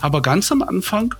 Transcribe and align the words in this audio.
Aber 0.00 0.22
ganz 0.22 0.50
am 0.52 0.62
Anfang 0.62 1.14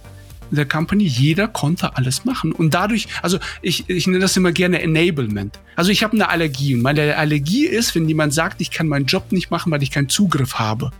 der 0.51 0.67
Company, 0.67 1.05
jeder 1.05 1.49
konnte 1.49 1.97
alles 1.97 2.25
machen. 2.25 2.53
Und 2.53 2.75
dadurch, 2.75 3.07
also 3.23 3.39
ich, 3.63 3.89
ich 3.89 4.07
nenne 4.07 4.19
das 4.19 4.37
immer 4.37 4.53
gerne 4.53 4.83
Enablement. 4.83 5.59
Also 5.77 5.91
ich 5.91 6.03
habe 6.03 6.15
eine 6.15 6.29
Allergie 6.29 6.75
und 6.75 6.83
meine 6.83 7.17
Allergie 7.17 7.67
ist, 7.67 7.95
wenn 7.95 8.09
jemand 8.09 8.35
sagt, 8.35 8.61
ich 8.61 8.71
kann 8.71 8.89
meinen 8.89 9.07
Job 9.07 9.33
nicht 9.33 9.51
machen, 9.51 9.71
weil 9.71 9.83
ich 9.83 9.91
keinen 9.91 10.09
Zugriff 10.09 10.55
habe. 10.55 10.91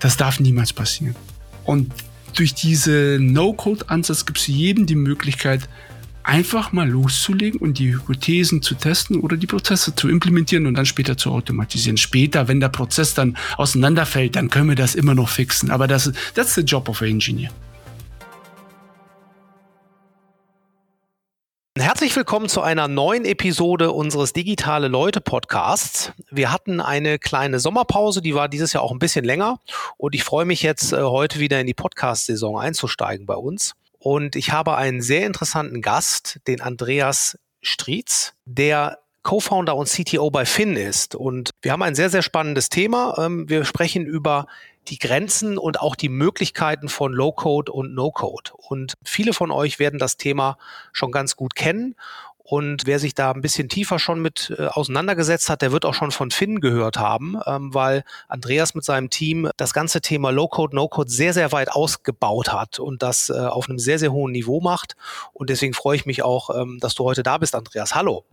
Das 0.00 0.16
darf 0.16 0.38
niemals 0.38 0.72
passieren. 0.72 1.16
Und 1.64 1.92
durch 2.34 2.54
diese 2.54 3.18
No-Code-Ansatz 3.20 4.24
gibt 4.24 4.38
es 4.38 4.46
jedem 4.46 4.86
die 4.86 4.94
Möglichkeit, 4.94 5.68
einfach 6.28 6.72
mal 6.72 6.86
loszulegen 6.86 7.58
und 7.58 7.78
die 7.78 7.94
Hypothesen 7.94 8.60
zu 8.60 8.74
testen 8.74 9.20
oder 9.20 9.36
die 9.38 9.46
Prozesse 9.46 9.94
zu 9.94 10.10
implementieren 10.10 10.66
und 10.66 10.74
dann 10.74 10.84
später 10.84 11.16
zu 11.16 11.30
automatisieren. 11.30 11.96
Später, 11.96 12.48
wenn 12.48 12.60
der 12.60 12.68
Prozess 12.68 13.14
dann 13.14 13.36
auseinanderfällt, 13.56 14.36
dann 14.36 14.50
können 14.50 14.68
wir 14.68 14.76
das 14.76 14.94
immer 14.94 15.14
noch 15.14 15.30
fixen. 15.30 15.70
Aber 15.70 15.88
das, 15.88 16.12
that's 16.34 16.54
the 16.54 16.60
job 16.60 16.88
of 16.90 17.00
an 17.00 17.08
engineer. 17.08 17.50
Herzlich 21.78 22.14
willkommen 22.14 22.48
zu 22.48 22.60
einer 22.60 22.88
neuen 22.88 23.24
Episode 23.24 23.92
unseres 23.92 24.34
Digitale 24.34 24.88
Leute 24.88 25.22
Podcasts. 25.22 26.12
Wir 26.30 26.52
hatten 26.52 26.80
eine 26.80 27.18
kleine 27.18 27.60
Sommerpause, 27.60 28.20
die 28.20 28.34
war 28.34 28.48
dieses 28.48 28.74
Jahr 28.74 28.82
auch 28.82 28.92
ein 28.92 28.98
bisschen 28.98 29.24
länger 29.24 29.60
und 29.96 30.14
ich 30.14 30.24
freue 30.24 30.44
mich 30.44 30.62
jetzt 30.62 30.92
äh, 30.92 31.00
heute 31.00 31.38
wieder 31.38 31.60
in 31.60 31.66
die 31.66 31.74
Podcast-Saison 31.74 32.58
einzusteigen 32.58 33.24
bei 33.24 33.36
uns. 33.36 33.74
Und 33.98 34.36
ich 34.36 34.52
habe 34.52 34.76
einen 34.76 35.02
sehr 35.02 35.26
interessanten 35.26 35.82
Gast, 35.82 36.40
den 36.46 36.60
Andreas 36.60 37.38
Strietz, 37.60 38.34
der 38.44 38.98
Co-Founder 39.22 39.76
und 39.76 39.88
CTO 39.88 40.30
bei 40.30 40.46
Finn 40.46 40.76
ist. 40.76 41.14
Und 41.14 41.50
wir 41.60 41.72
haben 41.72 41.82
ein 41.82 41.94
sehr, 41.94 42.08
sehr 42.08 42.22
spannendes 42.22 42.68
Thema. 42.70 43.14
Ähm, 43.18 43.48
wir 43.48 43.64
sprechen 43.64 44.06
über 44.06 44.46
die 44.88 44.98
Grenzen 44.98 45.58
und 45.58 45.80
auch 45.80 45.96
die 45.96 46.08
Möglichkeiten 46.08 46.88
von 46.88 47.12
Low-Code 47.12 47.70
und 47.72 47.94
No-Code. 47.94 48.52
Und 48.56 48.94
viele 49.04 49.34
von 49.34 49.50
euch 49.50 49.78
werden 49.78 49.98
das 49.98 50.16
Thema 50.16 50.56
schon 50.92 51.12
ganz 51.12 51.36
gut 51.36 51.54
kennen. 51.54 51.94
Und 52.50 52.86
wer 52.86 52.98
sich 52.98 53.14
da 53.14 53.32
ein 53.32 53.42
bisschen 53.42 53.68
tiefer 53.68 53.98
schon 53.98 54.22
mit 54.22 54.54
äh, 54.58 54.68
auseinandergesetzt 54.68 55.50
hat, 55.50 55.60
der 55.60 55.70
wird 55.70 55.84
auch 55.84 55.92
schon 55.92 56.12
von 56.12 56.30
Finn 56.30 56.60
gehört 56.60 56.98
haben, 56.98 57.38
ähm, 57.44 57.74
weil 57.74 58.04
Andreas 58.26 58.74
mit 58.74 58.84
seinem 58.84 59.10
Team 59.10 59.50
das 59.58 59.74
ganze 59.74 60.00
Thema 60.00 60.30
Low-Code, 60.30 60.74
No-Code 60.74 61.10
sehr, 61.10 61.34
sehr 61.34 61.52
weit 61.52 61.70
ausgebaut 61.70 62.50
hat 62.50 62.78
und 62.78 63.02
das 63.02 63.28
äh, 63.28 63.34
auf 63.34 63.68
einem 63.68 63.78
sehr, 63.78 63.98
sehr 63.98 64.12
hohen 64.12 64.32
Niveau 64.32 64.62
macht. 64.62 64.96
Und 65.34 65.50
deswegen 65.50 65.74
freue 65.74 65.96
ich 65.96 66.06
mich 66.06 66.22
auch, 66.22 66.48
ähm, 66.58 66.78
dass 66.80 66.94
du 66.94 67.04
heute 67.04 67.22
da 67.22 67.36
bist, 67.36 67.54
Andreas. 67.54 67.94
Hallo. 67.94 68.24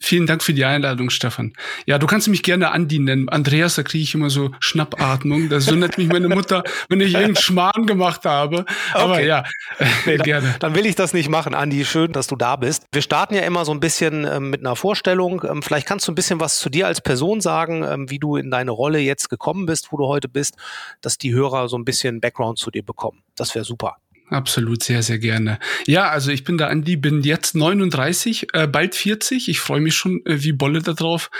Vielen 0.00 0.26
Dank 0.26 0.42
für 0.42 0.52
die 0.54 0.64
Einladung, 0.64 1.10
Stefan. 1.10 1.52
Ja, 1.86 1.98
du 1.98 2.06
kannst 2.06 2.28
mich 2.28 2.42
gerne 2.42 2.72
Andi 2.72 2.98
nennen. 2.98 3.28
Andreas, 3.28 3.74
da 3.74 3.82
kriege 3.82 4.02
ich 4.02 4.14
immer 4.14 4.30
so 4.30 4.50
Schnappatmung. 4.60 5.48
Das 5.48 5.64
so 5.64 5.74
nennt 5.74 5.98
mich 5.98 6.08
meine 6.08 6.28
Mutter, 6.28 6.62
wenn 6.88 7.00
ich 7.00 7.12
irgendeinen 7.12 7.36
Schmarrn 7.36 7.86
gemacht 7.86 8.24
habe. 8.24 8.64
Aber 8.92 9.14
okay. 9.14 9.26
ja, 9.26 9.44
nee, 10.06 10.16
gerne. 10.18 10.48
Dann, 10.48 10.58
dann, 10.60 10.74
will 10.74 10.86
ich 10.86 10.94
das 10.94 11.12
nicht 11.12 11.28
machen, 11.28 11.54
Andi. 11.54 11.84
Schön, 11.84 12.12
dass 12.12 12.26
du 12.26 12.36
da 12.36 12.56
bist. 12.56 12.84
Wir 12.92 13.02
starten 13.02 13.34
ja 13.34 13.42
immer 13.42 13.64
so 13.64 13.72
ein 13.72 13.80
bisschen 13.80 14.24
ähm, 14.24 14.50
mit 14.50 14.60
einer 14.60 14.76
Vorstellung. 14.76 15.42
Ähm, 15.48 15.62
vielleicht 15.62 15.86
kannst 15.86 16.08
du 16.08 16.12
ein 16.12 16.14
bisschen 16.14 16.40
was 16.40 16.58
zu 16.58 16.70
dir 16.70 16.86
als 16.86 17.00
Person 17.00 17.40
sagen, 17.40 17.84
ähm, 17.84 18.10
wie 18.10 18.18
du 18.18 18.36
in 18.36 18.50
deine 18.50 18.70
Rolle 18.70 18.98
jetzt 18.98 19.30
gekommen 19.30 19.66
bist, 19.66 19.92
wo 19.92 19.96
du 19.96 20.06
heute 20.06 20.28
bist, 20.28 20.56
dass 21.00 21.18
die 21.18 21.32
Hörer 21.32 21.68
so 21.68 21.76
ein 21.76 21.84
bisschen 21.84 22.20
Background 22.20 22.58
zu 22.58 22.70
dir 22.70 22.82
bekommen. 22.82 23.22
Das 23.36 23.54
wäre 23.54 23.64
super. 23.64 23.96
Absolut, 24.30 24.82
sehr, 24.82 25.02
sehr 25.02 25.18
gerne. 25.18 25.58
Ja, 25.86 26.08
also 26.08 26.30
ich 26.30 26.44
bin 26.44 26.58
der 26.58 26.70
Andi, 26.70 26.96
bin 26.96 27.22
jetzt 27.22 27.54
39, 27.54 28.48
äh, 28.52 28.66
bald 28.66 28.94
40. 28.94 29.48
Ich 29.48 29.60
freue 29.60 29.80
mich 29.80 29.94
schon 29.94 30.24
äh, 30.24 30.42
wie 30.42 30.52
Bolle 30.52 30.80
darauf. 30.80 31.30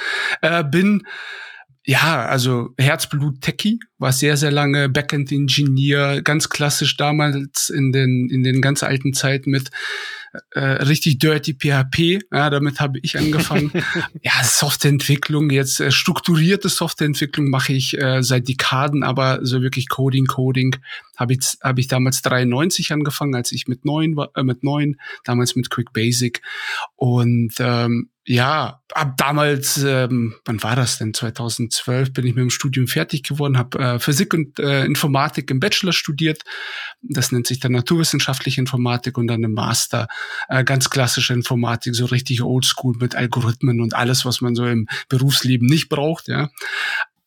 Äh, 0.42 0.64
bin 0.64 1.06
ja, 1.86 2.24
also 2.24 2.70
Herzblut 2.78 3.42
Techie, 3.42 3.78
war 3.98 4.12
sehr, 4.12 4.38
sehr 4.38 4.50
lange 4.50 4.88
Backend-Ingenieur, 4.88 6.22
ganz 6.22 6.48
klassisch 6.48 6.96
damals 6.96 7.68
in 7.68 7.92
den, 7.92 8.30
in 8.30 8.42
den 8.42 8.62
ganz 8.62 8.82
alten 8.82 9.12
Zeiten 9.12 9.50
mit 9.50 9.70
äh, 10.52 10.60
richtig 10.60 11.18
dirty 11.18 11.52
PHP. 11.52 12.24
Ja, 12.32 12.48
damit 12.48 12.80
habe 12.80 12.98
ich 13.02 13.18
angefangen. 13.18 13.70
ja, 14.22 14.32
Softwareentwicklung, 14.42 15.50
jetzt 15.50 15.78
äh, 15.80 15.90
strukturierte 15.90 16.70
Softwareentwicklung 16.70 17.50
mache 17.50 17.74
ich 17.74 17.98
äh, 18.00 18.22
seit 18.22 18.48
Dekaden, 18.48 19.02
aber 19.02 19.40
so 19.42 19.60
wirklich 19.60 19.88
Coding, 19.90 20.24
Coding 20.24 20.76
habe 21.16 21.34
ich, 21.34 21.40
hab 21.60 21.78
ich 21.78 21.88
damals 21.88 22.22
93 22.22 22.92
angefangen, 22.92 23.34
als 23.34 23.52
ich 23.52 23.66
mit 23.66 23.84
neun 23.84 24.16
war, 24.16 24.30
äh, 24.34 24.42
mit 24.42 24.62
neun, 24.62 24.96
damals 25.24 25.56
mit 25.56 25.70
Quick 25.70 25.92
Basic. 25.92 26.42
Und 26.96 27.54
ähm, 27.58 28.10
ja, 28.26 28.80
ab 28.94 29.18
damals, 29.18 29.82
ähm, 29.84 30.34
wann 30.46 30.62
war 30.62 30.76
das 30.76 30.96
denn? 30.96 31.12
2012 31.12 32.14
bin 32.14 32.26
ich 32.26 32.34
mit 32.34 32.40
dem 32.42 32.50
Studium 32.50 32.86
fertig 32.86 33.22
geworden, 33.22 33.58
habe 33.58 33.78
äh, 33.78 33.98
Physik 33.98 34.32
und 34.32 34.58
äh, 34.58 34.86
Informatik 34.86 35.50
im 35.50 35.60
Bachelor 35.60 35.92
studiert. 35.92 36.42
Das 37.02 37.32
nennt 37.32 37.46
sich 37.46 37.60
dann 37.60 37.72
naturwissenschaftliche 37.72 38.62
Informatik 38.62 39.18
und 39.18 39.26
dann 39.26 39.44
im 39.44 39.52
Master 39.52 40.08
äh, 40.48 40.64
ganz 40.64 40.88
klassische 40.88 41.34
Informatik, 41.34 41.94
so 41.94 42.06
richtig 42.06 42.40
Oldschool 42.40 42.96
mit 42.98 43.14
Algorithmen 43.14 43.82
und 43.82 43.94
alles, 43.94 44.24
was 44.24 44.40
man 44.40 44.54
so 44.54 44.64
im 44.64 44.88
Berufsleben 45.10 45.66
nicht 45.66 45.90
braucht. 45.90 46.28
Ja, 46.28 46.48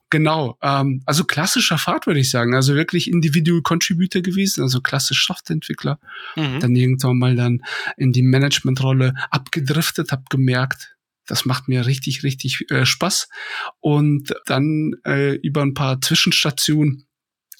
Genau, 0.09 0.57
ähm, 0.61 1.01
also 1.05 1.25
klassischer 1.25 1.77
Pfad 1.77 2.07
würde 2.07 2.21
ich 2.21 2.29
sagen, 2.29 2.55
also 2.55 2.75
wirklich 2.75 3.11
Individual 3.11 3.61
Contributor 3.61 4.21
gewesen, 4.21 4.61
also 4.61 4.79
klassisch 4.79 5.25
Softwareentwickler. 5.25 5.99
Mhm. 6.35 6.59
Dann 6.61 6.75
irgendwann 6.75 7.17
mal 7.17 7.35
dann 7.35 7.61
in 7.97 8.13
die 8.13 8.21
Managementrolle 8.21 9.13
abgedriftet, 9.31 10.11
hab 10.11 10.29
gemerkt, 10.29 10.95
das 11.25 11.45
macht 11.45 11.67
mir 11.67 11.85
richtig, 11.85 12.23
richtig 12.23 12.71
äh, 12.71 12.85
Spaß. 12.85 13.27
Und 13.81 14.33
dann 14.45 14.93
äh, 15.05 15.35
über 15.35 15.61
ein 15.61 15.73
paar 15.73 15.99
Zwischenstationen 15.99 17.03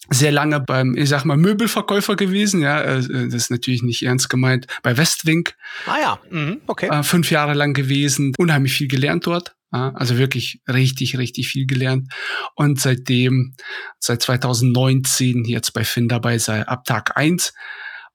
sehr 0.09 0.31
lange 0.31 0.61
beim, 0.61 0.95
ich 0.95 1.09
sag 1.09 1.25
mal, 1.25 1.35
Möbelverkäufer 1.35 2.15
gewesen. 2.15 2.61
Ja, 2.61 2.81
äh, 2.81 3.01
das 3.01 3.33
ist 3.33 3.51
natürlich 3.51 3.83
nicht 3.83 4.03
ernst 4.03 4.29
gemeint. 4.29 4.67
Bei 4.83 4.97
Westwing. 4.97 5.49
Ah 5.85 5.99
ja, 6.01 6.19
mhm, 6.31 6.61
okay. 6.67 6.87
Äh, 6.87 7.03
fünf 7.03 7.29
Jahre 7.29 7.53
lang 7.53 7.73
gewesen, 7.73 8.33
unheimlich 8.37 8.73
viel 8.73 8.87
gelernt 8.87 9.27
dort. 9.27 9.56
Also 9.71 10.17
wirklich 10.17 10.61
richtig, 10.67 11.17
richtig 11.17 11.49
viel 11.49 11.65
gelernt. 11.65 12.11
Und 12.55 12.79
seitdem, 12.79 13.53
seit 13.99 14.21
2019 14.21 15.43
jetzt 15.45 15.73
bei 15.73 15.83
Finn 15.83 16.07
dabei 16.07 16.37
sei, 16.37 16.65
ab 16.65 16.85
Tag 16.85 17.17
eins. 17.17 17.53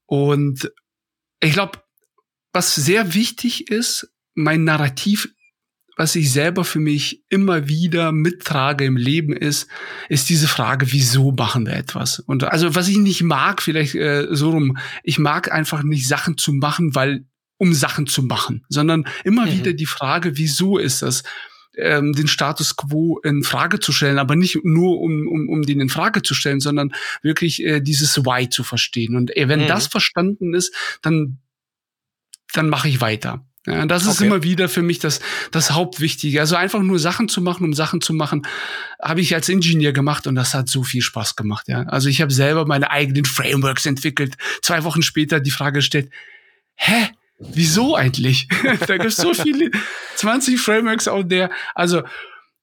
Und 0.06 0.70
ich 1.40 1.52
glaube, 1.52 1.82
was 2.52 2.74
sehr 2.74 3.14
wichtig 3.14 3.70
ist, 3.70 4.08
mein 4.34 4.64
Narrativ, 4.64 5.28
was 5.96 6.16
ich 6.16 6.32
selber 6.32 6.64
für 6.64 6.80
mich 6.80 7.22
immer 7.28 7.68
wieder 7.68 8.12
mittrage 8.12 8.84
im 8.84 8.96
Leben 8.96 9.34
ist, 9.34 9.68
ist 10.08 10.30
diese 10.30 10.48
Frage, 10.48 10.90
wieso 10.90 11.32
machen 11.32 11.66
wir 11.66 11.74
etwas? 11.74 12.18
Und 12.18 12.44
also 12.44 12.74
was 12.74 12.88
ich 12.88 12.96
nicht 12.96 13.22
mag, 13.22 13.60
vielleicht 13.60 13.94
äh, 13.94 14.26
so 14.30 14.50
rum, 14.50 14.78
ich 15.02 15.18
mag 15.18 15.52
einfach 15.52 15.82
nicht 15.82 16.08
Sachen 16.08 16.38
zu 16.38 16.54
machen, 16.54 16.94
weil 16.94 17.26
um 17.58 17.72
Sachen 17.72 18.06
zu 18.06 18.22
machen, 18.22 18.64
sondern 18.68 19.06
immer 19.24 19.46
mhm. 19.46 19.52
wieder 19.52 19.72
die 19.72 19.86
Frage, 19.86 20.36
wieso 20.36 20.78
ist 20.78 21.02
das? 21.02 21.22
Ähm, 21.74 22.12
den 22.12 22.28
Status 22.28 22.76
quo 22.76 23.18
in 23.24 23.44
Frage 23.44 23.80
zu 23.80 23.92
stellen, 23.92 24.18
aber 24.18 24.36
nicht 24.36 24.58
nur 24.62 25.00
um, 25.00 25.26
um, 25.26 25.48
um 25.48 25.62
den 25.62 25.80
in 25.80 25.88
Frage 25.88 26.20
zu 26.20 26.34
stellen, 26.34 26.60
sondern 26.60 26.92
wirklich 27.22 27.64
äh, 27.64 27.80
dieses 27.80 28.18
Why 28.18 28.50
zu 28.50 28.62
verstehen. 28.62 29.16
Und 29.16 29.34
äh, 29.34 29.48
wenn 29.48 29.62
mhm. 29.62 29.68
das 29.68 29.86
verstanden 29.86 30.52
ist, 30.52 30.74
dann, 31.00 31.38
dann 32.52 32.68
mache 32.68 32.88
ich 32.88 33.00
weiter. 33.00 33.46
Ja, 33.66 33.86
das 33.86 34.06
ist 34.06 34.16
okay. 34.16 34.26
immer 34.26 34.42
wieder 34.42 34.68
für 34.68 34.82
mich 34.82 34.98
das, 34.98 35.20
das 35.52 35.70
Hauptwichtige. 35.70 36.40
Also 36.40 36.56
einfach 36.56 36.82
nur 36.82 36.98
Sachen 36.98 37.28
zu 37.28 37.40
machen, 37.40 37.64
um 37.64 37.74
Sachen 37.74 38.00
zu 38.00 38.12
machen, 38.12 38.42
habe 39.00 39.20
ich 39.20 39.34
als 39.34 39.48
Ingenieur 39.48 39.92
gemacht 39.92 40.26
und 40.26 40.34
das 40.34 40.52
hat 40.52 40.68
so 40.68 40.82
viel 40.82 41.00
Spaß 41.00 41.36
gemacht. 41.36 41.68
Ja, 41.68 41.82
also 41.84 42.08
ich 42.08 42.20
habe 42.20 42.32
selber 42.32 42.66
meine 42.66 42.90
eigenen 42.90 43.24
Frameworks 43.24 43.86
entwickelt. 43.86 44.36
Zwei 44.62 44.82
Wochen 44.82 45.02
später 45.02 45.38
die 45.38 45.52
Frage 45.52 45.78
gestellt: 45.78 46.10
Hä? 46.74 47.10
Wieso 47.52 47.96
eigentlich? 47.96 48.48
da 48.86 48.96
gibt 48.96 49.10
es 49.10 49.16
so 49.16 49.34
viele, 49.34 49.70
20 50.16 50.60
Frameworks 50.60 51.08
out 51.08 51.28
there. 51.28 51.50
Also, 51.74 52.02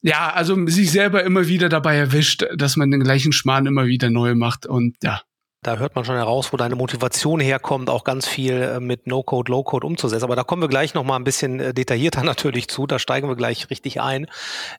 ja, 0.01 0.31
also 0.31 0.67
sich 0.67 0.91
selber 0.91 1.23
immer 1.23 1.47
wieder 1.47 1.69
dabei 1.69 1.97
erwischt, 1.97 2.45
dass 2.56 2.78
man 2.78 2.91
den 2.91 3.01
gleichen 3.01 3.31
Schmarrn 3.31 3.66
immer 3.66 3.85
wieder 3.85 4.09
neu 4.09 4.35
macht 4.35 4.66
und 4.66 4.95
ja. 5.03 5.22
Da 5.62 5.75
hört 5.75 5.94
man 5.94 6.06
schon 6.06 6.16
heraus, 6.16 6.53
wo 6.53 6.58
deine 6.58 6.76
Motivation 6.76 7.41
herkommt, 7.41 7.90
auch 7.90 8.05
ganz 8.05 8.26
viel 8.26 8.53
äh, 8.53 8.79
mit 8.79 9.08
No-Code, 9.08 9.52
Low-Code 9.52 9.85
umzusetzen. 9.85 10.23
Aber 10.23 10.37
da 10.37 10.46
kommen 10.46 10.61
wir 10.61 10.70
gleich 10.70 10.93
nochmal 10.93 11.20
ein 11.20 11.25
bisschen 11.25 11.59
äh, 11.59 11.73
detaillierter 11.73 12.23
natürlich 12.23 12.70
zu. 12.70 12.87
Da 12.87 12.97
steigen 12.97 13.28
wir 13.28 13.35
gleich 13.35 13.70
richtig 13.70 13.99
ein. 13.99 14.28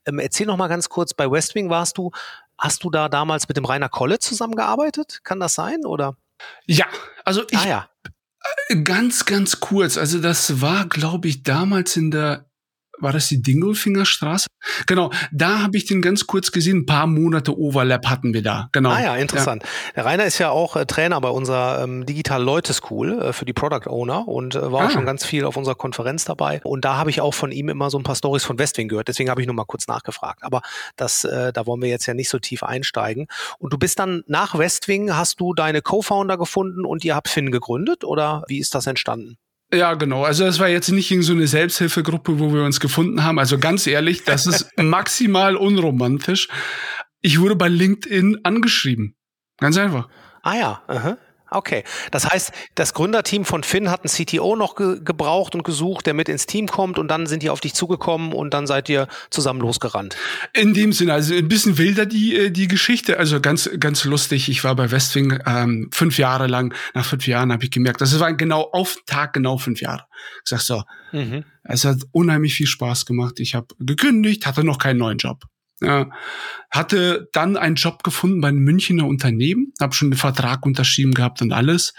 Ähm, 0.07 0.19
erzähl 0.19 0.47
nochmal 0.47 0.71
ganz 0.71 0.89
kurz, 0.89 1.13
bei 1.13 1.31
Westwing 1.31 1.69
warst 1.69 1.99
du, 1.99 2.13
hast 2.57 2.83
du 2.83 2.89
da 2.89 3.11
damals 3.11 3.47
mit 3.47 3.59
dem 3.59 3.67
Rainer 3.67 3.91
Kolle 3.91 4.21
zusammengearbeitet? 4.21 5.21
Kann 5.23 5.39
das 5.39 5.53
sein, 5.53 5.85
oder? 5.85 6.17
Ja, 6.65 6.87
also 7.27 7.43
ich, 7.51 7.59
ah, 7.59 7.69
ja. 7.69 7.90
Ganz, 8.85 9.25
ganz 9.25 9.61
kurz. 9.61 9.99
Also 9.99 10.21
das 10.21 10.61
war, 10.61 10.89
glaube 10.89 11.29
ich, 11.29 11.43
damals 11.43 11.97
in 11.97 12.11
der 12.11 12.50
war 13.01 13.13
das 13.13 13.29
die 13.29 13.43
Dingolfinger 13.43 14.05
Straße? 14.05 14.47
Genau, 14.87 15.11
da 15.33 15.63
habe 15.63 15.77
ich 15.77 15.87
den 15.87 16.03
ganz 16.03 16.27
kurz 16.27 16.53
gesehen. 16.53 16.79
Ein 16.79 16.87
paar 16.87 17.07
Monate 17.07 17.59
Overlap 17.59 18.07
hatten 18.07 18.35
wir 18.35 18.43
da. 18.43 18.69
Genau. 18.73 18.91
Ah 18.91 19.01
ja, 19.01 19.17
interessant. 19.17 19.63
Ja. 19.63 19.69
Der 19.97 20.05
Rainer 20.05 20.25
ist 20.25 20.39
ja 20.39 20.51
auch 20.51 20.77
äh, 20.77 20.87
Trainer 20.87 21.21
bei 21.21 21.31
unserer 21.31 21.83
ähm, 21.83 22.05
Digital 22.07 22.43
Leute 22.43 22.73
School 22.73 23.21
äh, 23.21 23.33
für 23.33 23.45
die 23.45 23.53
Product 23.53 23.89
Owner 23.89 24.29
und 24.29 24.55
äh, 24.55 24.73
war 24.73 24.83
ah. 24.83 24.87
auch 24.87 24.91
schon 24.91 25.07
ganz 25.07 25.25
viel 25.25 25.45
auf 25.45 25.57
unserer 25.57 25.75
Konferenz 25.75 26.25
dabei. 26.25 26.61
Und 26.65 26.85
da 26.85 26.97
habe 26.97 27.11
ich 27.11 27.21
auch 27.21 27.35
von 27.35 27.53
ihm 27.53 27.69
immer 27.69 27.91
so 27.91 27.99
ein 27.99 28.03
paar 28.03 28.17
Stories 28.17 28.45
von 28.45 28.59
Westwing 28.59 28.89
gehört. 28.89 29.09
Deswegen 29.09 29.31
habe 29.31 29.41
ich 29.41 29.47
nur 29.47 29.57
mal 29.57 29.65
kurz 29.65 29.87
nachgefragt. 29.87 30.43
Aber 30.43 30.63
das, 30.97 31.25
äh, 31.25 31.53
da 31.53 31.67
wollen 31.67 31.83
wir 31.83 31.89
jetzt 31.89 32.07
ja 32.07 32.15
nicht 32.15 32.29
so 32.29 32.39
tief 32.39 32.63
einsteigen. 32.63 33.27
Und 33.59 33.73
du 33.73 33.79
bist 33.79 33.99
dann 33.99 34.23
nach 34.27 34.59
Westwing, 34.59 35.15
hast 35.15 35.41
du 35.41 35.55
deine 35.55 35.83
Co-Founder 35.83 36.37
gefunden 36.37 36.85
und 36.85 37.05
ihr 37.05 37.15
habt 37.15 37.29
Finn 37.29 37.51
gegründet 37.51 38.05
oder 38.05 38.45
wie 38.49 38.59
ist 38.59 38.75
das 38.75 38.87
entstanden? 38.87 39.39
Ja, 39.73 39.95
genau. 39.95 40.25
Also 40.25 40.45
es 40.45 40.59
war 40.59 40.69
jetzt 40.69 40.91
nicht 40.91 41.11
in 41.13 41.23
so 41.23 41.33
eine 41.33 41.47
Selbsthilfegruppe, 41.47 42.41
wo 42.41 42.53
wir 42.53 42.65
uns 42.65 42.81
gefunden 42.81 43.23
haben. 43.23 43.39
Also 43.39 43.59
ganz 43.59 43.87
ehrlich, 43.87 44.25
das 44.25 44.47
ist 44.47 44.69
maximal 44.77 45.55
unromantisch. 45.57 46.49
Ich 47.21 47.41
wurde 47.41 47.55
bei 47.55 47.69
LinkedIn 47.69 48.41
angeschrieben. 48.43 49.15
Ganz 49.59 49.77
einfach. 49.77 50.09
Ah 50.43 50.57
ja, 50.57 50.83
-huh. 50.89 51.17
Okay, 51.51 51.85
das 52.11 52.29
heißt, 52.29 52.53
das 52.75 52.95
Gründerteam 52.95 53.45
von 53.45 53.65
Finn 53.65 53.91
hat 53.91 54.05
einen 54.05 54.11
CTO 54.27 54.57
noch 54.57 54.77
ge 54.77 55.01
gebraucht 55.03 55.55
und 55.55 55.65
gesucht, 55.65 56.07
der 56.07 56.15
mit 56.15 56.29
ins 56.29 56.47
Team 56.47 56.67
kommt 56.67 56.99
und 56.99 57.09
dann 57.09 57.27
sind 57.27 57.43
die 57.43 57.51
auf 57.51 57.61
dich 57.61 57.75
zugekommen 57.75 58.33
und 58.33 58.55
dann 58.55 58.67
seid 58.67 58.89
ihr 58.89 59.09
zusammen 59.31 59.61
losgerannt. 59.61 60.17
In 60.53 60.75
dem 60.75 60.93
Sinne, 60.93 61.15
also 61.15 61.35
ein 61.35 61.49
bisschen 61.49 61.79
wilder 61.79 62.07
die 62.07 62.37
äh, 62.37 62.51
die 62.51 62.69
Geschichte, 62.69 63.19
also 63.19 63.41
ganz 63.41 63.69
ganz 63.79 64.05
lustig. 64.05 64.49
Ich 64.49 64.63
war 64.63 64.77
bei 64.77 64.91
Westwing 64.91 65.41
ähm, 65.47 65.91
fünf 65.93 66.19
Jahre 66.19 66.47
lang. 66.47 66.75
Nach 66.95 67.05
fünf 67.05 67.27
Jahren 67.27 67.53
habe 67.53 67.65
ich 67.65 67.71
gemerkt, 67.71 68.01
das 68.01 68.19
war 68.21 68.33
genau 68.35 68.71
auf 68.73 68.97
Tag 69.07 69.33
genau 69.33 69.59
fünf 69.59 69.81
Jahre. 69.81 70.05
Ich 70.45 70.51
sag 70.51 70.61
so, 70.61 70.83
mhm. 71.13 71.45
es 71.65 71.85
hat 71.85 71.99
unheimlich 72.13 72.55
viel 72.55 72.67
Spaß 72.67 73.07
gemacht. 73.07 73.41
Ich 73.41 73.55
habe 73.55 73.67
gekündigt, 73.79 74.47
hatte 74.47 74.65
noch 74.65 74.79
keinen 74.79 74.99
neuen 74.99 75.19
Job. 75.19 75.45
Ja, 75.83 76.11
hatte 76.71 77.29
dann 77.33 77.57
einen 77.57 77.77
Job 77.77 78.03
gefunden 78.03 78.41
bei 78.41 78.49
einem 78.49 78.63
Münchner 78.63 79.07
Unternehmen, 79.07 79.73
habe 79.81 79.95
schon 79.95 80.11
den 80.11 80.19
Vertrag 80.19 80.67
unterschrieben 80.67 81.15
gehabt 81.15 81.41
und 81.41 81.53
alles. 81.53 81.95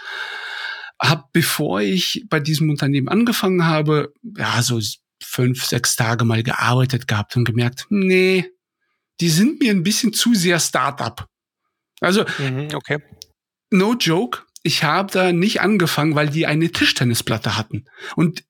Hab, 1.00 1.32
bevor 1.32 1.80
ich 1.80 2.24
bei 2.28 2.38
diesem 2.38 2.70
Unternehmen 2.70 3.08
angefangen 3.08 3.66
habe, 3.66 4.12
ja, 4.36 4.62
so 4.62 4.80
fünf, 5.20 5.64
sechs 5.64 5.96
Tage 5.96 6.24
mal 6.24 6.42
gearbeitet 6.42 7.08
gehabt 7.08 7.36
und 7.36 7.44
gemerkt, 7.44 7.86
nee, 7.90 8.48
die 9.20 9.30
sind 9.30 9.60
mir 9.60 9.72
ein 9.72 9.82
bisschen 9.82 10.12
zu 10.12 10.34
sehr 10.34 10.60
Startup. 10.60 11.26
Also, 12.00 12.24
mhm, 12.38 12.68
okay. 12.74 12.98
no 13.70 13.94
joke, 13.94 14.42
ich 14.62 14.84
habe 14.84 15.12
da 15.12 15.32
nicht 15.32 15.60
angefangen, 15.60 16.14
weil 16.14 16.28
die 16.28 16.46
eine 16.46 16.70
Tischtennisplatte 16.70 17.56
hatten. 17.56 17.84
Und 18.14 18.44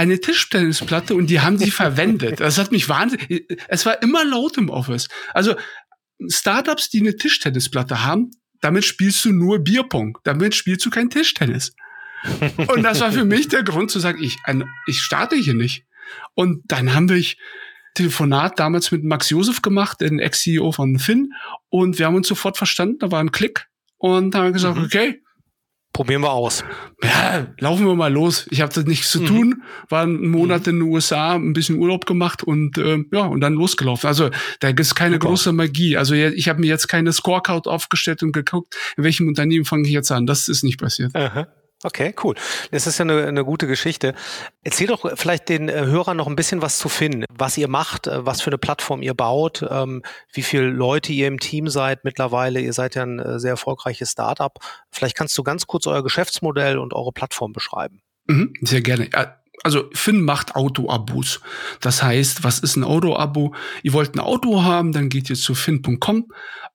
eine 0.00 0.18
Tischtennisplatte 0.18 1.14
und 1.14 1.28
die 1.28 1.40
haben 1.40 1.58
sie 1.58 1.70
verwendet. 1.70 2.40
Das 2.40 2.56
hat 2.56 2.72
mich 2.72 2.88
wahnsinnig. 2.88 3.44
Es 3.68 3.84
war 3.84 4.02
immer 4.02 4.24
laut 4.24 4.56
im 4.56 4.70
Office. 4.70 5.08
Also 5.34 5.56
Startups, 6.26 6.88
die 6.88 7.00
eine 7.00 7.16
Tischtennisplatte 7.16 8.02
haben, 8.02 8.30
damit 8.62 8.86
spielst 8.86 9.22
du 9.26 9.32
nur 9.32 9.58
Bierpong. 9.58 10.16
Damit 10.24 10.54
spielst 10.54 10.86
du 10.86 10.90
kein 10.90 11.10
Tischtennis. 11.10 11.74
Und 12.68 12.82
das 12.82 13.00
war 13.00 13.12
für 13.12 13.26
mich 13.26 13.48
der 13.48 13.62
Grund 13.62 13.90
zu 13.90 14.00
sagen, 14.00 14.22
ich, 14.22 14.38
ich 14.86 15.02
starte 15.02 15.36
hier 15.36 15.54
nicht. 15.54 15.84
Und 16.32 16.62
dann 16.68 16.94
haben 16.94 17.10
wir 17.10 17.22
Telefonat 17.94 18.58
damals 18.58 18.90
mit 18.92 19.04
Max 19.04 19.28
Josef 19.28 19.60
gemacht, 19.60 20.00
den 20.00 20.18
Ex-CEO 20.18 20.72
von 20.72 20.98
Finn. 20.98 21.34
Und 21.68 21.98
wir 21.98 22.06
haben 22.06 22.14
uns 22.14 22.28
sofort 22.28 22.56
verstanden, 22.56 22.96
da 23.00 23.10
war 23.10 23.20
ein 23.20 23.32
Klick. 23.32 23.66
Und 23.98 24.34
haben 24.34 24.54
gesagt, 24.54 24.78
mhm. 24.78 24.84
okay, 24.84 25.22
Probieren 25.92 26.22
wir 26.22 26.30
aus. 26.30 26.64
Ja, 27.02 27.48
laufen 27.58 27.84
wir 27.84 27.94
mal 27.94 28.12
los. 28.12 28.46
Ich 28.50 28.60
habe 28.60 28.72
das 28.72 28.84
nichts 28.84 29.10
zu 29.10 29.20
mhm. 29.22 29.26
tun, 29.26 29.62
war 29.88 30.02
einen 30.02 30.30
Monat 30.30 30.66
mhm. 30.66 30.70
in 30.70 30.78
den 30.80 30.88
USA, 30.88 31.34
ein 31.34 31.52
bisschen 31.52 31.78
Urlaub 31.78 32.06
gemacht 32.06 32.44
und 32.44 32.78
äh, 32.78 32.98
ja, 33.12 33.24
und 33.26 33.40
dann 33.40 33.54
losgelaufen. 33.54 34.06
Also 34.06 34.30
da 34.60 34.68
ist 34.68 34.94
keine 34.94 35.16
Super. 35.16 35.28
große 35.28 35.52
Magie. 35.52 35.96
Also 35.96 36.14
ich 36.14 36.48
habe 36.48 36.60
mir 36.60 36.68
jetzt 36.68 36.86
keine 36.86 37.12
Scorecard 37.12 37.66
aufgestellt 37.66 38.22
und 38.22 38.32
geguckt, 38.32 38.76
in 38.96 39.04
welchem 39.04 39.26
Unternehmen 39.26 39.64
fange 39.64 39.86
ich 39.86 39.92
jetzt 39.92 40.12
an. 40.12 40.26
Das 40.26 40.48
ist 40.48 40.62
nicht 40.62 40.78
passiert. 40.78 41.14
Aha. 41.14 41.48
Okay, 41.82 42.14
cool. 42.22 42.34
Das 42.72 42.86
ist 42.86 42.98
ja 42.98 43.04
eine, 43.04 43.26
eine 43.26 43.44
gute 43.44 43.66
Geschichte. 43.66 44.14
Erzähl 44.62 44.86
doch 44.86 45.16
vielleicht 45.16 45.48
den 45.48 45.70
äh, 45.70 45.86
Hörern 45.86 46.16
noch 46.18 46.26
ein 46.26 46.36
bisschen 46.36 46.60
was 46.60 46.78
zu 46.78 46.90
finden, 46.90 47.24
was 47.32 47.56
ihr 47.56 47.68
macht, 47.68 48.06
äh, 48.06 48.26
was 48.26 48.42
für 48.42 48.50
eine 48.50 48.58
Plattform 48.58 49.00
ihr 49.00 49.14
baut, 49.14 49.64
ähm, 49.68 50.02
wie 50.32 50.42
viele 50.42 50.68
Leute 50.68 51.12
ihr 51.12 51.26
im 51.26 51.40
Team 51.40 51.68
seid 51.68 52.04
mittlerweile. 52.04 52.60
Ihr 52.60 52.74
seid 52.74 52.96
ja 52.96 53.02
ein 53.04 53.18
äh, 53.18 53.38
sehr 53.38 53.52
erfolgreiches 53.52 54.10
Startup. 54.10 54.52
Vielleicht 54.90 55.16
kannst 55.16 55.38
du 55.38 55.42
ganz 55.42 55.66
kurz 55.66 55.86
euer 55.86 56.02
Geschäftsmodell 56.02 56.78
und 56.78 56.92
eure 56.92 57.12
Plattform 57.12 57.52
beschreiben. 57.54 58.02
Mhm, 58.26 58.52
sehr 58.60 58.82
gerne. 58.82 59.08
Also 59.62 59.88
Finn 59.94 60.22
macht 60.22 60.56
Auto-Abos. 60.56 61.40
Das 61.80 62.02
heißt, 62.02 62.44
was 62.44 62.58
ist 62.58 62.76
ein 62.76 62.84
Auto-Abo? 62.84 63.54
Ihr 63.82 63.94
wollt 63.94 64.14
ein 64.14 64.20
Auto 64.20 64.62
haben, 64.62 64.92
dann 64.92 65.08
geht 65.08 65.30
ihr 65.30 65.36
zu 65.36 65.54
fin.com, 65.54 66.30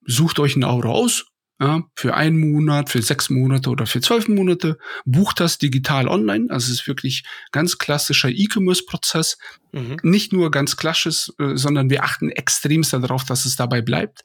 sucht 0.06 0.40
euch 0.40 0.56
ein 0.56 0.63
Auto 0.63 0.90
aus, 0.90 1.25
ja, 1.60 1.84
für 1.96 2.16
einen 2.16 2.38
Monat, 2.38 2.90
für 2.90 3.02
sechs 3.02 3.30
Monate 3.30 3.69
oder 3.69 3.86
für 3.86 4.02
zwölf 4.02 4.28
Monate, 4.28 4.78
bucht 5.06 5.40
das 5.40 5.57
digital 5.57 6.07
online. 6.07 6.48
Also 6.50 6.72
es 6.72 6.81
ist 6.81 6.88
wirklich 6.88 7.24
ganz 7.52 7.78
klassischer 7.78 8.30
E-Commerce-Prozess. 8.30 9.38
Mhm. 9.72 9.98
Nicht 10.04 10.34
nur 10.34 10.52
ganz 10.52 10.75
klassisch, 10.75 11.31
äh, 11.40 11.56
sondern 11.56 11.90
wir 11.90 12.04
achten 12.04 12.30
extremst 12.30 12.92
darauf, 12.92 13.24
dass 13.24 13.46
es 13.46 13.56
dabei 13.56 13.81
bleibt. 13.81 14.24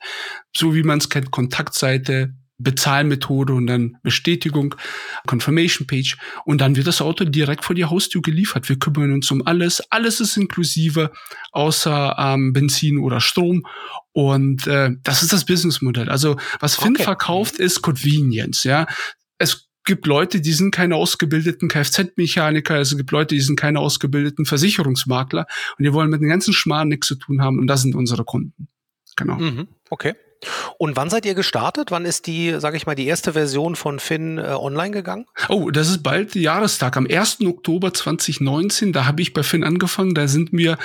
So 0.57 0.75
wie 0.75 0.83
man 0.83 0.99
es 0.99 1.09
kennt, 1.09 1.31
Kontaktseite, 1.31 2.35
Bezahlmethode 2.63 3.53
und 3.53 3.67
dann 3.67 3.97
Bestätigung, 4.03 4.75
Confirmation 5.27 5.87
Page 5.87 6.17
und 6.45 6.61
dann 6.61 6.77
wird 6.77 6.87
das 6.87 7.01
Auto 7.01 7.25
direkt 7.25 7.65
vor 7.65 7.75
die 7.75 7.85
Haustür 7.85 8.23
geliefert. 8.23 8.69
Wir 8.69 8.79
kümmern 8.79 9.13
uns 9.13 9.31
um 9.31 9.47
alles. 9.47 9.83
Alles 9.91 10.21
ist 10.21 10.37
inklusive, 10.37 11.13
außer 11.53 12.17
ähm, 12.19 12.53
Benzin 12.53 12.99
oder 12.99 13.21
Strom. 13.21 13.65
Und 14.13 14.67
äh, 14.67 14.91
das 15.03 15.23
ist 15.23 15.33
das 15.33 15.45
Businessmodell. 15.45 16.09
Also 16.09 16.37
was 16.59 16.77
Finn 16.77 16.95
okay. 16.95 17.05
verkauft, 17.05 17.57
ist 17.57 17.83
Convenience. 17.83 18.65
Ja, 18.65 18.87
es 19.39 19.69
gibt 19.85 20.07
Leute, 20.07 20.41
die 20.41 20.53
sind 20.53 20.73
keine 20.73 20.97
ausgebildeten 20.97 21.69
Kfz-Mechaniker, 21.69 22.79
es 22.79 22.97
gibt 22.97 23.11
Leute, 23.11 23.35
die 23.35 23.41
sind 23.41 23.59
keine 23.59 23.81
ausgebildeten 23.81 24.45
Versicherungsmakler 24.45 25.47
und 25.79 25.85
die 25.85 25.93
wollen 25.93 26.11
mit 26.11 26.21
dem 26.21 26.29
ganzen 26.29 26.53
Schmarrn 26.53 26.89
nichts 26.89 27.07
zu 27.07 27.15
tun 27.17 27.43
haben 27.43 27.59
und 27.59 27.67
das 27.67 27.83
sind 27.83 27.95
unsere 27.95 28.25
Kunden. 28.25 28.69
Genau. 29.17 29.37
Mhm. 29.37 29.69
Okay. 29.89 30.15
Und 30.79 30.97
wann 30.97 31.11
seid 31.11 31.27
ihr 31.27 31.35
gestartet? 31.35 31.91
Wann 31.91 32.05
ist 32.05 32.27
die, 32.27 32.59
sage 32.59 32.77
ich 32.77 32.87
mal, 32.87 32.95
die 32.95 33.07
erste 33.07 33.35
Version 33.35 33.77
von 33.77 33.99
Finn 33.99 34.39
äh, 34.39 34.43
online 34.43 34.91
gegangen? 34.91 35.27
Oh, 35.49 35.71
das 35.71 35.89
ist 35.89 36.03
bald 36.03 36.35
der 36.35 36.43
Jahrestag. 36.43 36.97
Am 36.97 37.07
1. 37.07 37.43
Oktober 37.43 37.93
2019, 37.93 38.93
da 38.93 39.05
habe 39.07 39.21
ich 39.23 39.35
bei 39.35 39.43
Finn 39.43 39.65
angefangen. 39.65 40.15
Da 40.15 40.29
sind 40.29 40.53
wir 40.53 40.79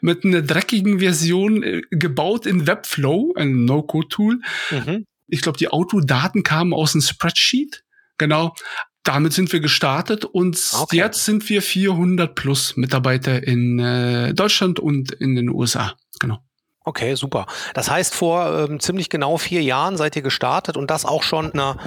mit 0.00 0.24
einer 0.24 0.42
dreckigen 0.42 1.00
Version 1.00 1.62
äh, 1.62 1.82
gebaut 1.90 2.46
in 2.46 2.66
Webflow, 2.66 3.34
ein 3.36 3.64
No-Code-Tool. 3.64 4.40
Mhm. 4.70 5.04
Ich 5.26 5.42
glaube, 5.42 5.58
die 5.58 5.68
Autodaten 5.68 6.42
kamen 6.42 6.72
aus 6.72 6.94
einem 6.94 7.02
Spreadsheet. 7.02 7.84
Genau. 8.18 8.54
Damit 9.02 9.34
sind 9.34 9.52
wir 9.52 9.60
gestartet 9.60 10.24
und 10.24 10.58
okay. 10.80 10.96
jetzt 10.96 11.26
sind 11.26 11.46
wir 11.50 11.60
400 11.60 12.34
plus 12.34 12.76
Mitarbeiter 12.78 13.46
in 13.46 13.78
äh, 13.78 14.32
Deutschland 14.32 14.80
und 14.80 15.12
in 15.12 15.34
den 15.34 15.50
USA. 15.50 15.94
Genau. 16.20 16.42
Okay, 16.86 17.14
super. 17.14 17.46
Das 17.72 17.90
heißt, 17.90 18.14
vor 18.14 18.68
ähm, 18.68 18.78
ziemlich 18.78 19.08
genau 19.08 19.38
vier 19.38 19.62
Jahren 19.62 19.96
seid 19.96 20.16
ihr 20.16 20.22
gestartet 20.22 20.76
und 20.76 20.90
das 20.90 21.06
auch 21.06 21.22
schon 21.22 21.50
einer, 21.52 21.78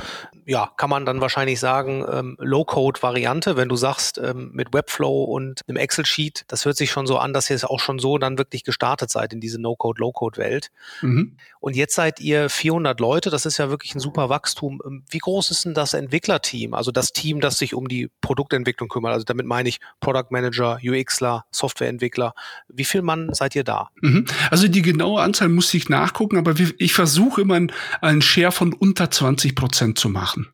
ja, 0.45 0.71
kann 0.75 0.89
man 0.89 1.05
dann 1.05 1.21
wahrscheinlich 1.21 1.59
sagen, 1.59 2.03
ähm, 2.11 2.35
Low-Code-Variante, 2.39 3.57
wenn 3.57 3.69
du 3.69 3.75
sagst, 3.75 4.17
ähm, 4.17 4.49
mit 4.53 4.73
Webflow 4.73 5.23
und 5.25 5.61
einem 5.67 5.77
Excel-Sheet. 5.77 6.45
Das 6.47 6.65
hört 6.65 6.77
sich 6.77 6.89
schon 6.89 7.05
so 7.05 7.19
an, 7.19 7.31
dass 7.31 7.47
ihr 7.51 7.55
es 7.55 7.63
auch 7.63 7.79
schon 7.79 7.99
so 7.99 8.17
dann 8.17 8.39
wirklich 8.39 8.63
gestartet 8.63 9.11
seid 9.11 9.33
in 9.33 9.39
diese 9.39 9.61
No-Code, 9.61 9.99
Low-Code-Welt. 10.01 10.71
Mhm. 11.01 11.37
Und 11.67 11.75
jetzt 11.75 11.95
seid 11.95 12.21
ihr 12.21 12.49
400 12.49 12.97
Leute. 13.01 13.29
Das 13.29 13.45
ist 13.45 13.57
ja 13.57 13.69
wirklich 13.69 13.93
ein 13.93 13.99
super 13.99 14.29
Wachstum. 14.29 14.81
Ähm, 14.85 15.03
wie 15.09 15.17
groß 15.17 15.51
ist 15.51 15.65
denn 15.65 15.73
das 15.73 15.93
Entwicklerteam? 15.93 16.73
Also 16.73 16.91
das 16.91 17.11
Team, 17.11 17.41
das 17.41 17.57
sich 17.57 17.73
um 17.73 17.89
die 17.89 18.09
Produktentwicklung 18.21 18.87
kümmert. 18.87 19.11
Also 19.11 19.25
damit 19.25 19.45
meine 19.45 19.67
ich 19.67 19.81
Product 19.99 20.27
Manager, 20.29 20.79
UXler, 20.81 21.43
Softwareentwickler. 21.51 22.33
Wie 22.69 22.85
viel 22.85 23.01
Mann 23.01 23.33
seid 23.33 23.53
ihr 23.53 23.65
da? 23.65 23.89
Mhm. 24.01 24.27
Also 24.49 24.69
die 24.69 24.81
genaue 24.81 25.21
Anzahl 25.21 25.49
muss 25.49 25.73
ich 25.73 25.89
nachgucken, 25.89 26.37
aber 26.37 26.55
ich 26.77 26.93
versuche 26.93 27.41
immer 27.41 27.59
einen 27.99 28.21
Share 28.21 28.53
von 28.53 28.71
unter 28.71 29.11
20 29.11 29.53
Prozent 29.53 29.99
zu 29.99 30.07
machen. 30.07 30.47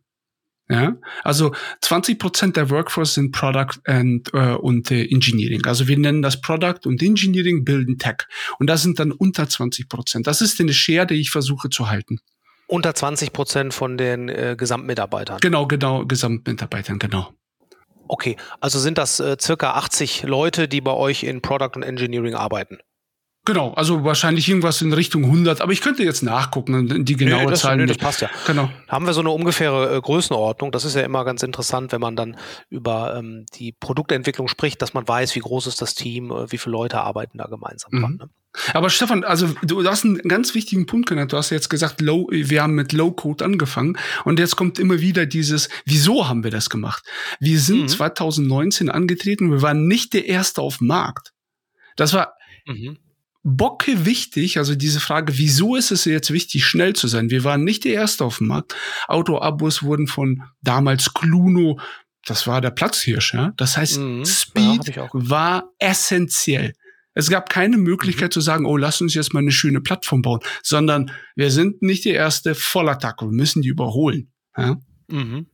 Ja, 0.70 0.96
also 1.24 1.54
20 1.82 2.18
Prozent 2.18 2.56
der 2.56 2.70
Workforce 2.70 3.16
sind 3.16 3.32
Product 3.34 3.82
and, 3.86 4.34
äh, 4.34 4.54
und 4.54 4.90
äh, 4.92 5.04
Engineering. 5.04 5.66
Also 5.66 5.90
wir 5.90 5.98
nennen 5.98 6.22
das 6.22 6.40
Product 6.40 6.86
und 6.86 7.04
Engineering 7.04 7.66
bilden 7.66 7.98
Tech. 7.98 8.20
Und 8.60 8.70
das 8.70 8.82
sind 8.82 8.98
dann 8.98 9.12
unter 9.12 9.48
20 9.50 9.90
Prozent. 9.90 10.26
Das 10.26 10.42
ist 10.42 10.62
eine 10.62 10.74
Share, 10.74 11.06
die 11.06 11.16
ich 11.16 11.32
versuche 11.32 11.70
zu 11.70 11.90
halten. 11.90 12.20
Unter 12.68 12.96
20 12.96 13.34
Prozent 13.34 13.74
von 13.74 13.98
den 13.98 14.30
äh, 14.30 14.56
Gesamtmitarbeitern. 14.58 15.40
Genau, 15.42 15.68
genau, 15.68 16.06
Gesamtmitarbeitern, 16.06 16.98
genau. 16.98 17.34
Okay, 18.08 18.38
also 18.62 18.80
sind 18.80 18.98
das 18.98 19.20
äh, 19.20 19.38
circa 19.40 19.72
80 19.72 20.24
Leute, 20.24 20.68
die 20.68 20.82
bei 20.82 20.94
euch 20.94 21.24
in 21.24 21.42
Product 21.42 21.72
und 21.76 21.84
Engineering 21.84 22.36
arbeiten? 22.36 22.78
Genau, 23.46 23.74
also 23.74 24.06
wahrscheinlich 24.06 24.48
irgendwas 24.48 24.82
in 24.82 24.94
Richtung 24.94 25.26
100, 25.26 25.60
aber 25.60 25.74
ich 25.74 25.82
könnte 25.82 26.02
jetzt 26.02 26.24
nachgucken, 26.24 27.04
die 27.04 27.18
genaue 27.18 27.44
nee, 27.44 27.50
das, 27.50 27.60
Zahl. 27.60 27.76
Nee, 27.76 27.86
das 27.86 27.98
passt 27.98 28.22
ja. 28.22 28.30
Genau. 28.48 28.70
Haben 28.88 29.06
wir 29.06 29.14
so 29.14 29.20
eine 29.20 29.32
ungefähre 29.32 29.98
äh, 29.98 30.02
Größenordnung. 30.02 30.72
Das 30.72 30.86
ist 30.86 30.96
ja 30.96 31.02
immer 31.02 31.26
ganz 31.26 31.44
interessant, 31.44 31.92
wenn 31.92 32.00
man 32.00 32.16
dann 32.16 32.38
über 32.70 33.18
ähm, 33.18 33.46
die 33.56 33.74
Produktentwicklung 33.74 34.48
spricht, 34.48 34.82
dass 34.82 34.94
man 34.94 35.06
weiß, 35.06 35.36
wie 35.36 35.42
groß 35.42 35.68
ist 35.68 35.82
das 35.82 35.94
Team, 35.94 36.32
äh, 36.32 36.50
wie 36.54 36.58
viele 36.58 36.72
Leute 36.72 37.02
arbeiten 37.02 37.38
da 37.38 37.48
gemeinsam 37.48 37.90
mhm. 37.92 38.00
dran. 38.00 38.16
Ne? 38.16 38.30
Aber 38.74 38.90
Stefan, 38.90 39.26
also 39.26 39.50
du 39.64 39.84
hast 39.86 40.06
einen 40.06 40.20
ganz 40.20 40.56
wichtigen 40.56 40.86
Punkt 40.86 41.10
genannt. 41.10 41.34
Du 41.34 41.38
hast 41.38 41.50
jetzt 41.50 41.70
gesagt, 41.70 42.00
low, 42.00 42.30
wir 42.32 42.64
haben 42.64 42.76
mit 42.76 42.94
Low 42.94 43.12
Code 43.12 43.44
angefangen 43.44 43.98
und 44.24 44.40
jetzt 44.40 44.56
kommt 44.56 44.80
immer 44.80 45.02
wieder 45.02 45.26
dieses, 45.26 45.68
wieso 45.86 46.30
haben 46.30 46.46
wir 46.46 46.52
das 46.52 46.70
gemacht? 46.70 47.04
Wir 47.42 47.60
sind 47.60 47.82
mhm. 47.82 47.88
2019 47.90 48.90
angetreten, 48.90 49.52
wir 49.52 49.62
waren 49.62 49.88
nicht 49.88 50.14
der 50.14 50.28
erste 50.28 50.62
auf 50.62 50.78
dem 50.78 50.88
Markt. 50.88 51.34
Das 51.98 52.14
war 52.14 52.36
mhm. 52.68 53.00
Bocke 53.44 54.06
wichtig, 54.06 54.58
also 54.58 54.74
diese 54.74 55.02
Frage, 55.02 55.38
wieso 55.38 55.76
ist 55.76 55.92
es 55.92 56.06
jetzt 56.06 56.32
wichtig, 56.32 56.66
schnell 56.66 56.94
zu 56.94 57.10
sein? 57.10 57.30
Wir 57.30 57.44
waren 57.44 57.66
nicht 57.66 57.84
der 57.84 57.94
erste 57.94 58.24
auf 58.24 58.38
dem 58.38 58.48
Markt. 58.48 58.74
Auto-Abos 59.08 59.84
wurden 59.84 60.08
von 60.08 60.44
damals 60.62 61.14
Cluno, 61.14 61.78
das 62.26 62.48
war 62.48 62.62
der 62.62 62.72
Platzhirsch, 62.72 63.34
ja. 63.34 63.52
Das 63.58 63.76
heißt, 63.76 64.00
mhm. 64.00 64.26
Speed 64.26 64.96
ja, 64.96 65.10
war 65.12 65.72
essentiell. 65.78 66.74
Es 67.16 67.30
gab 67.30 67.50
keine 67.50 67.78
Möglichkeit 67.78 68.30
mhm. 68.30 68.34
zu 68.34 68.42
sagen, 68.42 68.66
oh, 68.66 68.78
lass 68.78 69.02
uns 69.02 69.14
jetzt 69.14 69.34
mal 69.34 69.42
eine 69.42 69.52
schöne 69.52 69.82
Plattform 69.82 70.22
bauen, 70.22 70.40
sondern 70.64 71.12
wir 71.36 71.52
sind 71.52 71.82
nicht 71.82 72.06
die 72.06 72.12
erste 72.12 72.56
Vollattacke, 72.56 73.26
wir 73.26 73.34
müssen 73.34 73.62
die 73.62 73.70
überholen. 73.70 74.32
Ja? 74.58 74.78
Mhm. 75.10 75.48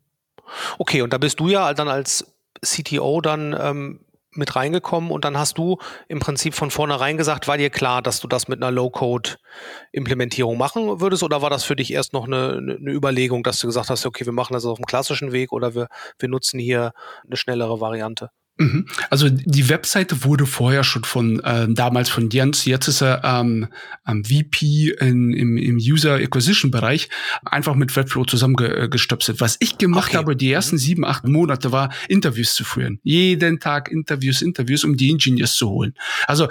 Okay, 0.77 1.01
und 1.01 1.11
da 1.11 1.17
bist 1.17 1.39
du 1.39 1.49
ja 1.49 1.73
dann 1.73 1.87
als 1.87 2.25
CTO 2.63 3.21
dann 3.21 3.55
ähm, 3.59 3.99
mit 4.31 4.55
reingekommen 4.55 5.11
und 5.11 5.25
dann 5.25 5.37
hast 5.37 5.57
du 5.57 5.77
im 6.07 6.19
Prinzip 6.19 6.53
von 6.53 6.71
vornherein 6.71 7.17
gesagt, 7.17 7.47
war 7.47 7.57
dir 7.57 7.69
klar, 7.69 8.01
dass 8.01 8.19
du 8.19 8.27
das 8.27 8.47
mit 8.47 8.61
einer 8.61 8.71
Low-Code-Implementierung 8.71 10.57
machen 10.57 11.01
würdest 11.01 11.23
oder 11.23 11.41
war 11.41 11.49
das 11.49 11.63
für 11.63 11.75
dich 11.75 11.91
erst 11.91 12.13
noch 12.13 12.25
eine, 12.25 12.57
eine, 12.57 12.91
Überlegung, 12.91 13.43
dass 13.43 13.59
du 13.59 13.67
gesagt 13.67 13.89
hast, 13.89 14.05
okay, 14.05 14.25
wir 14.25 14.33
machen 14.33 14.53
das 14.53 14.65
auf 14.65 14.77
dem 14.77 14.85
klassischen 14.85 15.31
Weg 15.31 15.51
oder 15.51 15.73
wir, 15.73 15.87
wir 16.19 16.29
nutzen 16.29 16.59
hier 16.59 16.93
eine 17.25 17.37
schnellere 17.37 17.81
Variante? 17.81 18.29
Mhm. 18.59 18.87
Also 19.09 19.29
die 19.29 19.69
Webseite 19.69 20.25
wurde 20.25 20.45
vorher 20.45 20.83
schon 20.83 21.05
von 21.05 21.39
äh, 21.39 21.67
damals 21.69 22.09
von 22.09 22.29
Jens, 22.29 22.65
jetzt 22.65 22.89
ist 22.89 23.01
er 23.01 23.23
ähm, 23.23 23.69
ähm, 24.05 24.25
VP 24.25 24.95
in, 24.99 25.33
im, 25.33 25.55
im 25.55 25.77
User 25.77 26.15
Acquisition 26.15 26.69
Bereich, 26.69 27.07
einfach 27.45 27.75
mit 27.75 27.95
Webflow 27.95 28.25
zusammengestöpselt. 28.25 29.39
Was 29.39 29.55
ich 29.61 29.77
gemacht 29.77 30.09
okay. 30.09 30.17
habe 30.17 30.35
die 30.35 30.51
ersten 30.51 30.75
mhm. 30.75 30.79
sieben, 30.79 31.05
acht 31.05 31.25
Monate 31.25 31.71
war, 31.71 31.89
Interviews 32.09 32.53
zu 32.53 32.65
führen. 32.65 32.99
Jeden 33.01 33.61
Tag 33.61 33.89
Interviews, 33.89 34.41
Interviews, 34.41 34.83
um 34.83 34.97
die 34.97 35.09
Engineers 35.09 35.55
zu 35.55 35.69
holen. 35.69 35.93
Also 36.27 36.49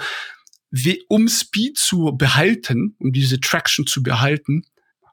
wie, 0.71 1.03
um 1.09 1.27
Speed 1.27 1.77
zu 1.77 2.15
behalten, 2.17 2.95
um 2.97 3.11
diese 3.11 3.39
Traction 3.39 3.85
zu 3.85 4.01
behalten, 4.01 4.63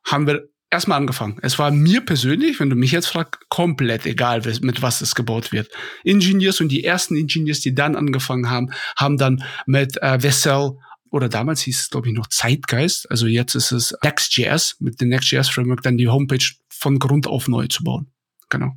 haben 0.02 0.26
wir 0.26 0.48
erstmal 0.76 0.98
angefangen. 0.98 1.38
Es 1.42 1.58
war 1.58 1.70
mir 1.70 2.04
persönlich, 2.04 2.60
wenn 2.60 2.70
du 2.70 2.76
mich 2.76 2.92
jetzt 2.92 3.08
fragst, 3.08 3.48
komplett 3.48 4.06
egal, 4.06 4.42
mit 4.60 4.82
was 4.82 5.00
es 5.00 5.14
gebaut 5.14 5.52
wird. 5.52 5.70
Engineers 6.04 6.60
und 6.60 6.68
die 6.68 6.84
ersten 6.84 7.16
Engineers, 7.16 7.60
die 7.60 7.74
dann 7.74 7.96
angefangen 7.96 8.50
haben, 8.50 8.70
haben 8.96 9.18
dann 9.18 9.42
mit 9.66 10.00
äh, 10.02 10.22
Vessel 10.22 10.72
oder 11.10 11.28
damals 11.28 11.62
hieß 11.62 11.80
es, 11.80 11.90
glaube 11.90 12.08
ich, 12.08 12.14
noch 12.14 12.26
Zeitgeist. 12.28 13.10
Also 13.10 13.26
jetzt 13.26 13.54
ist 13.54 13.72
es 13.72 13.94
Next.js, 14.02 14.76
mit 14.80 15.00
dem 15.00 15.08
Next.js 15.08 15.48
Framework 15.48 15.82
dann 15.82 15.96
die 15.96 16.08
Homepage 16.08 16.44
von 16.68 16.98
Grund 16.98 17.26
auf 17.26 17.48
neu 17.48 17.66
zu 17.68 17.82
bauen. 17.82 18.12
Genau. 18.50 18.72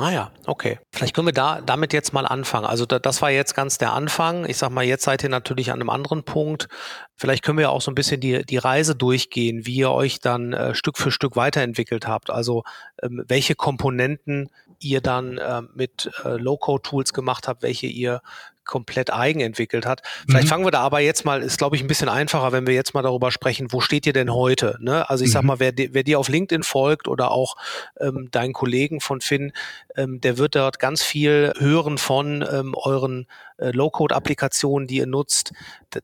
Ah 0.00 0.12
ja, 0.12 0.30
okay. 0.46 0.78
Vielleicht 0.94 1.12
können 1.12 1.26
wir 1.26 1.32
da 1.32 1.60
damit 1.60 1.92
jetzt 1.92 2.12
mal 2.12 2.24
anfangen. 2.24 2.66
Also 2.66 2.86
da, 2.86 3.00
das 3.00 3.20
war 3.20 3.32
jetzt 3.32 3.56
ganz 3.56 3.78
der 3.78 3.94
Anfang. 3.94 4.48
Ich 4.48 4.56
sag 4.56 4.70
mal, 4.70 4.84
jetzt 4.84 5.02
seid 5.02 5.24
ihr 5.24 5.28
natürlich 5.28 5.72
an 5.72 5.80
einem 5.80 5.90
anderen 5.90 6.22
Punkt. 6.22 6.68
Vielleicht 7.16 7.42
können 7.42 7.58
wir 7.58 7.72
auch 7.72 7.80
so 7.80 7.90
ein 7.90 7.96
bisschen 7.96 8.20
die, 8.20 8.46
die 8.46 8.58
Reise 8.58 8.94
durchgehen, 8.94 9.66
wie 9.66 9.74
ihr 9.74 9.90
euch 9.90 10.20
dann 10.20 10.52
äh, 10.52 10.72
Stück 10.76 10.98
für 10.98 11.10
Stück 11.10 11.34
weiterentwickelt 11.34 12.06
habt. 12.06 12.30
Also 12.30 12.62
ähm, 13.02 13.24
welche 13.26 13.56
Komponenten 13.56 14.50
ihr 14.78 15.00
dann 15.00 15.36
äh, 15.38 15.62
mit 15.74 16.08
äh, 16.24 16.36
Low-Code-Tools 16.36 17.12
gemacht 17.12 17.48
habt, 17.48 17.64
welche 17.64 17.88
ihr 17.88 18.20
komplett 18.68 19.12
eigen 19.12 19.40
entwickelt 19.40 19.86
hat. 19.86 20.02
Vielleicht 20.28 20.44
mhm. 20.44 20.48
fangen 20.48 20.64
wir 20.64 20.70
da 20.70 20.80
aber 20.80 21.00
jetzt 21.00 21.24
mal, 21.24 21.42
ist 21.42 21.58
glaube 21.58 21.74
ich 21.74 21.82
ein 21.82 21.88
bisschen 21.88 22.08
einfacher, 22.08 22.52
wenn 22.52 22.66
wir 22.68 22.74
jetzt 22.74 22.94
mal 22.94 23.02
darüber 23.02 23.32
sprechen, 23.32 23.72
wo 23.72 23.80
steht 23.80 24.06
ihr 24.06 24.12
denn 24.12 24.32
heute? 24.32 24.76
Ne? 24.80 25.10
Also 25.10 25.24
ich 25.24 25.30
mhm. 25.30 25.32
sag 25.32 25.42
mal, 25.42 25.58
wer, 25.58 25.72
wer 25.76 26.04
dir 26.04 26.20
auf 26.20 26.28
LinkedIn 26.28 26.62
folgt 26.62 27.08
oder 27.08 27.32
auch 27.32 27.56
ähm, 27.98 28.28
deinen 28.30 28.52
Kollegen 28.52 29.00
von 29.00 29.20
Finn, 29.20 29.52
ähm, 29.96 30.20
der 30.20 30.38
wird 30.38 30.54
dort 30.54 30.78
ganz 30.78 31.02
viel 31.02 31.52
hören 31.58 31.98
von 31.98 32.46
ähm, 32.48 32.74
euren 32.76 33.26
äh, 33.58 33.70
Low-Code-Applikationen, 33.70 34.88
die 34.88 34.96
ihr 34.96 35.06
nutzt. 35.06 35.52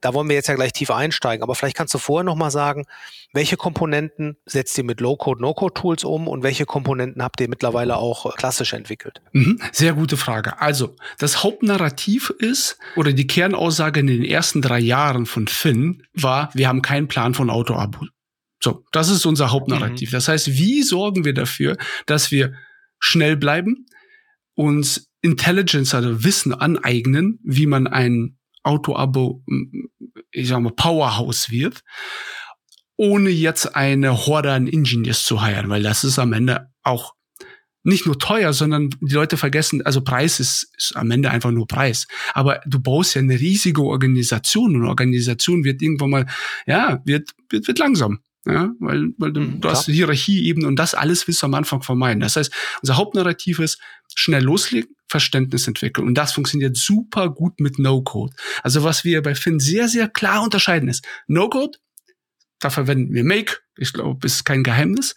Da 0.01 0.15
wollen 0.15 0.29
wir 0.29 0.37
jetzt 0.37 0.49
ja 0.49 0.55
gleich 0.55 0.73
tief 0.73 0.91
einsteigen. 0.91 1.43
Aber 1.43 1.55
vielleicht 1.55 1.77
kannst 1.77 1.95
du 1.95 1.99
vorher 1.99 2.25
nochmal 2.25 2.51
sagen, 2.51 2.85
welche 3.33 3.57
Komponenten 3.57 4.37
setzt 4.47 4.77
ihr 4.79 4.85
mit 4.85 5.01
Low-Code, 5.01 5.41
No-Code-Tools 5.41 6.05
um 6.05 6.29
und 6.29 6.43
welche 6.43 6.67
Komponenten 6.67 7.23
habt 7.23 7.41
ihr 7.41 7.49
mittlerweile 7.49 7.97
auch 7.97 8.27
äh, 8.27 8.31
klassisch 8.37 8.73
entwickelt? 8.73 9.21
Mhm, 9.33 9.61
sehr 9.73 9.95
gute 9.95 10.17
Frage. 10.17 10.61
Also, 10.61 10.97
das 11.19 11.43
Hauptnarrativ 11.43 12.31
ist, 12.31 12.79
oder 12.97 13.13
die 13.13 13.27
Kernaussage 13.27 14.01
in 14.01 14.07
den 14.07 14.25
ersten 14.25 14.63
drei 14.63 14.79
Jahren 14.79 15.27
von 15.27 15.47
Finn 15.47 16.03
war, 16.13 16.51
wir 16.55 16.69
haben 16.69 16.83
keinen 16.83 17.09
Plan 17.09 17.35
von 17.35 17.51
Auto-Abo. 17.51 18.07
So, 18.63 18.85
das 18.93 19.11
ist 19.11 19.27
unser 19.27 19.53
Hauptnarrativ. 19.53 20.11
Mhm. 20.11 20.15
Das 20.15 20.29
heißt, 20.29 20.49
wie 20.53 20.83
sorgen 20.83 21.25
wir 21.25 21.35
dafür, 21.35 21.77
dass 22.07 22.31
wir 22.31 22.55
schnell 22.99 23.37
bleiben, 23.37 23.87
uns 24.55 25.11
Intelligence, 25.25 25.95
also 25.95 26.23
Wissen 26.23 26.53
aneignen, 26.53 27.41
wie 27.43 27.67
man 27.67 27.87
ein 27.87 28.37
Auto-Abo, 28.63 29.43
ich 30.31 30.49
sag 30.49 30.61
mal, 30.61 30.73
Powerhouse 30.73 31.51
wird, 31.51 31.83
ohne 32.97 33.31
jetzt 33.31 33.75
eine 33.75 34.27
Horde 34.27 34.53
an 34.53 34.69
Engineers 34.69 35.25
zu 35.25 35.41
heiren, 35.41 35.71
weil 35.71 35.83
das 35.83 36.05
ist 36.05 36.19
am 36.19 36.35
Ende 36.35 36.71
auch 36.83 37.15
nicht 37.85 38.05
nur 38.05 38.19
teuer, 38.19 38.53
sondern 38.53 38.91
die 39.01 39.15
Leute 39.15 39.39
vergessen, 39.39 39.81
also 39.83 40.03
Preis 40.03 40.41
ist, 40.41 40.71
ist 40.77 40.95
am 40.95 41.11
Ende 41.11 41.31
einfach 41.31 41.51
nur 41.51 41.67
Preis. 41.67 42.07
Aber 42.35 42.61
du 42.67 42.81
baust 42.81 43.15
ja 43.15 43.23
eine 43.23 43.41
riesige 43.41 43.83
Organisation 43.83 44.77
und 44.77 44.87
Organisation 44.87 45.65
wird 45.65 45.81
irgendwann 45.81 46.11
mal, 46.11 46.27
ja, 46.67 47.01
wird, 47.07 47.31
wird, 47.49 47.67
wird 47.67 47.79
langsam. 47.79 48.21
Ja, 48.47 48.73
weil, 48.79 49.09
weil 49.17 49.33
du, 49.33 49.41
mhm, 49.41 49.61
du 49.61 49.71
hast 49.71 49.87
Hierarchie 49.87 50.47
eben 50.47 50.67
und 50.67 50.77
das 50.77 50.95
alles 50.95 51.27
willst 51.27 51.41
du 51.41 51.47
am 51.47 51.55
Anfang 51.55 51.81
vermeiden. 51.81 52.21
Das 52.21 52.37
heißt, 52.37 52.53
unser 52.83 52.97
Hauptnarrativ 52.97 53.59
ist 53.59 53.81
schnell 54.15 54.43
loslegen, 54.43 54.95
Verständnis 55.09 55.69
entwickeln. 55.69 56.07
Und 56.07 56.15
das 56.15 56.33
funktioniert 56.33 56.77
super 56.77 57.31
gut 57.31 57.61
mit 57.61 57.79
No-Code. 57.79 58.35
Also 58.63 58.85
was 58.85 59.05
wir 59.05 59.23
bei 59.23 59.35
Finn 59.35 59.61
sehr, 59.61 59.89
sehr 59.89 60.09
klar 60.09 60.43
unterscheiden 60.43 60.89
ist, 60.89 61.07
No-Code, 61.27 61.79
da 62.61 62.71
verwenden 62.71 63.13
wir 63.13 63.25
Make, 63.25 63.59
ich 63.77 63.93
glaube, 63.93 64.27
ist 64.27 64.45
kein 64.45 64.65
Geheimnis, 64.65 65.15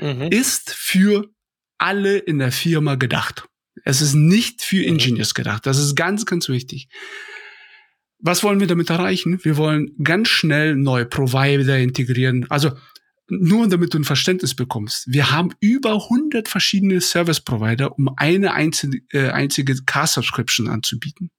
mhm. 0.00 0.28
ist 0.30 0.72
für 0.72 1.30
alle 1.78 2.18
in 2.18 2.38
der 2.38 2.52
Firma 2.52 2.94
gedacht. 2.94 3.44
Es 3.84 4.00
ist 4.00 4.14
nicht 4.14 4.62
für 4.62 4.78
mhm. 4.78 4.94
Engineers 4.94 5.34
gedacht. 5.34 5.66
Das 5.66 5.78
ist 5.78 5.94
ganz, 5.94 6.26
ganz 6.26 6.48
wichtig. 6.48 6.88
Was 8.18 8.42
wollen 8.42 8.60
wir 8.60 8.66
damit 8.66 8.90
erreichen? 8.90 9.38
Wir 9.44 9.56
wollen 9.56 9.94
ganz 10.02 10.28
schnell 10.28 10.74
neue 10.74 11.04
Provider 11.04 11.78
integrieren. 11.78 12.46
Also 12.48 12.72
nur 13.28 13.68
damit 13.68 13.94
du 13.94 13.98
ein 13.98 14.04
Verständnis 14.04 14.54
bekommst. 14.54 15.04
Wir 15.08 15.30
haben 15.30 15.50
über 15.60 15.94
100 15.94 16.48
verschiedene 16.48 17.00
Service 17.00 17.40
Provider, 17.40 17.96
um 17.98 18.10
eine 18.16 18.54
einzige, 18.54 19.00
äh, 19.12 19.30
einzige 19.30 19.74
Car-Subscription 19.84 20.68
anzubieten. 20.68 21.30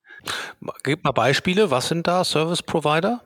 Gib 0.84 1.04
mal 1.04 1.12
Beispiele. 1.12 1.72
Was 1.72 1.88
sind 1.88 2.08
da 2.08 2.24
Service 2.24 2.62
Provider? 2.62 3.24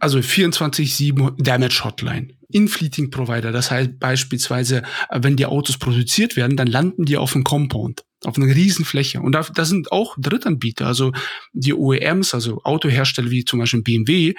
Also 0.00 0.18
24-7 0.18 1.34
Damage 1.38 1.84
Hotline. 1.84 2.28
In-Fleeting 2.48 3.10
Provider. 3.10 3.52
Das 3.52 3.70
heißt 3.70 3.98
beispielsweise, 3.98 4.82
wenn 5.10 5.36
die 5.36 5.46
Autos 5.46 5.76
produziert 5.76 6.36
werden, 6.36 6.56
dann 6.56 6.66
landen 6.66 7.04
die 7.04 7.16
auf 7.16 7.32
dem 7.32 7.44
Compound 7.44 8.04
auf 8.24 8.36
einer 8.36 8.52
riesen 8.52 8.84
Fläche. 8.84 9.20
Und 9.20 9.32
da, 9.32 9.42
da 9.42 9.64
sind 9.64 9.92
auch 9.92 10.16
Drittanbieter, 10.18 10.86
also 10.86 11.12
die 11.52 11.74
OEMs, 11.74 12.34
also 12.34 12.60
Autohersteller 12.64 13.30
wie 13.30 13.44
zum 13.44 13.60
Beispiel 13.60 13.82
BMW, 13.82 14.34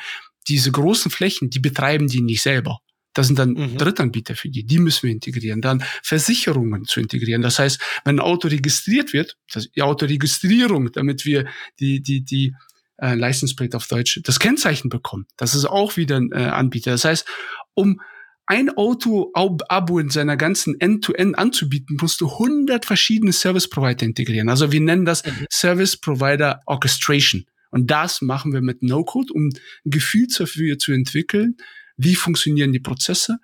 diese 0.47 0.71
großen 0.71 1.11
Flächen, 1.11 1.49
die 1.49 1.59
betreiben 1.59 2.07
die 2.07 2.21
nicht 2.21 2.41
selber. 2.41 2.79
Das 3.13 3.27
sind 3.27 3.39
dann 3.39 3.51
mhm. 3.51 3.77
Drittanbieter 3.77 4.35
für 4.35 4.49
die. 4.49 4.63
Die 4.63 4.79
müssen 4.79 5.03
wir 5.03 5.11
integrieren. 5.11 5.61
Dann 5.61 5.83
Versicherungen 6.03 6.85
zu 6.85 6.99
integrieren. 6.99 7.41
Das 7.41 7.59
heißt, 7.59 7.81
wenn 8.05 8.17
ein 8.17 8.19
Auto 8.19 8.47
registriert 8.47 9.13
wird, 9.13 9.37
die 9.75 9.81
Autoregistrierung, 9.81 10.91
damit 10.91 11.25
wir 11.25 11.45
die, 11.79 12.01
die, 12.01 12.23
die 12.23 12.53
äh, 12.97 13.15
License 13.15 13.55
Plate 13.55 13.77
auf 13.77 13.87
Deutsch, 13.87 14.19
das 14.23 14.39
Kennzeichen 14.39 14.89
bekommen. 14.89 15.25
Das 15.37 15.55
ist 15.55 15.65
auch 15.65 15.97
wieder 15.97 16.17
ein 16.17 16.31
äh, 16.31 16.35
Anbieter. 16.35 16.91
Das 16.91 17.05
heißt, 17.05 17.27
um 17.73 17.99
ein 18.45 18.75
Auto-Abo 18.75 19.99
in 19.99 20.09
seiner 20.09 20.35
ganzen 20.35 20.79
End-to-End 20.79 21.35
-End 21.35 21.39
anzubieten, 21.39 21.97
musst 22.01 22.19
du 22.19 22.27
100 22.27 22.83
verschiedene 22.83 23.31
Service-Provider 23.31 24.05
integrieren. 24.05 24.49
Also 24.49 24.71
wir 24.71 24.81
nennen 24.81 25.05
das 25.05 25.23
mhm. 25.23 25.45
Service-Provider 25.51 26.61
Orchestration. 26.65 27.45
Und 27.69 27.91
das 27.91 28.21
machen 28.21 28.51
wir 28.51 28.61
mit 28.61 28.81
No-Code, 28.81 29.31
um 29.33 29.49
ein 29.49 29.91
Gefühl 29.91 30.27
dafür 30.35 30.79
zu 30.79 30.91
entwickeln, 30.91 31.57
wie 31.99 32.15
funktionieren 32.15 32.71
die 32.71 32.79
Prozesse, 32.79 33.39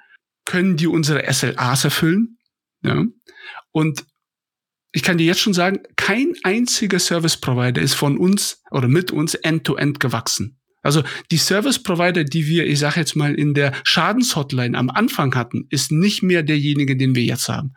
können 0.45 0.77
die 0.77 0.88
unsere 0.88 1.31
SLAs 1.31 1.83
erfüllen. 1.83 2.38
Ja? 2.81 3.03
Und 3.71 4.05
ich 4.93 5.03
kann 5.03 5.17
dir 5.17 5.25
jetzt 5.25 5.41
schon 5.41 5.53
sagen, 5.53 5.83
kein 5.97 6.33
einziger 6.43 7.00
Service 7.00 7.35
Provider 7.35 7.81
ist 7.81 7.95
von 7.95 8.17
uns 8.17 8.63
oder 8.71 8.88
mit 8.88 9.12
uns 9.12 9.35
end-to-end 9.35 9.97
-End 9.97 10.00
gewachsen. 10.00 10.57
Also 10.85 11.03
die 11.31 11.37
Service 11.37 11.81
Provider, 11.81 12.23
die 12.23 12.47
wir, 12.47 12.67
ich 12.67 12.79
sage 12.79 12.99
jetzt 12.99 13.15
mal, 13.15 13.33
in 13.33 13.53
der 13.53 13.73
Schadenshotline 13.83 14.77
am 14.77 14.89
Anfang 14.89 15.35
hatten, 15.35 15.65
ist 15.69 15.91
nicht 15.91 16.23
mehr 16.23 16.43
derjenige, 16.43 16.95
den 16.95 17.15
wir 17.15 17.23
jetzt 17.23 17.49
haben. 17.49 17.73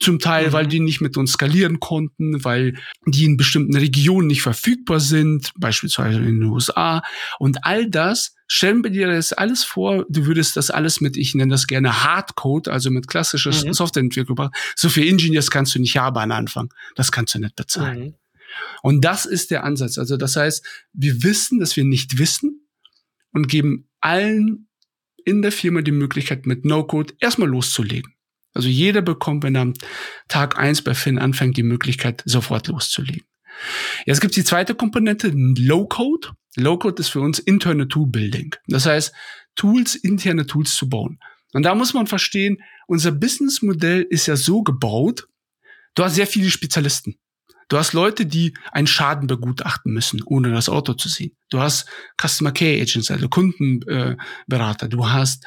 Zum 0.00 0.18
Teil, 0.18 0.48
mhm. 0.48 0.52
weil 0.52 0.66
die 0.66 0.80
nicht 0.80 1.00
mit 1.00 1.16
uns 1.16 1.32
skalieren 1.32 1.80
konnten, 1.80 2.44
weil 2.44 2.74
die 3.06 3.24
in 3.24 3.36
bestimmten 3.36 3.76
Regionen 3.76 4.26
nicht 4.26 4.42
verfügbar 4.42 5.00
sind, 5.00 5.52
beispielsweise 5.56 6.18
in 6.18 6.40
den 6.40 6.44
USA. 6.44 7.02
Und 7.38 7.64
all 7.64 7.88
das 7.88 8.34
Stellen 8.50 8.82
wir 8.82 8.90
dir 8.90 9.08
das 9.08 9.34
alles 9.34 9.62
vor, 9.62 10.06
du 10.08 10.24
würdest 10.24 10.56
das 10.56 10.70
alles 10.70 11.02
mit, 11.02 11.18
ich 11.18 11.34
nenne 11.34 11.50
das 11.50 11.66
gerne 11.66 12.02
Hardcode, 12.02 12.68
also 12.68 12.90
mit 12.90 13.06
klassischer 13.06 13.50
mhm. 13.50 13.74
Softwareentwicklung 13.74 14.48
So 14.74 14.88
viel 14.88 15.06
Engineers 15.06 15.50
kannst 15.50 15.74
du 15.74 15.78
nicht 15.78 15.98
haben 15.98 16.16
am 16.16 16.32
Anfang. 16.32 16.72
Das 16.96 17.12
kannst 17.12 17.34
du 17.34 17.40
nicht 17.40 17.56
bezahlen. 17.56 18.00
Mhm. 18.00 18.14
Und 18.82 19.04
das 19.04 19.26
ist 19.26 19.50
der 19.50 19.64
Ansatz. 19.64 19.98
Also 19.98 20.16
das 20.16 20.36
heißt, 20.36 20.64
wir 20.92 21.22
wissen, 21.22 21.58
dass 21.58 21.76
wir 21.76 21.84
nicht 21.84 22.18
wissen 22.18 22.68
und 23.32 23.48
geben 23.48 23.88
allen 24.00 24.68
in 25.24 25.42
der 25.42 25.52
Firma 25.52 25.82
die 25.82 25.92
Möglichkeit, 25.92 26.46
mit 26.46 26.64
No-Code 26.64 27.14
erstmal 27.20 27.48
loszulegen. 27.48 28.14
Also 28.54 28.68
jeder 28.68 29.02
bekommt, 29.02 29.44
wenn 29.44 29.54
er 29.54 29.62
am 29.62 29.74
Tag 30.26 30.58
eins 30.58 30.82
bei 30.82 30.94
Finn 30.94 31.18
anfängt, 31.18 31.56
die 31.56 31.62
Möglichkeit, 31.62 32.22
sofort 32.24 32.66
loszulegen. 32.68 33.22
Jetzt 34.06 34.20
gibt 34.20 34.32
es 34.32 34.36
die 34.36 34.44
zweite 34.44 34.74
Komponente, 34.74 35.30
Low-Code. 35.34 36.28
Low-Code 36.56 37.00
ist 37.00 37.08
für 37.08 37.20
uns 37.20 37.38
interne 37.38 37.88
Tool-Building. 37.88 38.54
Das 38.66 38.86
heißt, 38.86 39.12
Tools, 39.54 39.96
interne 39.96 40.46
Tools 40.46 40.74
zu 40.74 40.88
bauen. 40.88 41.18
Und 41.52 41.64
da 41.64 41.74
muss 41.74 41.94
man 41.94 42.06
verstehen, 42.06 42.58
unser 42.86 43.12
Businessmodell 43.12 44.02
ist 44.02 44.26
ja 44.26 44.36
so 44.36 44.62
gebaut, 44.62 45.28
du 45.94 46.04
hast 46.04 46.14
sehr 46.14 46.26
viele 46.26 46.50
Spezialisten. 46.50 47.18
Du 47.68 47.76
hast 47.76 47.92
Leute, 47.92 48.24
die 48.24 48.54
einen 48.72 48.86
Schaden 48.86 49.26
begutachten 49.26 49.92
müssen, 49.92 50.22
ohne 50.24 50.50
das 50.50 50.68
Auto 50.68 50.94
zu 50.94 51.08
sehen. 51.08 51.36
Du 51.50 51.60
hast 51.60 51.86
Customer 52.20 52.52
Care 52.52 52.80
Agents, 52.80 53.10
also 53.10 53.28
Kundenberater. 53.28 54.86
Äh, 54.86 54.88
du 54.88 55.08
hast 55.08 55.44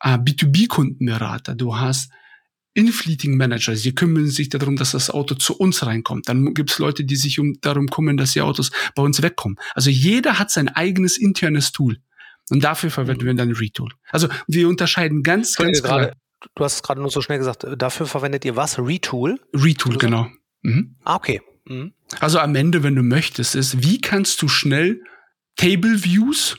äh, 0.00 0.16
B2B-Kundenberater. 0.16 1.54
Du 1.54 1.76
hast 1.76 2.10
In-Fleeting 2.72 3.36
Manager. 3.36 3.76
Sie 3.76 3.94
kümmern 3.94 4.28
sich 4.28 4.48
darum, 4.48 4.76
dass 4.76 4.92
das 4.92 5.10
Auto 5.10 5.34
zu 5.34 5.58
uns 5.58 5.84
reinkommt. 5.84 6.28
Dann 6.28 6.54
gibt 6.54 6.70
es 6.70 6.78
Leute, 6.78 7.04
die 7.04 7.16
sich 7.16 7.38
um, 7.38 7.58
darum 7.60 7.88
kümmern, 7.88 8.16
dass 8.16 8.32
die 8.32 8.40
Autos 8.40 8.70
bei 8.94 9.02
uns 9.02 9.20
wegkommen. 9.20 9.58
Also 9.74 9.90
jeder 9.90 10.38
hat 10.38 10.50
sein 10.50 10.68
eigenes 10.68 11.18
internes 11.18 11.72
Tool. 11.72 11.98
Und 12.50 12.64
dafür 12.64 12.90
verwenden 12.90 13.26
wir 13.26 13.34
dann 13.34 13.52
Retool. 13.52 13.90
Also 14.08 14.28
wir 14.46 14.68
unterscheiden 14.68 15.22
ganz, 15.22 15.54
ganz 15.56 15.82
klar. 15.82 16.12
Du 16.54 16.64
hast 16.64 16.76
es 16.76 16.82
gerade 16.82 17.00
nur 17.00 17.10
so 17.10 17.20
schnell 17.20 17.38
gesagt. 17.38 17.66
Dafür 17.76 18.06
verwendet 18.06 18.44
ihr 18.46 18.56
was? 18.56 18.78
Retool? 18.78 19.38
Retool, 19.52 19.98
genau. 19.98 20.28
Mhm. 20.62 20.96
Ah, 21.04 21.16
okay. 21.16 21.42
Mhm. 21.68 21.92
Also 22.20 22.38
am 22.38 22.54
Ende, 22.54 22.82
wenn 22.82 22.96
du 22.96 23.02
möchtest, 23.02 23.54
ist, 23.54 23.82
wie 23.82 24.00
kannst 24.00 24.40
du 24.42 24.48
schnell 24.48 25.02
Table 25.56 26.04
Views, 26.04 26.58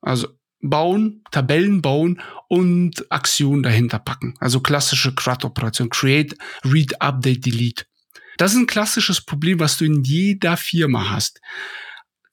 also 0.00 0.28
bauen, 0.60 1.22
Tabellen 1.30 1.82
bauen 1.82 2.20
und 2.48 3.10
Aktionen 3.10 3.62
dahinter 3.62 3.98
packen. 3.98 4.34
Also 4.40 4.60
klassische 4.60 5.14
CRUD-Operation, 5.14 5.90
Create, 5.90 6.36
Read, 6.64 7.00
Update, 7.00 7.44
Delete. 7.44 7.84
Das 8.36 8.52
ist 8.52 8.58
ein 8.58 8.66
klassisches 8.66 9.20
Problem, 9.24 9.60
was 9.60 9.78
du 9.78 9.84
in 9.84 10.02
jeder 10.02 10.56
Firma 10.56 11.10
hast. 11.10 11.40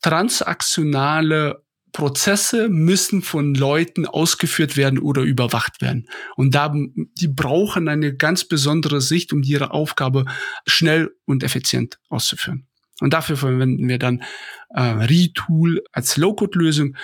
Transaktionale 0.01 1.63
Prozesse 1.93 2.69
müssen 2.69 3.21
von 3.21 3.53
Leuten 3.53 4.05
ausgeführt 4.05 4.75
werden 4.75 4.99
oder 4.99 5.21
überwacht 5.21 5.79
werden. 5.81 6.09
Und 6.35 6.55
da, 6.55 6.73
die 6.73 7.27
brauchen 7.27 7.87
eine 7.87 8.15
ganz 8.15 8.45
besondere 8.45 8.99
Sicht, 8.99 9.31
um 9.31 9.43
ihre 9.43 9.71
Aufgabe 9.71 10.25
schnell 10.65 11.15
und 11.25 11.43
effizient 11.43 11.99
auszuführen. 12.09 12.67
Und 12.99 13.13
dafür 13.13 13.37
verwenden 13.37 13.87
wir 13.87 13.99
dann 13.99 14.23
äh, 14.69 14.81
Retool 14.81 15.83
als 15.91 16.17
Low-Code-Lösung. 16.17 16.97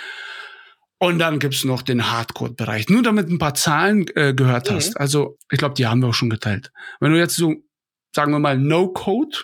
Und 0.97 1.19
dann 1.19 1.39
gibt's 1.39 1.63
noch 1.63 1.81
den 1.81 2.11
Hardcode-Bereich. 2.11 2.89
Nur 2.89 3.03
damit 3.03 3.29
ein 3.29 3.39
paar 3.39 3.53
Zahlen 3.53 4.07
äh, 4.15 4.33
gehört 4.33 4.69
mhm. 4.69 4.75
hast. 4.75 4.99
Also 4.99 5.37
ich 5.51 5.59
glaube, 5.59 5.75
die 5.75 5.85
haben 5.87 6.01
wir 6.01 6.09
auch 6.09 6.13
schon 6.13 6.29
geteilt. 6.29 6.71
Wenn 6.99 7.11
du 7.11 7.17
jetzt 7.17 7.35
so, 7.35 7.55
sagen 8.13 8.31
wir 8.31 8.39
mal, 8.39 8.57
No-Code 8.57 9.37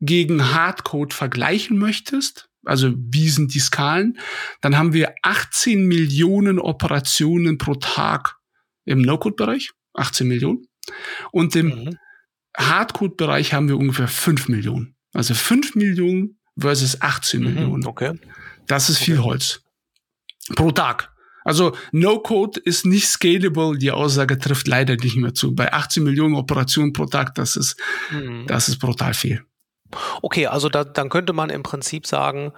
gegen 0.00 0.54
Hardcode 0.54 1.12
vergleichen 1.12 1.76
möchtest, 1.76 2.48
also 2.64 2.92
wie 2.96 3.28
sind 3.28 3.54
die 3.54 3.60
Skalen, 3.60 4.18
dann 4.60 4.76
haben 4.76 4.92
wir 4.92 5.14
18 5.22 5.86
Millionen 5.86 6.58
Operationen 6.58 7.58
pro 7.58 7.74
Tag 7.74 8.36
im 8.84 9.02
No-Code-Bereich, 9.02 9.72
18 9.94 10.26
Millionen. 10.26 10.66
Und 11.30 11.54
im 11.56 11.66
mhm. 11.66 11.98
Hardcode-Bereich 12.56 13.52
haben 13.54 13.68
wir 13.68 13.78
ungefähr 13.78 14.08
5 14.08 14.48
Millionen. 14.48 14.96
Also 15.12 15.34
5 15.34 15.74
Millionen 15.74 16.38
versus 16.58 17.00
18 17.00 17.40
mhm, 17.40 17.46
Millionen. 17.46 17.86
Okay. 17.86 18.18
Das 18.66 18.90
ist 18.90 18.98
viel 18.98 19.18
okay. 19.18 19.24
Holz. 19.24 19.62
Pro 20.54 20.70
Tag. 20.70 21.12
Also 21.44 21.76
No-Code 21.90 22.60
ist 22.64 22.86
nicht 22.86 23.08
scalable. 23.08 23.76
Die 23.78 23.90
Aussage 23.90 24.38
trifft 24.38 24.68
leider 24.68 24.96
nicht 24.96 25.16
mehr 25.16 25.34
zu. 25.34 25.54
Bei 25.54 25.72
18 25.72 26.02
Millionen 26.02 26.34
Operationen 26.34 26.92
pro 26.92 27.06
Tag, 27.06 27.34
das 27.34 27.56
ist, 27.56 27.80
mhm. 28.10 28.46
das 28.46 28.68
ist 28.68 28.78
brutal 28.78 29.14
viel. 29.14 29.44
Okay, 30.22 30.46
also 30.46 30.68
da, 30.68 30.84
dann 30.84 31.08
könnte 31.08 31.32
man 31.32 31.50
im 31.50 31.62
Prinzip 31.62 32.06
sagen, 32.06 32.52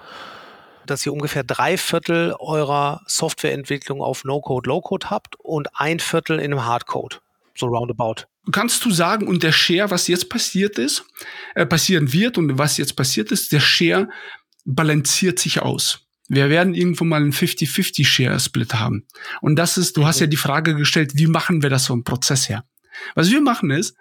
dass 0.87 1.05
ihr 1.07 1.13
ungefähr 1.13 1.45
drei 1.45 1.77
Viertel 1.77 2.35
eurer 2.39 3.03
Softwareentwicklung 3.07 4.03
auf 4.03 4.25
No-Code, 4.25 4.69
Low-Code 4.69 5.11
habt 5.11 5.37
und 5.39 5.69
ein 5.75 6.01
Viertel 6.01 6.39
in 6.39 6.53
einem 6.53 6.65
Hardcode. 6.65 7.23
So 7.57 7.67
roundabout. 7.67 8.27
Kannst 8.53 8.85
du 8.85 8.91
sagen, 8.91 9.27
und 9.27 9.43
der 9.43 9.53
Share, 9.53 9.91
was 9.91 10.09
jetzt 10.09 10.29
passiert 10.29 10.79
ist, 10.79 11.05
äh, 11.55 11.65
passieren 11.65 12.13
wird 12.13 12.37
und 12.37 12.59
was 12.59 12.77
jetzt 12.77 12.95
passiert 12.95 13.33
ist, 13.33 13.53
der 13.53 13.61
Share 13.61 14.09
balanciert 14.65 15.39
sich 15.39 15.63
aus. 15.63 16.01
Wir 16.29 16.49
werden 16.51 16.75
irgendwo 16.75 17.05
mal 17.05 17.21
einen 17.21 17.33
50-50 17.33 18.05
Share 18.07 18.41
Split 18.41 18.75
haben. 18.75 19.07
Und 19.41 19.57
das 19.57 19.77
ist, 19.77 19.97
du 19.97 20.07
hast 20.07 20.21
ja 20.21 20.27
die 20.27 20.37
Frage 20.37 20.75
gestellt, 20.75 21.13
wie 21.15 21.27
machen 21.27 21.63
wir 21.63 21.71
das 21.71 21.87
vom 21.87 22.03
Prozess 22.03 22.49
her? 22.49 22.65
Was 23.15 23.31
wir 23.31 23.41
machen 23.41 23.71
ist, 23.71 23.97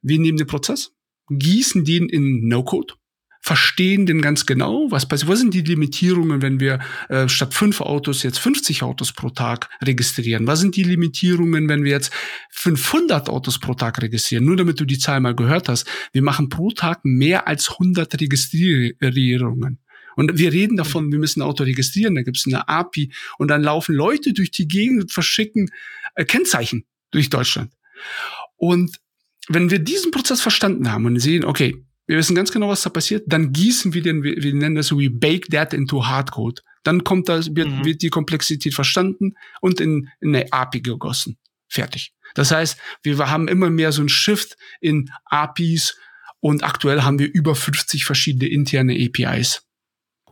wir 0.00 0.18
nehmen 0.18 0.38
den 0.38 0.46
Prozess, 0.46 0.92
gießen 1.28 1.84
den 1.84 2.08
in 2.08 2.48
No-Code, 2.48 2.94
verstehen 3.40 4.06
den 4.06 4.22
ganz 4.22 4.46
genau, 4.46 4.86
was 4.90 5.06
passiert. 5.06 5.30
Was 5.30 5.40
sind 5.40 5.52
die 5.52 5.62
Limitierungen, 5.62 6.42
wenn 6.42 6.60
wir 6.60 6.78
äh, 7.08 7.28
statt 7.28 7.54
fünf 7.54 7.80
Autos 7.80 8.22
jetzt 8.22 8.38
50 8.38 8.84
Autos 8.84 9.12
pro 9.12 9.30
Tag 9.30 9.68
registrieren? 9.82 10.46
Was 10.46 10.60
sind 10.60 10.76
die 10.76 10.84
Limitierungen, 10.84 11.68
wenn 11.68 11.82
wir 11.82 11.90
jetzt 11.90 12.12
500 12.50 13.28
Autos 13.28 13.58
pro 13.58 13.74
Tag 13.74 14.00
registrieren? 14.00 14.44
Nur 14.44 14.56
damit 14.56 14.78
du 14.78 14.84
die 14.84 14.98
Zahl 14.98 15.20
mal 15.20 15.34
gehört 15.34 15.68
hast. 15.68 15.88
Wir 16.12 16.22
machen 16.22 16.48
pro 16.48 16.70
Tag 16.70 17.04
mehr 17.04 17.48
als 17.48 17.70
100 17.70 18.20
Registrierungen. 18.20 19.80
Und 20.14 20.38
wir 20.38 20.52
reden 20.52 20.76
davon, 20.76 21.10
wir 21.10 21.18
müssen 21.18 21.40
ein 21.40 21.48
Auto 21.48 21.64
registrieren, 21.64 22.14
da 22.14 22.22
gibt 22.22 22.36
es 22.36 22.46
eine 22.46 22.68
API 22.68 23.10
und 23.38 23.48
dann 23.48 23.62
laufen 23.62 23.94
Leute 23.94 24.32
durch 24.32 24.50
die 24.50 24.68
Gegend 24.68 25.02
und 25.02 25.12
verschicken 25.12 25.70
äh, 26.14 26.24
Kennzeichen 26.24 26.84
durch 27.10 27.30
Deutschland. 27.30 27.72
Und 28.56 28.98
wenn 29.48 29.70
wir 29.70 29.78
diesen 29.78 30.10
Prozess 30.10 30.40
verstanden 30.40 30.90
haben 30.90 31.06
und 31.06 31.18
sehen, 31.18 31.44
okay, 31.44 31.84
wir 32.06 32.16
wissen 32.16 32.34
ganz 32.34 32.52
genau, 32.52 32.68
was 32.68 32.82
da 32.82 32.90
passiert, 32.90 33.24
dann 33.26 33.52
gießen 33.52 33.94
wir 33.94 34.02
den, 34.02 34.22
wir, 34.22 34.42
wir 34.42 34.54
nennen 34.54 34.74
das 34.74 34.88
so 34.88 34.98
wie 34.98 35.08
bake 35.08 35.48
that 35.50 35.72
into 35.72 36.06
Hardcode. 36.06 36.62
Dann 36.82 37.04
kommt 37.04 37.28
das, 37.28 37.54
wird, 37.54 37.68
mhm. 37.68 37.84
wird 37.84 38.02
die 38.02 38.10
Komplexität 38.10 38.74
verstanden 38.74 39.34
und 39.60 39.80
in, 39.80 40.08
in 40.20 40.34
eine 40.34 40.52
API 40.52 40.80
gegossen. 40.80 41.38
Fertig. 41.68 42.12
Das 42.34 42.50
heißt, 42.50 42.78
wir 43.02 43.18
haben 43.18 43.48
immer 43.48 43.70
mehr 43.70 43.92
so 43.92 44.02
ein 44.02 44.08
Shift 44.08 44.56
in 44.80 45.10
APIs 45.26 45.96
und 46.40 46.64
aktuell 46.64 47.02
haben 47.02 47.18
wir 47.18 47.32
über 47.32 47.54
50 47.54 48.04
verschiedene 48.04 48.50
interne 48.50 48.94
APIs. 48.94 49.64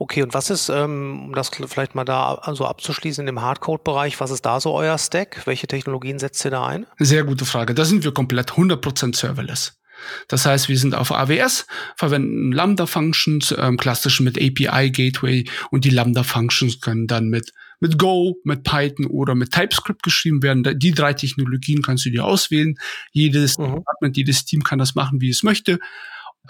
Okay, 0.03 0.23
und 0.23 0.33
was 0.33 0.49
ist, 0.49 0.71
ähm, 0.71 1.25
um 1.27 1.35
das 1.35 1.51
vielleicht 1.51 1.95
mal 1.95 2.07
da 2.07 2.33
also 2.37 2.65
abzuschließen, 2.65 3.29
im 3.29 3.43
Hardcode-Bereich, 3.43 4.19
was 4.19 4.31
ist 4.31 4.47
da 4.47 4.59
so 4.59 4.73
euer 4.73 4.97
Stack? 4.97 5.43
Welche 5.45 5.67
Technologien 5.67 6.19
setzt 6.19 6.43
ihr 6.47 6.51
da 6.51 6.67
ein? 6.67 6.87
Sehr 6.99 7.23
gute 7.23 7.45
Frage. 7.45 7.75
Da 7.75 7.85
sind 7.85 8.03
wir 8.03 8.15
komplett 8.15 8.53
100% 8.53 9.15
serverless. 9.15 9.79
Das 10.27 10.47
heißt, 10.47 10.71
wir 10.71 10.79
sind 10.79 10.95
auf 10.95 11.13
AWS, 11.13 11.67
verwenden 11.97 12.51
Lambda-Functions, 12.51 13.55
ähm, 13.59 13.77
klassisch 13.77 14.21
mit 14.21 14.39
API-Gateway 14.39 15.45
und 15.71 15.85
die 15.85 15.91
Lambda-Functions 15.91 16.81
können 16.81 17.07
dann 17.07 17.29
mit, 17.29 17.53
mit 17.79 17.99
Go, 17.99 18.37
mit 18.43 18.63
Python 18.63 19.05
oder 19.05 19.35
mit 19.35 19.51
TypeScript 19.51 20.03
geschrieben 20.03 20.43
werden. 20.43 20.79
Die 20.79 20.93
drei 20.93 21.13
Technologien 21.13 21.83
kannst 21.83 22.07
du 22.07 22.11
dir 22.11 22.25
auswählen. 22.25 22.77
Jedes 23.13 23.59
mhm. 23.59 23.75
Department, 23.75 24.17
jedes 24.17 24.47
Team 24.47 24.63
kann 24.63 24.79
das 24.79 24.95
machen, 24.95 25.21
wie 25.21 25.29
es 25.29 25.43
möchte. 25.43 25.79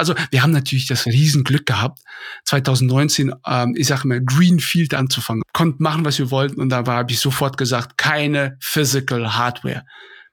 Also 0.00 0.14
wir 0.30 0.42
haben 0.42 0.52
natürlich 0.52 0.86
das 0.86 1.04
Riesenglück 1.04 1.66
gehabt, 1.66 2.00
2019, 2.46 3.34
ähm, 3.46 3.74
ich 3.76 3.86
sage 3.86 4.08
mal, 4.08 4.22
Greenfield 4.24 4.94
anzufangen. 4.94 5.42
Konnten 5.52 5.82
machen, 5.82 6.06
was 6.06 6.18
wir 6.18 6.30
wollten 6.30 6.58
und 6.58 6.70
da 6.70 6.86
habe 6.86 7.12
ich 7.12 7.20
sofort 7.20 7.58
gesagt, 7.58 7.98
keine 7.98 8.56
Physical 8.60 9.34
Hardware. 9.34 9.84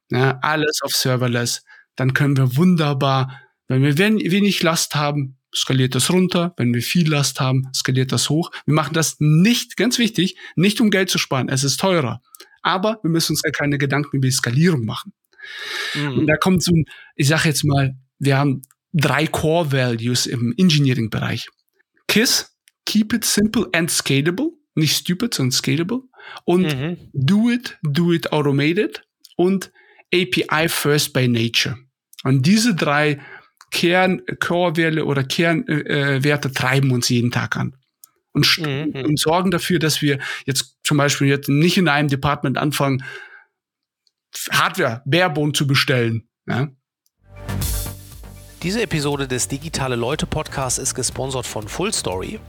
Ja, 0.10 0.39
alles 0.41 0.80
auf 0.84 0.93
Serverless. 0.95 1.63
Dann 1.97 2.13
können 2.13 2.38
wir 2.38 2.56
wunderbar, 2.56 3.41
wenn 3.67 3.84
wir 3.84 3.97
wenig 3.97 4.63
Last 4.63 4.95
haben, 4.95 5.38
skaliert 5.53 5.95
das 5.95 6.10
runter. 6.12 6.53
Wenn 6.56 6.73
wir 6.73 6.82
viel 6.82 7.10
Last 7.10 7.41
haben, 7.41 7.69
skaliert 7.73 8.13
das 8.13 8.30
hoch. 8.30 8.51
Wir 8.65 8.73
machen 8.73 8.93
das 8.93 9.17
nicht, 9.19 9.75
ganz 9.75 9.99
wichtig, 9.99 10.38
nicht 10.56 10.80
um 10.80 10.91
Geld 10.91 11.10
zu 11.10 11.17
sparen. 11.17 11.49
Es 11.49 11.65
ist 11.65 11.77
teurer. 11.77 12.21
Aber 12.62 12.99
wir 13.03 13.10
müssen 13.10 13.34
uns 13.34 13.41
ja 13.43 13.51
keine 13.51 13.77
Gedanken 13.77 14.15
über 14.15 14.27
die 14.27 14.32
Skalierung 14.32 14.86
machen. 14.86 15.12
Mhm. 15.93 16.19
Und 16.19 16.27
da 16.27 16.38
kommt 16.38 16.63
so 16.63 16.71
ein, 16.71 16.86
ich 17.15 17.27
sage 17.27 17.49
jetzt 17.49 17.65
mal, 17.65 17.97
wir 18.19 18.38
haben 18.38 18.62
drei 18.93 19.28
Core 19.28 19.71
Values 19.71 20.26
im 20.26 20.54
Engineering-Bereich. 20.58 21.47
KISS, 22.08 22.58
Keep 22.88 23.13
it 23.13 23.26
simple 23.26 23.67
and 23.73 23.91
scalable. 23.91 24.52
nicht 24.73 24.95
stupid, 24.95 25.34
sondern 25.34 25.52
scalable. 25.52 26.04
Und 26.45 26.63
mhm. 26.63 26.97
do 27.13 27.50
it, 27.50 27.78
do 27.84 28.13
it 28.13 28.32
automated 28.32 29.04
und 29.36 29.71
API 30.13 30.69
first 30.69 31.13
by 31.13 31.28
nature. 31.28 31.78
Und 32.23 32.45
diese 32.45 32.76
drei 32.76 33.19
Kern, 33.71 34.21
Core-Werte 34.39 35.06
oder 35.06 35.23
Kernwerte 35.23 36.47
äh, 36.47 36.52
treiben 36.52 36.91
uns 36.91 37.10
jeden 37.10 37.32
Tag 37.32 37.58
an. 37.58 37.76
Und, 38.32 38.58
mhm. 38.60 39.04
und 39.04 39.19
sorgen 39.19 39.52
dafür, 39.52 39.80
dass 39.80 40.02
wir 40.02 40.19
jetzt 40.45 40.78
zum 40.84 40.97
Beispiel 40.97 41.28
jetzt 41.28 41.50
nicht 41.50 41.78
in 41.78 41.89
einem 41.89 42.08
Department 42.08 42.58
anfangen, 42.58 43.04
Hardware, 44.52 45.02
Barebone 45.06 45.52
zu 45.52 45.67
bestellen. 45.67 46.30
Ja? 46.47 46.69
Diese 48.63 48.81
Episode 48.81 49.27
des 49.27 49.47
Digitale 49.47 49.95
Leute 49.95 50.25
Podcasts 50.25 50.79
ist 50.79 50.95
gesponsert 50.95 51.45
von 51.45 51.67
Full 51.67 51.93
Story 51.93 52.39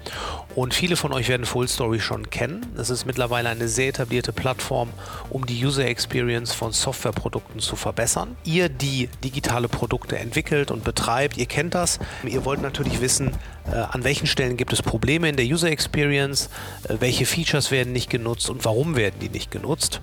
und 0.54 0.72
viele 0.72 0.96
von 0.96 1.12
euch 1.12 1.28
werden 1.28 1.44
Full 1.44 1.68
Story 1.68 2.00
schon 2.00 2.30
kennen. 2.30 2.64
Es 2.78 2.88
ist 2.88 3.04
mittlerweile 3.04 3.50
eine 3.50 3.68
sehr 3.68 3.88
etablierte 3.88 4.32
Plattform, 4.32 4.88
um 5.28 5.44
die 5.44 5.62
User 5.62 5.84
Experience 5.84 6.54
von 6.54 6.72
Softwareprodukten 6.72 7.60
zu 7.60 7.76
verbessern. 7.76 8.38
Ihr, 8.42 8.70
die 8.70 9.10
digitale 9.22 9.68
Produkte 9.68 10.18
entwickelt 10.18 10.70
und 10.70 10.82
betreibt, 10.82 11.36
ihr 11.36 11.44
kennt 11.44 11.74
das. 11.74 11.98
Ihr 12.24 12.46
wollt 12.46 12.62
natürlich 12.62 13.02
wissen, 13.02 13.32
äh, 13.70 13.74
an 13.76 14.02
welchen 14.02 14.26
Stellen 14.26 14.56
gibt 14.56 14.72
es 14.72 14.80
Probleme 14.80 15.28
in 15.28 15.36
der 15.36 15.44
User 15.44 15.70
Experience, 15.70 16.48
äh, 16.84 16.94
welche 17.00 17.26
Features 17.26 17.70
werden 17.70 17.92
nicht 17.92 18.08
genutzt 18.08 18.48
und 18.48 18.64
warum 18.64 18.96
werden 18.96 19.16
die 19.20 19.28
nicht 19.28 19.50
genutzt. 19.50 20.00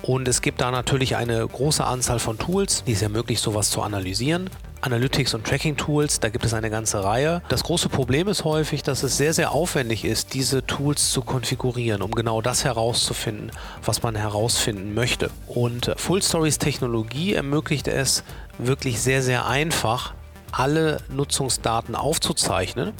Und 0.00 0.28
es 0.28 0.42
gibt 0.42 0.60
da 0.60 0.70
natürlich 0.70 1.16
eine 1.16 1.44
große 1.44 1.84
Anzahl 1.84 2.20
von 2.20 2.38
Tools, 2.38 2.84
die 2.84 2.92
es 2.92 3.02
ermöglicht, 3.02 3.42
sowas 3.42 3.70
zu 3.70 3.82
analysieren. 3.82 4.48
Analytics 4.82 5.34
und 5.34 5.46
Tracking 5.46 5.76
Tools, 5.76 6.20
da 6.20 6.28
gibt 6.28 6.44
es 6.44 6.54
eine 6.54 6.70
ganze 6.70 7.04
Reihe. 7.04 7.42
Das 7.48 7.64
große 7.64 7.88
Problem 7.88 8.28
ist 8.28 8.44
häufig, 8.44 8.82
dass 8.82 9.02
es 9.02 9.16
sehr, 9.16 9.34
sehr 9.34 9.52
aufwendig 9.52 10.04
ist, 10.04 10.32
diese 10.34 10.64
Tools 10.64 11.10
zu 11.10 11.22
konfigurieren, 11.22 12.02
um 12.02 12.12
genau 12.12 12.40
das 12.40 12.64
herauszufinden, 12.64 13.52
was 13.84 14.02
man 14.02 14.14
herausfinden 14.14 14.94
möchte. 14.94 15.30
Und 15.46 15.92
Full 15.96 16.22
Stories 16.22 16.58
Technologie 16.58 17.34
ermöglicht 17.34 17.88
es 17.88 18.24
wirklich 18.58 19.00
sehr, 19.00 19.22
sehr 19.22 19.46
einfach, 19.46 20.14
alle 20.52 20.98
Nutzungsdaten 21.08 21.94
aufzuzeichnen 21.94 22.92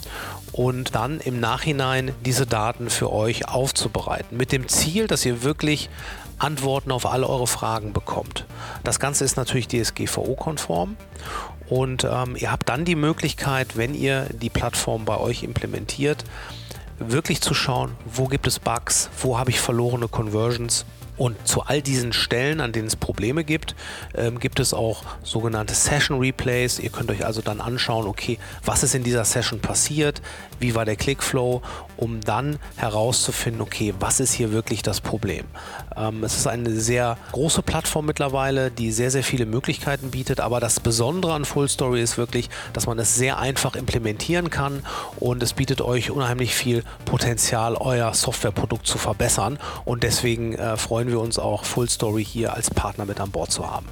und 0.53 0.95
dann 0.95 1.21
im 1.21 1.41
Nachhinein 1.41 2.15
diese 2.25 2.47
Daten 2.47 2.91
für 2.91 3.13
euch 3.13 3.49
aufzubereiten. 3.49 4.37
Mit 4.37 4.53
dem 4.53 4.69
Ziel, 4.69 5.07
dass 5.07 5.25
ihr 5.25 5.43
wirklich 5.43 5.91
Antworten 6.39 6.91
auf 6.91 7.07
alle 7.07 7.29
eure 7.29 7.47
Fragen 7.47 7.93
bekommt. 7.93 8.47
Das 8.83 8.99
Ganze 8.99 9.25
ist 9.25 9.37
natürlich 9.37 9.69
DSGVO-konform 9.69 10.97
und 11.71 12.05
ähm, 12.05 12.37
ihr 12.37 12.51
habt 12.51 12.69
dann 12.69 12.85
die 12.85 12.97
Möglichkeit, 12.97 13.77
wenn 13.77 13.95
ihr 13.95 14.27
die 14.33 14.51
Plattform 14.51 15.05
bei 15.05 15.17
euch 15.17 15.45
implementiert, 15.45 16.25
wirklich 16.99 17.41
zu 17.41 17.55
schauen, 17.55 17.93
wo 18.05 18.27
gibt 18.27 18.47
es 18.47 18.59
Bugs, 18.59 19.09
wo 19.23 19.39
habe 19.39 19.51
ich 19.51 19.61
verlorene 19.61 20.09
Conversions 20.09 20.85
und 21.17 21.47
zu 21.47 21.63
all 21.63 21.81
diesen 21.81 22.13
Stellen, 22.13 22.61
an 22.61 22.73
denen 22.73 22.89
es 22.89 22.97
Probleme 22.97 23.45
gibt, 23.45 23.77
ähm, 24.15 24.41
gibt 24.41 24.59
es 24.59 24.75
auch 24.75 25.05
sogenannte 25.23 25.75
Session 25.75 26.19
Replays. 26.19 26.79
Ihr 26.79 26.91
könnt 26.91 27.11
euch 27.11 27.25
also 27.25 27.41
dann 27.41 27.61
anschauen, 27.61 28.07
okay, 28.07 28.39
was 28.65 28.83
ist 28.83 28.95
in 28.95 29.05
dieser 29.05 29.25
Session 29.25 29.61
passiert, 29.61 30.23
wie 30.61 30.75
war 30.75 30.85
der 30.85 30.97
Clickflow, 30.97 31.63
um 31.97 32.21
dann 32.21 32.59
herauszufinden, 32.77 33.61
okay, 33.61 33.95
was 33.99 34.21
ist 34.21 34.33
hier 34.33 34.53
wirklich 34.53 34.83
das 34.83 35.01
Problem. 35.01 35.47
Ähm, 35.97 36.23
es 36.23 36.37
ist 36.37 36.47
eine 36.47 36.71
sehr 36.71 37.19
große 37.33 37.63
Plattform 37.63 38.07
mittlerweile, 38.07 38.71
die 38.71 38.93
sehr, 38.93 39.11
sehr 39.11 39.25
viele 39.25 39.47
Möglichkeiten 39.47 40.11
bietet, 40.11 40.41
aber 40.41 40.61
das 40.61 40.81
Besondere 40.81 41.35
an 41.35 41.45
Full 41.45 41.69
Story 41.69 42.01
ist 42.01 42.19
wirklich, 42.19 42.49
dass 42.73 42.87
man 42.87 42.99
es 42.99 43.17
sehr 43.17 43.39
einfach 43.39 43.75
implementieren 43.75 44.51
kann 44.51 44.85
und 45.19 45.43
es 45.43 45.55
bietet 45.55 45.81
euch 45.81 46.11
unheimlich 46.11 46.55
viel 46.55 46.85
Potenzial, 47.05 47.75
euer 47.75 48.15
Softwareprodukt 48.15 48.87
zu 48.87 48.99
verbessern 48.99 49.59
und 49.85 50.03
deswegen 50.03 50.55
äh, 50.55 50.77
freuen 50.77 51.09
wir 51.09 51.21
uns 51.21 51.39
auch, 51.39 51.65
Full 51.65 51.89
Story 51.89 52.25
hier 52.25 52.55
als 52.55 52.71
Partner 52.71 53.05
mit 53.05 53.21
an 53.21 53.31
Bord 53.31 53.51
zu 53.51 53.69
haben. 53.71 53.87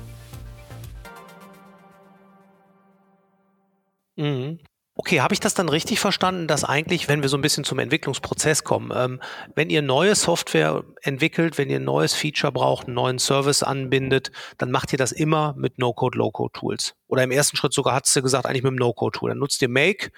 Mhm. 4.17 4.59
Okay, 5.01 5.21
habe 5.21 5.33
ich 5.33 5.39
das 5.39 5.55
dann 5.55 5.69
richtig 5.69 6.01
verstanden, 6.01 6.49
dass 6.49 6.65
eigentlich, 6.65 7.07
wenn 7.07 7.23
wir 7.23 7.29
so 7.29 7.39
ein 7.39 7.41
bisschen 7.41 7.63
zum 7.63 7.79
Entwicklungsprozess 7.79 8.65
kommen, 8.65 8.91
ähm, 8.93 9.21
wenn 9.55 9.71
ihr 9.71 9.81
neue 9.81 10.17
Software 10.17 10.83
entwickelt, 11.03 11.57
wenn 11.57 11.71
ihr 11.71 11.79
ein 11.79 11.85
neues 11.85 12.15
Feature 12.15 12.51
braucht, 12.51 12.89
einen 12.89 12.97
neuen 12.97 13.21
Service 13.21 13.63
anbindet, 13.63 14.33
dann 14.59 14.73
macht 14.73 14.93
ihr 14.93 14.99
das 14.99 15.13
immer 15.13 15.55
mit 15.57 15.79
No-Code, 15.79 16.19
Low-Code-Tools. 16.19 16.97
Oder 17.07 17.23
im 17.23 17.31
ersten 17.31 17.57
Schritt 17.57 17.75
sogar 17.75 17.95
hat 17.95 18.15
du 18.15 18.23
gesagt, 18.23 18.47
eigentlich 18.47 18.65
mit 18.65 18.73
dem 18.73 18.77
No-Code-Tool. 18.77 19.31
Dann 19.31 19.39
nutzt 19.39 19.63
ihr 19.63 19.69
Make 19.69 20.11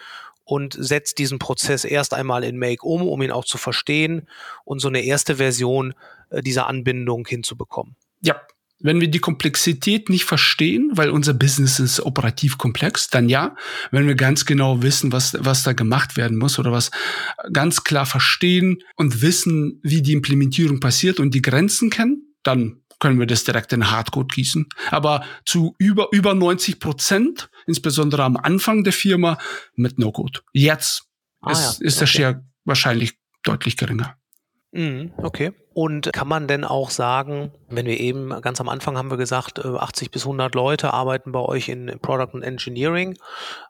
und 0.45 0.75
setzt 0.79 1.19
diesen 1.19 1.39
Prozess 1.39 1.85
erst 1.85 2.15
einmal 2.15 2.43
in 2.43 2.57
Make 2.57 2.83
um, 2.83 3.07
um 3.07 3.21
ihn 3.21 3.33
auch 3.33 3.45
zu 3.45 3.59
verstehen 3.59 4.29
und 4.65 4.79
so 4.79 4.89
eine 4.89 5.03
erste 5.03 5.37
Version 5.37 5.93
äh, 6.31 6.41
dieser 6.41 6.69
Anbindung 6.69 7.27
hinzubekommen. 7.27 7.97
Ja, 8.23 8.41
wenn 8.81 9.01
wir 9.01 9.09
die 9.09 9.19
Komplexität 9.19 10.09
nicht 10.09 10.25
verstehen, 10.25 10.91
weil 10.95 11.11
unser 11.11 11.35
Business 11.35 11.79
ist 11.79 12.01
operativ 12.01 12.59
komplex, 12.59 13.09
dann 13.11 13.29
ja. 13.29 13.55
Wenn 13.91 14.07
wir 14.07 14.15
ganz 14.15 14.47
genau 14.47 14.83
wissen, 14.83 15.13
was, 15.13 15.37
was 15.39 15.63
da 15.63 15.73
gemacht 15.73 16.17
werden 16.17 16.39
muss 16.39 16.59
oder 16.59 16.73
was 16.73 16.91
ganz 17.53 17.85
klar 17.85 18.07
verstehen 18.07 18.83
und 18.97 19.23
wissen, 19.23 19.81
wie 19.83 20.03
die 20.03 20.13
Implementierung 20.13 20.81
passiert 20.81 21.21
und 21.21 21.35
die 21.35 21.43
Grenzen 21.43 21.91
kennen, 21.91 22.35
dann 22.43 22.81
können 23.01 23.19
wir 23.19 23.27
das 23.27 23.45
direkt 23.45 23.73
in 23.73 23.91
Hardcode 23.91 24.33
gießen. 24.33 24.67
Aber 24.91 25.25
zu 25.45 25.75
über, 25.79 26.09
über 26.13 26.35
90 26.35 26.81
Prozent, 26.81 27.51
insbesondere 27.67 28.25
am 28.25 28.37
Anfang 28.37 28.85
der 28.85 28.93
Firma, 28.93 29.39
mit 29.75 29.99
No-Code. 29.99 30.41
Jetzt 30.53 31.05
ah, 31.41 31.53
ist, 31.53 31.81
ja. 31.81 31.87
ist 31.87 32.01
der 32.01 32.09
okay. 32.09 32.19
Share 32.19 32.45
wahrscheinlich 32.65 33.15
deutlich 33.43 33.77
geringer. 33.77 34.17
Mhm, 34.73 35.13
okay. 35.17 35.53
Und 35.73 36.13
kann 36.13 36.27
man 36.27 36.49
denn 36.49 36.65
auch 36.65 36.91
sagen, 36.91 37.53
wenn 37.69 37.87
wir 37.87 38.01
eben 38.01 38.41
ganz 38.41 38.61
am 38.61 38.69
Anfang 38.69 38.97
haben 38.97 39.11
wir 39.11 39.17
gesagt, 39.17 39.65
80 39.65 40.09
äh, 40.09 40.11
bis 40.11 40.23
100 40.23 40.55
Leute 40.55 40.93
arbeiten 40.93 41.31
bei 41.33 41.41
euch 41.41 41.69
in 41.69 41.99
Product 42.03 42.35
und 42.35 42.43
Engineering. 42.43 43.17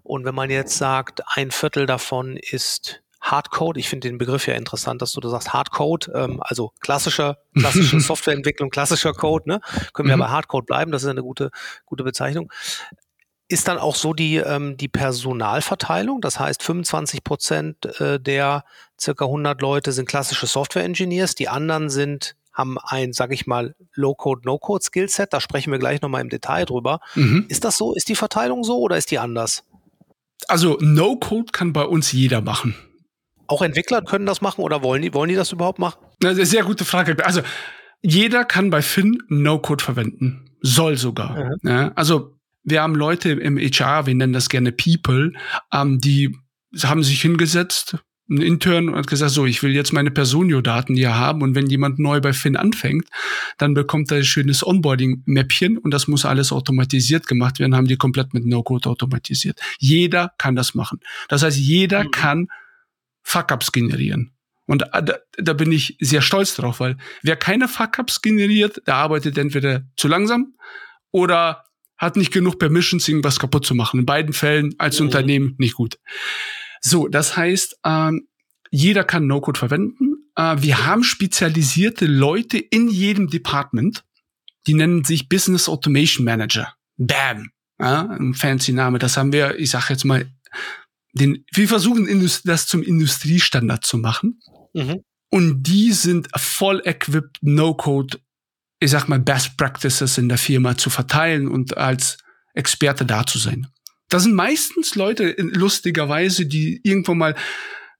Und 0.02 0.24
wenn 0.24 0.34
man 0.34 0.50
jetzt 0.50 0.78
sagt, 0.78 1.22
ein 1.34 1.50
Viertel 1.50 1.86
davon 1.86 2.36
ist 2.36 3.02
Hardcode, 3.20 3.76
ich 3.76 3.88
finde 3.88 4.08
den 4.08 4.16
Begriff 4.16 4.46
ja 4.46 4.54
interessant, 4.54 5.02
dass 5.02 5.12
du 5.12 5.20
da 5.20 5.28
sagst 5.28 5.52
Hardcode, 5.52 6.10
ähm, 6.14 6.42
also 6.42 6.72
klassischer, 6.80 7.36
klassische 7.54 8.00
Softwareentwicklung, 8.00 8.70
klassischer 8.70 9.12
Code, 9.12 9.46
ne? 9.46 9.60
Können 9.92 10.08
wir 10.08 10.16
mhm. 10.16 10.20
bei 10.20 10.28
Hardcode 10.28 10.64
bleiben, 10.64 10.90
das 10.90 11.02
ist 11.02 11.08
eine 11.08 11.22
gute, 11.22 11.50
gute 11.84 12.02
Bezeichnung 12.02 12.50
ist 13.50 13.66
dann 13.66 13.78
auch 13.78 13.96
so 13.96 14.14
die, 14.14 14.36
ähm, 14.36 14.76
die 14.76 14.88
Personalverteilung. 14.88 16.20
Das 16.20 16.38
heißt, 16.38 16.62
25 16.62 17.24
Prozent 17.24 18.00
äh, 18.00 18.20
der 18.20 18.64
circa 18.98 19.24
100 19.24 19.60
Leute 19.60 19.90
sind 19.90 20.08
klassische 20.08 20.46
Software-Engineers. 20.46 21.34
Die 21.34 21.48
anderen 21.48 21.90
sind, 21.90 22.36
haben 22.52 22.78
ein, 22.78 23.12
sag 23.12 23.32
ich 23.32 23.48
mal, 23.48 23.74
Low-Code, 23.94 24.42
No-Code-Skillset. 24.44 25.32
Da 25.32 25.40
sprechen 25.40 25.72
wir 25.72 25.80
gleich 25.80 26.00
nochmal 26.00 26.20
im 26.20 26.28
Detail 26.28 26.64
drüber. 26.64 27.00
Mhm. 27.16 27.46
Ist 27.48 27.64
das 27.64 27.76
so? 27.76 27.92
Ist 27.92 28.08
die 28.08 28.14
Verteilung 28.14 28.62
so 28.62 28.78
oder 28.78 28.96
ist 28.96 29.10
die 29.10 29.18
anders? 29.18 29.64
Also 30.46 30.78
No-Code 30.80 31.50
kann 31.50 31.72
bei 31.72 31.84
uns 31.84 32.12
jeder 32.12 32.40
machen. 32.40 32.76
Auch 33.48 33.62
Entwickler 33.62 34.02
können 34.02 34.26
das 34.26 34.40
machen 34.40 34.62
oder 34.62 34.84
wollen 34.84 35.02
die, 35.02 35.12
wollen 35.12 35.28
die 35.28 35.34
das 35.34 35.50
überhaupt 35.50 35.80
machen? 35.80 35.98
Das 36.20 36.32
ist 36.32 36.38
eine 36.38 36.46
sehr 36.46 36.62
gute 36.62 36.84
Frage. 36.84 37.16
Also 37.26 37.42
jeder 38.00 38.44
kann 38.44 38.70
bei 38.70 38.80
Finn 38.80 39.18
No-Code 39.28 39.82
verwenden. 39.82 40.50
Soll 40.60 40.96
sogar. 40.96 41.36
Mhm. 41.36 41.68
Ja, 41.68 41.92
also 41.96 42.36
wir 42.62 42.82
haben 42.82 42.94
Leute 42.94 43.30
im 43.30 43.58
HR, 43.58 44.06
wir 44.06 44.14
nennen 44.14 44.32
das 44.32 44.48
gerne 44.48 44.72
People, 44.72 45.32
ähm, 45.72 45.98
die 46.00 46.36
haben 46.82 47.02
sich 47.02 47.20
hingesetzt, 47.22 47.96
ein 48.30 48.40
Intern 48.40 48.88
und 48.88 48.96
hat 48.96 49.08
gesagt, 49.08 49.32
so, 49.32 49.44
ich 49.44 49.62
will 49.62 49.74
jetzt 49.74 49.92
meine 49.92 50.12
Personio-Daten 50.12 50.94
hier 50.94 51.16
haben 51.16 51.42
und 51.42 51.56
wenn 51.56 51.66
jemand 51.66 51.98
neu 51.98 52.20
bei 52.20 52.32
Finn 52.32 52.56
anfängt, 52.56 53.06
dann 53.58 53.74
bekommt 53.74 54.10
er 54.12 54.18
ein 54.18 54.24
schönes 54.24 54.64
Onboarding-Mäppchen 54.64 55.76
und 55.78 55.92
das 55.92 56.06
muss 56.06 56.24
alles 56.24 56.52
automatisiert 56.52 57.26
gemacht 57.26 57.58
werden, 57.58 57.74
haben 57.74 57.88
die 57.88 57.96
komplett 57.96 58.32
mit 58.32 58.46
No-Code 58.46 58.88
automatisiert. 58.88 59.60
Jeder 59.78 60.32
kann 60.38 60.54
das 60.54 60.74
machen. 60.74 61.00
Das 61.28 61.42
heißt, 61.42 61.58
jeder 61.58 62.04
mhm. 62.04 62.10
kann 62.12 62.48
Fuck-Ups 63.22 63.72
generieren. 63.72 64.32
Und 64.66 64.82
da, 64.82 65.18
da 65.36 65.52
bin 65.52 65.72
ich 65.72 65.96
sehr 66.00 66.22
stolz 66.22 66.54
drauf, 66.54 66.78
weil 66.78 66.96
wer 67.22 67.34
keine 67.34 67.66
Fuck-Ups 67.66 68.22
generiert, 68.22 68.80
der 68.86 68.94
arbeitet 68.94 69.36
entweder 69.36 69.82
zu 69.96 70.06
langsam 70.06 70.54
oder 71.10 71.64
hat 72.00 72.16
nicht 72.16 72.32
genug 72.32 72.58
Permissions, 72.58 73.06
irgendwas 73.06 73.38
kaputt 73.38 73.66
zu 73.66 73.74
machen. 73.74 74.00
In 74.00 74.06
beiden 74.06 74.32
Fällen 74.32 74.74
als 74.78 74.98
mhm. 74.98 75.06
Unternehmen 75.06 75.54
nicht 75.58 75.74
gut. 75.74 75.98
So, 76.80 77.08
das 77.08 77.36
heißt, 77.36 77.76
ähm, 77.84 78.26
jeder 78.70 79.04
kann 79.04 79.26
No-Code 79.26 79.58
verwenden. 79.58 80.30
Äh, 80.34 80.56
wir 80.60 80.86
haben 80.86 81.04
spezialisierte 81.04 82.06
Leute 82.06 82.56
in 82.56 82.88
jedem 82.88 83.28
Department. 83.28 84.02
Die 84.66 84.74
nennen 84.74 85.04
sich 85.04 85.28
Business 85.28 85.68
Automation 85.68 86.24
Manager. 86.24 86.74
Bam. 86.96 87.50
Ja, 87.78 88.08
ein 88.08 88.34
fancy 88.34 88.72
Name. 88.72 88.98
Das 88.98 89.16
haben 89.18 89.32
wir, 89.32 89.58
ich 89.58 89.70
sag 89.70 89.90
jetzt 89.90 90.04
mal, 90.04 90.26
den, 91.12 91.44
wir 91.52 91.68
versuchen 91.68 92.06
das 92.44 92.66
zum 92.66 92.82
Industriestandard 92.82 93.84
zu 93.84 93.98
machen. 93.98 94.40
Mhm. 94.72 95.02
Und 95.30 95.62
die 95.62 95.92
sind 95.92 96.28
voll 96.34 96.80
equipped, 96.84 97.38
No-Code 97.42 98.18
ich 98.80 98.90
sag 98.90 99.08
mal, 99.08 99.20
Best 99.20 99.56
Practices 99.56 100.18
in 100.18 100.28
der 100.28 100.38
Firma 100.38 100.76
zu 100.76 100.90
verteilen 100.90 101.48
und 101.48 101.76
als 101.76 102.18
Experte 102.54 103.04
da 103.04 103.24
zu 103.26 103.38
sein. 103.38 103.66
Das 104.08 104.24
sind 104.24 104.34
meistens 104.34 104.96
Leute, 104.96 105.34
lustigerweise, 105.38 106.46
die 106.46 106.80
irgendwo 106.82 107.14
mal 107.14 107.36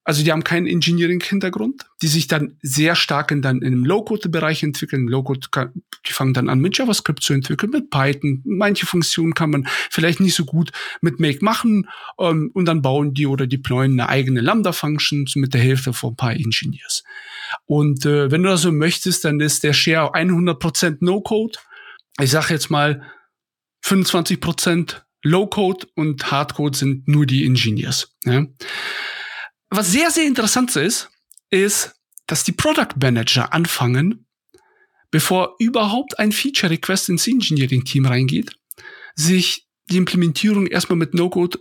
also 0.02 0.24
die 0.24 0.32
haben 0.32 0.44
keinen 0.44 0.66
Engineering-Hintergrund, 0.66 1.84
die 2.00 2.08
sich 2.08 2.26
dann 2.26 2.56
sehr 2.62 2.96
stark 2.96 3.30
in, 3.30 3.42
dann 3.42 3.58
in 3.58 3.68
einem 3.68 3.84
Low-Code-Bereich 3.84 4.62
entwickeln. 4.62 5.06
Low-Code, 5.06 5.46
die 6.06 6.12
fangen 6.12 6.32
dann 6.32 6.48
an 6.48 6.58
mit 6.58 6.76
JavaScript 6.76 7.22
zu 7.22 7.34
entwickeln, 7.34 7.70
mit 7.70 7.90
Python. 7.90 8.42
Manche 8.44 8.86
Funktionen 8.86 9.34
kann 9.34 9.50
man 9.50 9.68
vielleicht 9.90 10.18
nicht 10.18 10.34
so 10.34 10.46
gut 10.46 10.72
mit 11.02 11.20
Make 11.20 11.44
machen 11.44 11.88
ähm, 12.18 12.50
und 12.54 12.64
dann 12.64 12.82
bauen 12.82 13.12
die 13.12 13.26
oder 13.26 13.46
deployen 13.46 14.00
eine 14.00 14.08
eigene 14.08 14.40
Lambda-Function 14.40 15.26
mit 15.34 15.52
der 15.52 15.60
Hilfe 15.60 15.92
von 15.92 16.14
ein 16.14 16.16
paar 16.16 16.32
Engineers. 16.32 17.04
Und 17.66 18.06
äh, 18.06 18.30
wenn 18.30 18.42
du 18.42 18.48
das 18.48 18.62
so 18.62 18.72
möchtest, 18.72 19.24
dann 19.24 19.40
ist 19.40 19.62
der 19.62 19.72
Share 19.72 20.14
100% 20.14 20.98
No-Code. 21.00 21.58
Ich 22.20 22.30
sage 22.30 22.54
jetzt 22.54 22.70
mal 22.70 23.02
25% 23.84 25.02
Low-Code 25.22 25.86
und 25.94 26.30
Hard-Code 26.30 26.76
sind 26.76 27.08
nur 27.08 27.26
die 27.26 27.44
Engineers. 27.44 28.14
Ja. 28.24 28.46
Was 29.68 29.92
sehr, 29.92 30.10
sehr 30.10 30.26
interessant 30.26 30.74
ist, 30.76 31.10
ist, 31.50 31.94
dass 32.26 32.44
die 32.44 32.52
Product 32.52 32.94
Manager 33.00 33.52
anfangen, 33.52 34.26
bevor 35.10 35.56
überhaupt 35.58 36.18
ein 36.18 36.32
Feature 36.32 36.70
Request 36.70 37.08
ins 37.08 37.26
Engineering 37.26 37.84
Team 37.84 38.06
reingeht, 38.06 38.52
sich 39.14 39.66
die 39.90 39.96
Implementierung 39.96 40.66
erstmal 40.66 40.96
mit 40.96 41.14
No-Code 41.14 41.58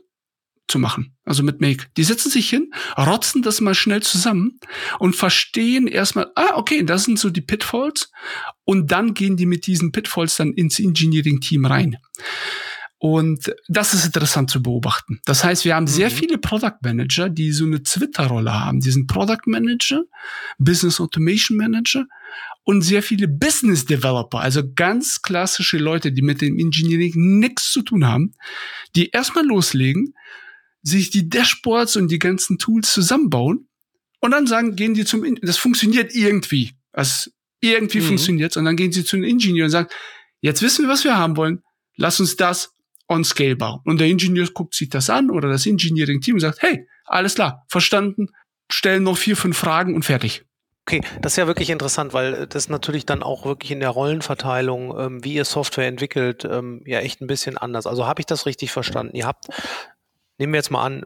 zu 0.69 0.79
machen, 0.79 1.15
also 1.25 1.43
mit 1.43 1.62
Make. 1.62 1.88
Die 1.97 2.03
setzen 2.03 2.29
sich 2.29 2.49
hin, 2.49 2.71
rotzen 2.97 3.41
das 3.41 3.60
mal 3.62 3.75
schnell 3.75 4.01
zusammen 4.01 4.60
und 4.99 5.15
verstehen 5.15 5.88
erstmal, 5.88 6.32
ah, 6.36 6.55
okay, 6.55 6.84
das 6.84 7.03
sind 7.03 7.19
so 7.19 7.29
die 7.29 7.41
Pitfalls 7.41 8.12
und 8.63 8.91
dann 8.91 9.13
gehen 9.13 9.36
die 9.36 9.45
mit 9.45 9.67
diesen 9.67 9.91
Pitfalls 9.91 10.38
dann 10.38 10.53
ins 10.53 10.79
Engineering 10.79 11.41
Team 11.41 11.65
rein. 11.65 11.97
Und 13.01 13.53
das 13.69 13.93
ist 13.93 14.05
interessant 14.05 14.51
zu 14.51 14.62
beobachten. 14.62 15.21
Das 15.23 15.45
heißt, 15.45 15.63
wir 15.63 15.73
haben 15.73 15.86
mhm. 15.86 15.88
sehr 15.88 16.12
viele 16.12 16.38
Product 16.38 16.79
Manager, 16.84 17.29
die 17.29 17.53
so 17.53 17.63
eine 17.63 17.82
Twitter-Rolle 17.82 18.53
haben. 18.53 18.82
Die 18.82 18.91
sind 18.91 19.08
Product 19.08 19.45
Manager, 19.45 20.03
Business 20.58 20.99
Automation 20.99 21.55
Manager 21.55 22.05
und 22.63 22.82
sehr 22.82 23.01
viele 23.01 23.29
Business 23.29 23.86
Developer, 23.86 24.39
also 24.39 24.62
ganz 24.75 25.21
klassische 25.21 25.77
Leute, 25.77 26.12
die 26.12 26.21
mit 26.21 26.41
dem 26.41 26.60
Engineering 26.60 27.39
nichts 27.39 27.71
zu 27.71 27.82
tun 27.82 28.05
haben, 28.05 28.34
die 28.95 29.10
erstmal 29.10 29.45
loslegen, 29.45 30.13
sich 30.81 31.09
die 31.09 31.29
Dashboards 31.29 31.95
und 31.95 32.09
die 32.09 32.19
ganzen 32.19 32.57
Tools 32.57 32.93
zusammenbauen 32.93 33.67
und 34.19 34.31
dann 34.31 34.47
sagen, 34.47 34.75
gehen 34.75 34.93
die 34.93 35.05
zum, 35.05 35.35
das 35.41 35.57
funktioniert 35.57 36.13
irgendwie. 36.15 36.73
Das 36.91 37.31
irgendwie 37.61 37.99
mhm. 37.99 38.05
funktioniert 38.05 38.57
und 38.57 38.65
dann 38.65 38.75
gehen 38.75 38.91
sie 38.91 39.03
zu 39.03 39.17
einem 39.17 39.25
Ingenieur 39.25 39.65
und 39.65 39.71
sagen, 39.71 39.89
jetzt 40.41 40.61
wissen 40.61 40.85
wir, 40.85 40.89
was 40.89 41.03
wir 41.03 41.17
haben 41.17 41.37
wollen. 41.37 41.61
Lass 41.97 42.19
uns 42.19 42.35
das 42.35 42.73
on 43.09 43.23
scale 43.23 43.55
bauen. 43.55 43.81
Und 43.85 43.99
der 43.99 44.07
Ingenieur 44.07 44.47
guckt 44.53 44.75
sich 44.75 44.89
das 44.89 45.09
an 45.09 45.29
oder 45.29 45.49
das 45.49 45.65
Engineering-Team 45.65 46.35
und 46.35 46.39
sagt, 46.39 46.61
hey, 46.61 46.87
alles 47.05 47.35
klar, 47.35 47.65
verstanden, 47.67 48.27
stellen 48.71 49.03
noch 49.03 49.17
vier, 49.17 49.35
fünf 49.35 49.57
Fragen 49.57 49.95
und 49.95 50.05
fertig. 50.05 50.45
Okay, 50.87 51.01
das 51.21 51.33
ist 51.33 51.37
ja 51.37 51.47
wirklich 51.47 51.69
interessant, 51.69 52.13
weil 52.13 52.47
das 52.47 52.69
natürlich 52.69 53.05
dann 53.05 53.21
auch 53.21 53.45
wirklich 53.45 53.71
in 53.71 53.79
der 53.79 53.89
Rollenverteilung, 53.89 54.97
ähm, 54.97 55.23
wie 55.23 55.33
ihr 55.33 55.45
Software 55.45 55.87
entwickelt, 55.87 56.45
ähm, 56.49 56.81
ja 56.85 56.99
echt 56.99 57.21
ein 57.21 57.27
bisschen 57.27 57.57
anders. 57.57 57.85
Also 57.85 58.07
habe 58.07 58.21
ich 58.21 58.25
das 58.25 58.45
richtig 58.45 58.71
verstanden? 58.71 59.15
Ihr 59.15 59.27
habt, 59.27 59.45
nehmen 60.39 60.54
wir 60.54 60.58
jetzt 60.58 60.71
mal 60.71 60.84
an, 60.84 61.06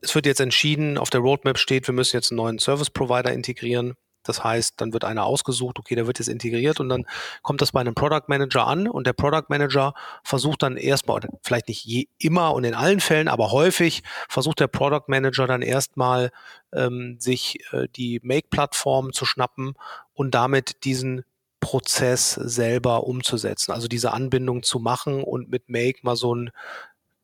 es 0.00 0.14
wird 0.14 0.26
jetzt 0.26 0.40
entschieden, 0.40 0.96
auf 0.96 1.10
der 1.10 1.20
Roadmap 1.20 1.58
steht, 1.58 1.86
wir 1.86 1.94
müssen 1.94 2.16
jetzt 2.16 2.30
einen 2.30 2.36
neuen 2.36 2.58
Service 2.58 2.90
Provider 2.90 3.32
integrieren. 3.32 3.94
Das 4.24 4.44
heißt, 4.44 4.74
dann 4.80 4.92
wird 4.92 5.04
einer 5.04 5.24
ausgesucht, 5.24 5.78
okay, 5.78 5.94
der 5.94 6.06
wird 6.06 6.18
jetzt 6.18 6.28
integriert 6.28 6.80
und 6.80 6.88
dann 6.88 7.06
kommt 7.42 7.62
das 7.62 7.72
bei 7.72 7.80
einem 7.80 7.94
Product 7.94 8.24
Manager 8.26 8.66
an 8.66 8.86
und 8.86 9.06
der 9.06 9.14
Product 9.14 9.46
Manager 9.48 9.94
versucht 10.22 10.62
dann 10.62 10.76
erstmal, 10.76 11.20
vielleicht 11.42 11.68
nicht 11.68 11.84
je, 11.84 12.08
immer 12.18 12.52
und 12.52 12.64
in 12.64 12.74
allen 12.74 13.00
Fällen, 13.00 13.28
aber 13.28 13.52
häufig 13.52 14.02
versucht 14.28 14.60
der 14.60 14.66
Product 14.66 15.04
Manager 15.06 15.46
dann 15.46 15.62
erstmal 15.62 16.30
ähm, 16.72 17.16
sich 17.18 17.60
äh, 17.72 17.88
die 17.96 18.20
Make-Plattform 18.22 19.12
zu 19.12 19.24
schnappen 19.24 19.74
und 20.12 20.34
damit 20.34 20.84
diesen 20.84 21.24
Prozess 21.60 22.32
selber 22.32 23.04
umzusetzen. 23.04 23.72
Also 23.72 23.88
diese 23.88 24.12
Anbindung 24.12 24.62
zu 24.62 24.78
machen 24.78 25.22
und 25.22 25.48
mit 25.48 25.68
Make 25.68 26.00
mal 26.02 26.16
so 26.16 26.32
einen 26.34 26.50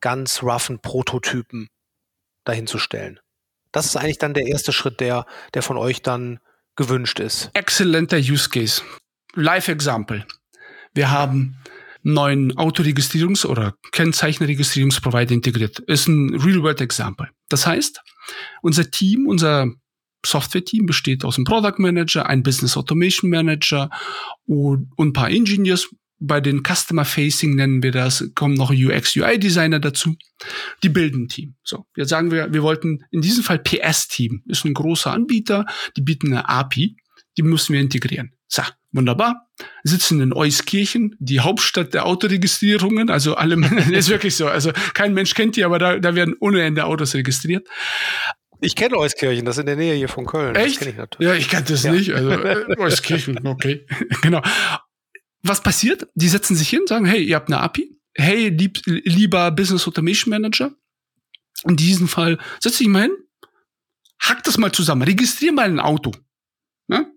ganz 0.05 0.43
roughen 0.43 0.81
Prototypen 0.81 1.69
dahin 2.45 2.67
zu 2.67 2.79
stellen. 2.79 3.21
Das 3.73 3.87
ist 3.87 3.97
eigentlich 3.97 4.19
dann 4.19 4.35
der 4.35 4.47
erste 4.47 4.71
Schritt, 4.71 5.01
der, 5.01 5.25
der 5.55 5.63
von 5.63 5.79
euch 5.79 6.03
dann 6.03 6.41
gewünscht 6.77 7.21
ist. 7.21 7.51
Exzellenter 7.55 8.19
Use 8.19 8.51
Case. 8.51 8.83
Live-Example. 9.33 10.27
Wir 10.93 11.11
haben 11.11 11.57
neuen 12.03 12.53
Autoregistrierungs- 12.53 13.47
oder 13.47 13.77
Kennzeichenregistrierungsprovider 13.93 15.33
integriert. 15.33 15.79
Ist 15.79 16.07
ein 16.07 16.35
Real-World-Example. 16.35 17.31
Das 17.49 17.67
heißt, 17.67 18.03
unser 18.61 18.91
Team, 18.91 19.27
unser 19.27 19.69
Software-Team 20.27 20.85
besteht 20.85 21.25
aus 21.25 21.37
einem 21.37 21.47
Product 21.47 21.79
Manager, 21.79 22.27
einem 22.27 22.43
Business 22.43 22.77
Automation 22.77 23.31
Manager 23.31 23.89
und, 24.45 24.93
und 24.97 25.09
ein 25.09 25.13
paar 25.15 25.31
Engineers, 25.31 25.89
bei 26.27 26.41
den 26.41 26.63
Customer 26.63 27.05
Facing 27.05 27.55
nennen 27.55 27.83
wir 27.83 27.93
das, 27.93 28.31
kommen 28.35 28.55
noch 28.55 28.71
UX, 28.71 29.17
UI 29.17 29.39
Designer 29.39 29.79
dazu. 29.79 30.17
Die 30.83 30.89
bilden 30.89 31.25
ein 31.25 31.29
Team. 31.29 31.55
So, 31.63 31.87
jetzt 31.97 32.09
sagen 32.09 32.31
wir, 32.31 32.53
wir 32.53 32.63
wollten 32.63 33.05
in 33.11 33.21
diesem 33.21 33.45
Fall 33.45 33.59
PS 33.59 34.09
Team, 34.09 34.43
ist 34.47 34.65
ein 34.65 34.75
großer 34.75 35.13
Anbieter, 35.13 35.67
die 35.97 36.03
bieten 36.03 36.29
eine 36.29 36.49
API, 36.49 36.97
die 37.37 37.43
müssen 37.43 37.75
wir 37.75 37.81
integrieren. 37.81 38.33
So, 38.49 38.63
wunderbar. 38.93 39.49
Sitzen 39.83 40.21
in 40.21 40.33
Euskirchen, 40.33 41.15
die 41.19 41.41
Hauptstadt 41.41 41.95
der 41.95 42.07
Autoregistrierungen, 42.07 43.11
also 43.11 43.35
alle, 43.35 43.57
ist 43.93 44.09
wirklich 44.09 44.37
so, 44.37 44.49
also 44.49 44.73
kein 44.95 45.15
Mensch 45.15 45.35
kennt 45.35 45.57
die, 45.57 45.65
aber 45.65 45.79
da, 45.79 45.99
da 45.99 46.15
werden 46.15 46.35
ohne 46.41 46.63
Ende 46.63 46.85
Autos 46.85 47.15
registriert. 47.15 47.69
Ich 48.61 48.77
kenne 48.77 48.97
Euskirchen, 48.97 49.45
das 49.45 49.57
ist 49.57 49.61
in 49.61 49.67
der 49.67 49.77
Nähe 49.77 49.95
hier 49.95 50.09
von 50.09 50.25
Köln. 50.25 50.55
Echt? 50.55 50.81
Ich 50.81 50.95
ja, 51.19 51.35
ich 51.35 51.51
kenne 51.51 51.65
das 51.69 51.83
ja. 51.83 51.93
nicht. 51.93 52.15
Also 52.15 52.31
äh, 52.31 52.65
Euskirchen, 52.79 53.47
okay. 53.47 53.87
genau 54.23 54.41
was 55.45 55.63
passiert? 55.63 56.09
Die 56.15 56.29
setzen 56.29 56.57
sich 56.57 56.69
hin, 56.69 56.87
sagen, 56.87 57.05
hey, 57.05 57.23
ihr 57.23 57.37
habt 57.37 57.49
eine 57.49 57.61
API. 57.61 57.97
Hey, 58.15 58.49
lieb, 58.49 58.81
lieber 58.87 59.51
Business 59.51 59.87
Automation 59.87 60.31
Manager. 60.31 60.75
In 61.65 61.77
diesem 61.77 62.09
Fall 62.09 62.39
setz 62.61 62.79
dich 62.79 62.89
mal 62.89 63.03
hin, 63.03 63.17
hack 64.21 64.43
das 64.45 64.59
mal 64.59 64.73
zusammen, 64.73 65.03
registrier 65.03 65.53
mal 65.53 65.67
ein 65.67 65.81
Auto. 65.81 66.13
Ne? 66.89 67.13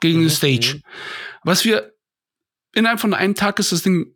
Gegen 0.00 0.18
mhm. 0.18 0.24
eine 0.24 0.30
Stage. 0.30 0.82
Was 1.44 1.64
wir 1.64 1.94
innerhalb 2.74 3.00
von 3.00 3.14
einem 3.14 3.34
Tag 3.34 3.58
ist 3.58 3.72
das 3.72 3.82
Ding 3.82 4.14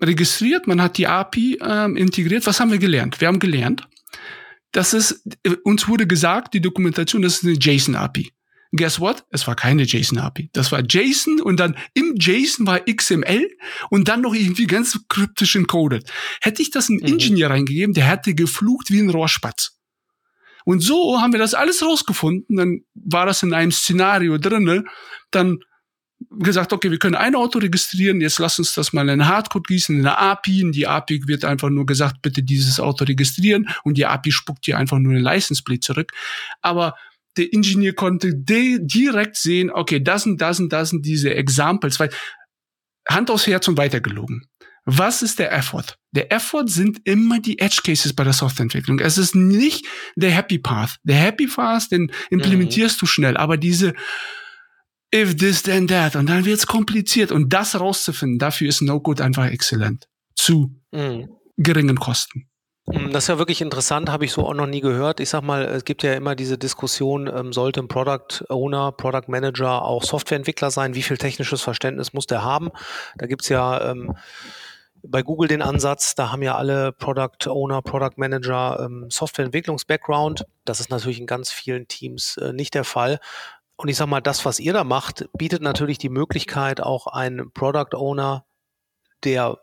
registriert, 0.00 0.66
man 0.66 0.80
hat 0.80 0.98
die 0.98 1.06
API 1.06 1.58
ähm, 1.60 1.96
integriert. 1.96 2.46
Was 2.46 2.60
haben 2.60 2.70
wir 2.70 2.78
gelernt? 2.78 3.20
Wir 3.20 3.28
haben 3.28 3.40
gelernt, 3.40 3.88
dass 4.72 4.92
es, 4.92 5.24
uns 5.64 5.88
wurde 5.88 6.06
gesagt, 6.06 6.54
die 6.54 6.60
Dokumentation, 6.60 7.22
das 7.22 7.38
ist 7.38 7.44
eine 7.44 7.54
JSON-API. 7.54 8.32
Guess 8.72 9.00
what? 9.00 9.24
Es 9.30 9.46
war 9.46 9.56
keine 9.56 9.84
JSON-API. 9.84 10.50
Das 10.52 10.70
war 10.72 10.82
JSON 10.86 11.40
und 11.40 11.58
dann 11.58 11.76
im 11.94 12.16
JSON 12.18 12.66
war 12.66 12.80
XML 12.80 13.48
und 13.88 14.08
dann 14.08 14.20
noch 14.20 14.34
irgendwie 14.34 14.66
ganz 14.66 14.98
kryptisch 15.08 15.56
encoded. 15.56 16.10
Hätte 16.42 16.60
ich 16.60 16.70
das 16.70 16.90
einem 16.90 16.98
mhm. 16.98 17.06
Ingenieur 17.06 17.50
reingegeben, 17.50 17.94
der 17.94 18.04
hätte 18.04 18.34
geflucht 18.34 18.90
wie 18.90 19.00
ein 19.00 19.10
Rohrspatz. 19.10 19.78
Und 20.66 20.80
so 20.80 21.18
haben 21.18 21.32
wir 21.32 21.40
das 21.40 21.54
alles 21.54 21.82
rausgefunden. 21.82 22.56
Dann 22.56 22.80
war 22.94 23.24
das 23.24 23.42
in 23.42 23.54
einem 23.54 23.72
Szenario 23.72 24.36
drinne. 24.36 24.84
Dann 25.30 25.60
gesagt, 26.30 26.74
okay, 26.74 26.90
wir 26.90 26.98
können 26.98 27.14
ein 27.14 27.34
Auto 27.34 27.58
registrieren, 27.58 28.20
jetzt 28.20 28.38
lass 28.38 28.58
uns 28.58 28.74
das 28.74 28.92
mal 28.92 29.08
in 29.08 29.26
Hardcode 29.26 29.66
gießen, 29.66 29.94
in 29.94 30.06
eine 30.06 30.18
API. 30.18 30.64
Und 30.64 30.72
die 30.72 30.86
API 30.86 31.22
wird 31.26 31.44
einfach 31.44 31.70
nur 31.70 31.86
gesagt, 31.86 32.20
bitte 32.20 32.42
dieses 32.42 32.80
Auto 32.80 33.04
registrieren. 33.04 33.68
Und 33.84 33.96
die 33.96 34.04
API 34.04 34.30
spuckt 34.30 34.66
dir 34.66 34.76
einfach 34.76 34.98
nur 34.98 35.12
eine 35.12 35.22
License 35.22 35.62
Plate 35.62 35.80
zurück. 35.80 36.12
Aber 36.60 36.96
der 37.38 37.52
Ingenieur 37.52 37.94
konnte 37.94 38.34
direkt 38.34 39.36
sehen, 39.36 39.70
okay, 39.70 40.00
das 40.00 40.24
sind, 40.24 40.40
das 40.40 40.58
sind, 40.58 40.72
das 40.72 40.90
sind 40.90 41.06
diese 41.06 41.34
Examples, 41.34 41.98
weil 41.98 42.10
Hand 43.08 43.30
aufs 43.30 43.46
Herz 43.46 43.66
und 43.68 43.78
weitergelogen. 43.78 44.46
Was 44.84 45.22
ist 45.22 45.38
der 45.38 45.52
Effort? 45.52 45.84
Der 46.12 46.32
Effort 46.32 46.66
sind 46.66 47.00
immer 47.04 47.40
die 47.40 47.58
Edge 47.58 47.80
Cases 47.84 48.14
bei 48.14 48.24
der 48.24 48.32
Softwareentwicklung. 48.32 49.00
Es 49.00 49.18
ist 49.18 49.34
nicht 49.34 49.86
der 50.16 50.30
Happy 50.30 50.58
Path. 50.58 50.96
Der 51.02 51.16
Happy 51.16 51.46
Path, 51.46 51.90
den 51.90 52.10
implementierst 52.30 52.96
mhm. 52.96 53.00
du 53.00 53.06
schnell, 53.06 53.36
aber 53.36 53.58
diese 53.58 53.92
if 55.14 55.36
this 55.36 55.62
then 55.62 55.88
that 55.88 56.16
und 56.16 56.26
dann 56.28 56.44
wird's 56.44 56.66
kompliziert 56.66 57.32
und 57.32 57.52
das 57.52 57.78
rauszufinden, 57.78 58.38
dafür 58.38 58.68
ist 58.68 58.80
No-Code 58.80 59.24
einfach 59.24 59.46
exzellent. 59.46 60.06
Zu 60.34 60.74
mhm. 60.90 61.28
geringen 61.58 61.96
Kosten. 61.96 62.48
Hm, 62.90 63.12
das 63.12 63.24
ist 63.24 63.28
ja 63.28 63.38
wirklich 63.38 63.60
interessant, 63.60 64.10
habe 64.10 64.24
ich 64.24 64.32
so 64.32 64.46
auch 64.46 64.54
noch 64.54 64.66
nie 64.66 64.80
gehört. 64.80 65.20
Ich 65.20 65.28
sag 65.28 65.42
mal, 65.42 65.64
es 65.64 65.84
gibt 65.84 66.02
ja 66.02 66.14
immer 66.14 66.34
diese 66.34 66.58
Diskussion, 66.58 67.26
ähm, 67.26 67.52
sollte 67.52 67.80
ein 67.80 67.88
Product 67.88 68.44
Owner, 68.48 68.92
Product 68.92 69.28
Manager 69.28 69.82
auch 69.82 70.02
Softwareentwickler 70.02 70.70
sein? 70.70 70.94
Wie 70.94 71.02
viel 71.02 71.18
technisches 71.18 71.62
Verständnis 71.62 72.12
muss 72.12 72.26
der 72.26 72.42
haben? 72.42 72.70
Da 73.16 73.26
gibt's 73.26 73.48
ja 73.48 73.90
ähm, 73.90 74.16
bei 75.02 75.22
Google 75.22 75.48
den 75.48 75.62
Ansatz, 75.62 76.14
da 76.14 76.32
haben 76.32 76.42
ja 76.42 76.56
alle 76.56 76.92
Product 76.92 77.48
Owner, 77.48 77.82
Product 77.82 78.14
Manager 78.16 78.80
ähm, 78.80 79.06
Softwareentwicklungs-Background. 79.10 80.44
Das 80.64 80.80
ist 80.80 80.90
natürlich 80.90 81.20
in 81.20 81.26
ganz 81.26 81.50
vielen 81.50 81.88
Teams 81.88 82.36
äh, 82.38 82.52
nicht 82.52 82.74
der 82.74 82.84
Fall. 82.84 83.20
Und 83.76 83.88
ich 83.88 83.96
sag 83.96 84.08
mal, 84.08 84.20
das, 84.20 84.44
was 84.44 84.58
ihr 84.58 84.72
da 84.72 84.82
macht, 84.82 85.28
bietet 85.36 85.62
natürlich 85.62 85.98
die 85.98 86.08
Möglichkeit, 86.08 86.80
auch 86.80 87.06
einen 87.06 87.52
Product 87.52 87.94
Owner, 87.94 88.44
der 89.24 89.58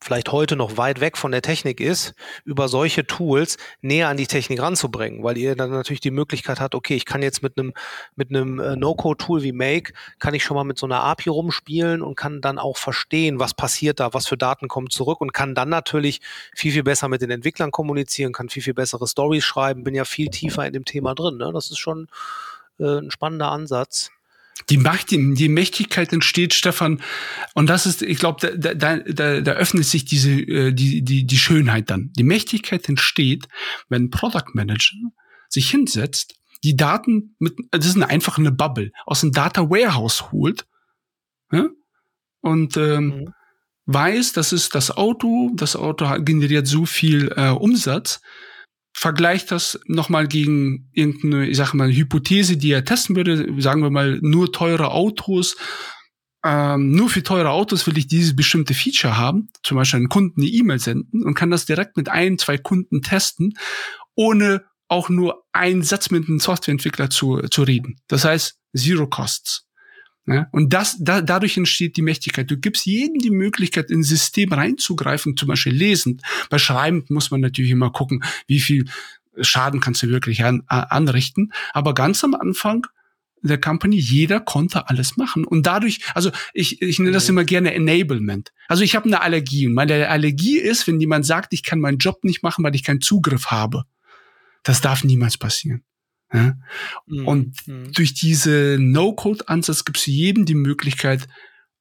vielleicht 0.00 0.30
heute 0.32 0.56
noch 0.56 0.76
weit 0.76 1.00
weg 1.00 1.16
von 1.16 1.32
der 1.32 1.42
Technik 1.42 1.80
ist, 1.80 2.14
über 2.44 2.68
solche 2.68 3.06
Tools 3.06 3.56
näher 3.80 4.08
an 4.08 4.16
die 4.16 4.26
Technik 4.26 4.60
ranzubringen, 4.60 5.22
weil 5.24 5.36
ihr 5.36 5.56
dann 5.56 5.70
natürlich 5.70 6.00
die 6.00 6.10
Möglichkeit 6.10 6.60
habt, 6.60 6.74
okay, 6.74 6.94
ich 6.94 7.04
kann 7.04 7.22
jetzt 7.22 7.42
mit 7.42 7.58
einem 7.58 7.72
mit 8.14 8.30
einem 8.30 8.60
äh, 8.60 8.76
No-Code-Tool 8.76 9.42
wie 9.42 9.52
Make, 9.52 9.92
kann 10.18 10.34
ich 10.34 10.44
schon 10.44 10.56
mal 10.56 10.64
mit 10.64 10.78
so 10.78 10.86
einer 10.86 11.02
API 11.02 11.30
rumspielen 11.30 12.02
und 12.02 12.16
kann 12.16 12.40
dann 12.40 12.58
auch 12.58 12.76
verstehen, 12.76 13.38
was 13.38 13.54
passiert 13.54 14.00
da, 14.00 14.14
was 14.14 14.28
für 14.28 14.36
Daten 14.36 14.68
kommen 14.68 14.90
zurück 14.90 15.20
und 15.20 15.32
kann 15.32 15.54
dann 15.54 15.68
natürlich 15.68 16.20
viel, 16.54 16.72
viel 16.72 16.84
besser 16.84 17.08
mit 17.08 17.22
den 17.22 17.30
Entwicklern 17.30 17.70
kommunizieren, 17.70 18.32
kann 18.32 18.48
viel, 18.48 18.62
viel 18.62 18.74
bessere 18.74 19.06
Stories 19.06 19.44
schreiben, 19.44 19.84
bin 19.84 19.94
ja 19.94 20.04
viel 20.04 20.28
tiefer 20.28 20.66
in 20.66 20.72
dem 20.72 20.84
Thema 20.84 21.14
drin. 21.14 21.38
Ne? 21.38 21.50
Das 21.52 21.70
ist 21.70 21.78
schon 21.78 22.08
äh, 22.78 22.98
ein 22.98 23.10
spannender 23.10 23.50
Ansatz. 23.50 24.10
Die 24.70 24.76
Macht, 24.76 25.10
die, 25.10 25.34
die 25.34 25.48
Mächtigkeit 25.48 26.12
entsteht, 26.12 26.52
Stefan, 26.52 27.00
und 27.54 27.68
das 27.68 27.86
ist, 27.86 28.02
ich 28.02 28.18
glaube, 28.18 28.54
da, 28.56 28.74
da, 28.74 28.96
da, 28.98 29.40
da 29.40 29.52
öffnet 29.52 29.84
sich 29.84 30.04
diese, 30.04 30.32
äh, 30.32 30.72
die, 30.72 31.02
die, 31.02 31.24
die 31.26 31.38
Schönheit 31.38 31.90
dann. 31.90 32.12
Die 32.16 32.24
Mächtigkeit 32.24 32.88
entsteht, 32.88 33.48
wenn 33.88 34.04
ein 34.04 34.10
Product 34.10 34.54
Manager 34.54 34.96
sich 35.48 35.70
hinsetzt, 35.70 36.34
die 36.64 36.76
Daten 36.76 37.36
mit, 37.38 37.56
das 37.70 37.86
ist 37.86 37.96
eine, 37.96 38.08
einfach 38.08 38.38
eine 38.38 38.52
Bubble, 38.52 38.92
aus 39.06 39.20
dem 39.20 39.32
Data 39.32 39.70
Warehouse 39.70 40.32
holt, 40.32 40.66
ja? 41.52 41.68
und 42.40 42.76
ähm, 42.76 43.06
mhm. 43.06 43.34
weiß, 43.86 44.32
das 44.32 44.52
ist 44.52 44.74
das 44.74 44.90
Auto, 44.90 45.50
das 45.54 45.76
Auto 45.76 46.06
generiert 46.22 46.66
so 46.66 46.84
viel 46.84 47.32
äh, 47.36 47.50
Umsatz, 47.50 48.20
vergleicht 48.98 49.52
das 49.52 49.78
nochmal 49.86 50.26
gegen 50.26 50.90
irgendeine, 50.92 51.48
ich 51.48 51.56
sag 51.56 51.72
mal, 51.72 51.92
Hypothese, 51.92 52.56
die 52.56 52.72
er 52.72 52.84
testen 52.84 53.14
würde, 53.14 53.46
sagen 53.62 53.80
wir 53.80 53.90
mal, 53.90 54.18
nur 54.22 54.50
teure 54.50 54.90
Autos, 54.90 55.56
ähm, 56.44 56.90
nur 56.92 57.08
für 57.08 57.22
teure 57.22 57.50
Autos 57.50 57.86
will 57.86 57.96
ich 57.96 58.08
dieses 58.08 58.34
bestimmte 58.34 58.74
Feature 58.74 59.16
haben, 59.16 59.50
zum 59.62 59.76
Beispiel 59.76 59.98
einen 59.98 60.08
Kunden 60.08 60.40
eine 60.40 60.50
E-Mail 60.50 60.80
senden 60.80 61.22
und 61.22 61.34
kann 61.34 61.52
das 61.52 61.64
direkt 61.64 61.96
mit 61.96 62.08
ein, 62.08 62.38
zwei 62.38 62.58
Kunden 62.58 63.00
testen, 63.02 63.54
ohne 64.16 64.64
auch 64.88 65.08
nur 65.08 65.44
einen 65.52 65.82
Satz 65.82 66.10
mit 66.10 66.28
einem 66.28 66.40
Softwareentwickler 66.40 67.08
zu, 67.08 67.42
zu 67.42 67.62
reden. 67.62 68.00
Das 68.08 68.24
heißt, 68.24 68.58
Zero 68.76 69.06
Costs. 69.06 69.67
Ja, 70.28 70.46
und 70.52 70.74
das, 70.74 70.96
da, 71.00 71.22
dadurch 71.22 71.56
entsteht 71.56 71.96
die 71.96 72.02
Mächtigkeit. 72.02 72.50
Du 72.50 72.58
gibst 72.58 72.84
jedem 72.84 73.18
die 73.18 73.30
Möglichkeit, 73.30 73.90
in 73.90 74.00
ein 74.00 74.04
System 74.04 74.52
reinzugreifen, 74.52 75.36
zum 75.36 75.48
Beispiel 75.48 75.72
lesend. 75.72 76.22
Bei 76.50 76.58
Schreibend 76.58 77.08
muss 77.08 77.30
man 77.30 77.40
natürlich 77.40 77.70
immer 77.70 77.90
gucken, 77.90 78.22
wie 78.46 78.60
viel 78.60 78.84
Schaden 79.40 79.80
kannst 79.80 80.02
du 80.02 80.08
wirklich 80.08 80.44
an, 80.44 80.64
anrichten. 80.66 81.52
Aber 81.72 81.94
ganz 81.94 82.22
am 82.24 82.34
Anfang 82.34 82.86
der 83.40 83.58
Company, 83.58 83.96
jeder 83.96 84.40
konnte 84.40 84.88
alles 84.88 85.16
machen. 85.16 85.44
Und 85.44 85.66
dadurch, 85.66 86.00
also 86.14 86.30
ich, 86.52 86.82
ich 86.82 86.98
nenne 86.98 87.12
das 87.12 87.24
mhm. 87.24 87.30
immer 87.30 87.44
gerne 87.44 87.72
Enablement. 87.72 88.52
Also 88.66 88.82
ich 88.82 88.96
habe 88.96 89.06
eine 89.06 89.22
Allergie. 89.22 89.66
Und 89.66 89.74
meine 89.74 90.08
Allergie 90.08 90.58
ist, 90.58 90.86
wenn 90.86 91.00
jemand 91.00 91.24
sagt, 91.24 91.52
ich 91.52 91.62
kann 91.62 91.80
meinen 91.80 91.98
Job 91.98 92.24
nicht 92.24 92.42
machen, 92.42 92.64
weil 92.64 92.74
ich 92.74 92.84
keinen 92.84 93.00
Zugriff 93.00 93.46
habe. 93.46 93.84
Das 94.62 94.80
darf 94.80 95.04
niemals 95.04 95.38
passieren. 95.38 95.84
Ja? 96.32 96.56
Mhm. 97.06 97.26
Und 97.26 97.66
mhm. 97.66 97.92
durch 97.92 98.14
diese 98.14 98.76
No-Code-Ansatz 98.78 99.84
gibt 99.84 99.98
es 99.98 100.06
jedem 100.06 100.44
die 100.44 100.54
Möglichkeit, 100.54 101.28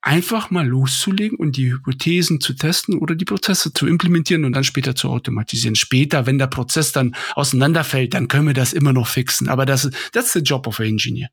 einfach 0.02 0.52
mal 0.52 0.66
loszulegen 0.66 1.38
und 1.38 1.58
die 1.58 1.72
Hypothesen 1.72 2.40
zu 2.40 2.54
testen 2.54 2.98
oder 2.98 3.16
die 3.16 3.26
Prozesse 3.26 3.74
zu 3.74 3.88
implementieren 3.88 4.46
und 4.46 4.54
dann 4.54 4.64
später 4.64 4.96
zu 4.96 5.10
automatisieren. 5.10 5.76
Später, 5.76 6.26
wenn 6.26 6.38
der 6.38 6.48
Prozess 6.48 6.92
dann 6.92 7.16
auseinanderfällt, 7.36 8.14
dann 8.14 8.28
können 8.28 8.48
wir 8.48 8.54
das 8.54 8.74
immer 8.74 8.94
noch 8.94 9.08
fixen. 9.08 9.50
Aber 9.50 9.66
das, 9.66 9.90
that's 10.14 10.34
the 10.34 10.40
job 10.40 10.68
of 10.68 10.80
an 10.80 10.86
engineer. 10.86 11.30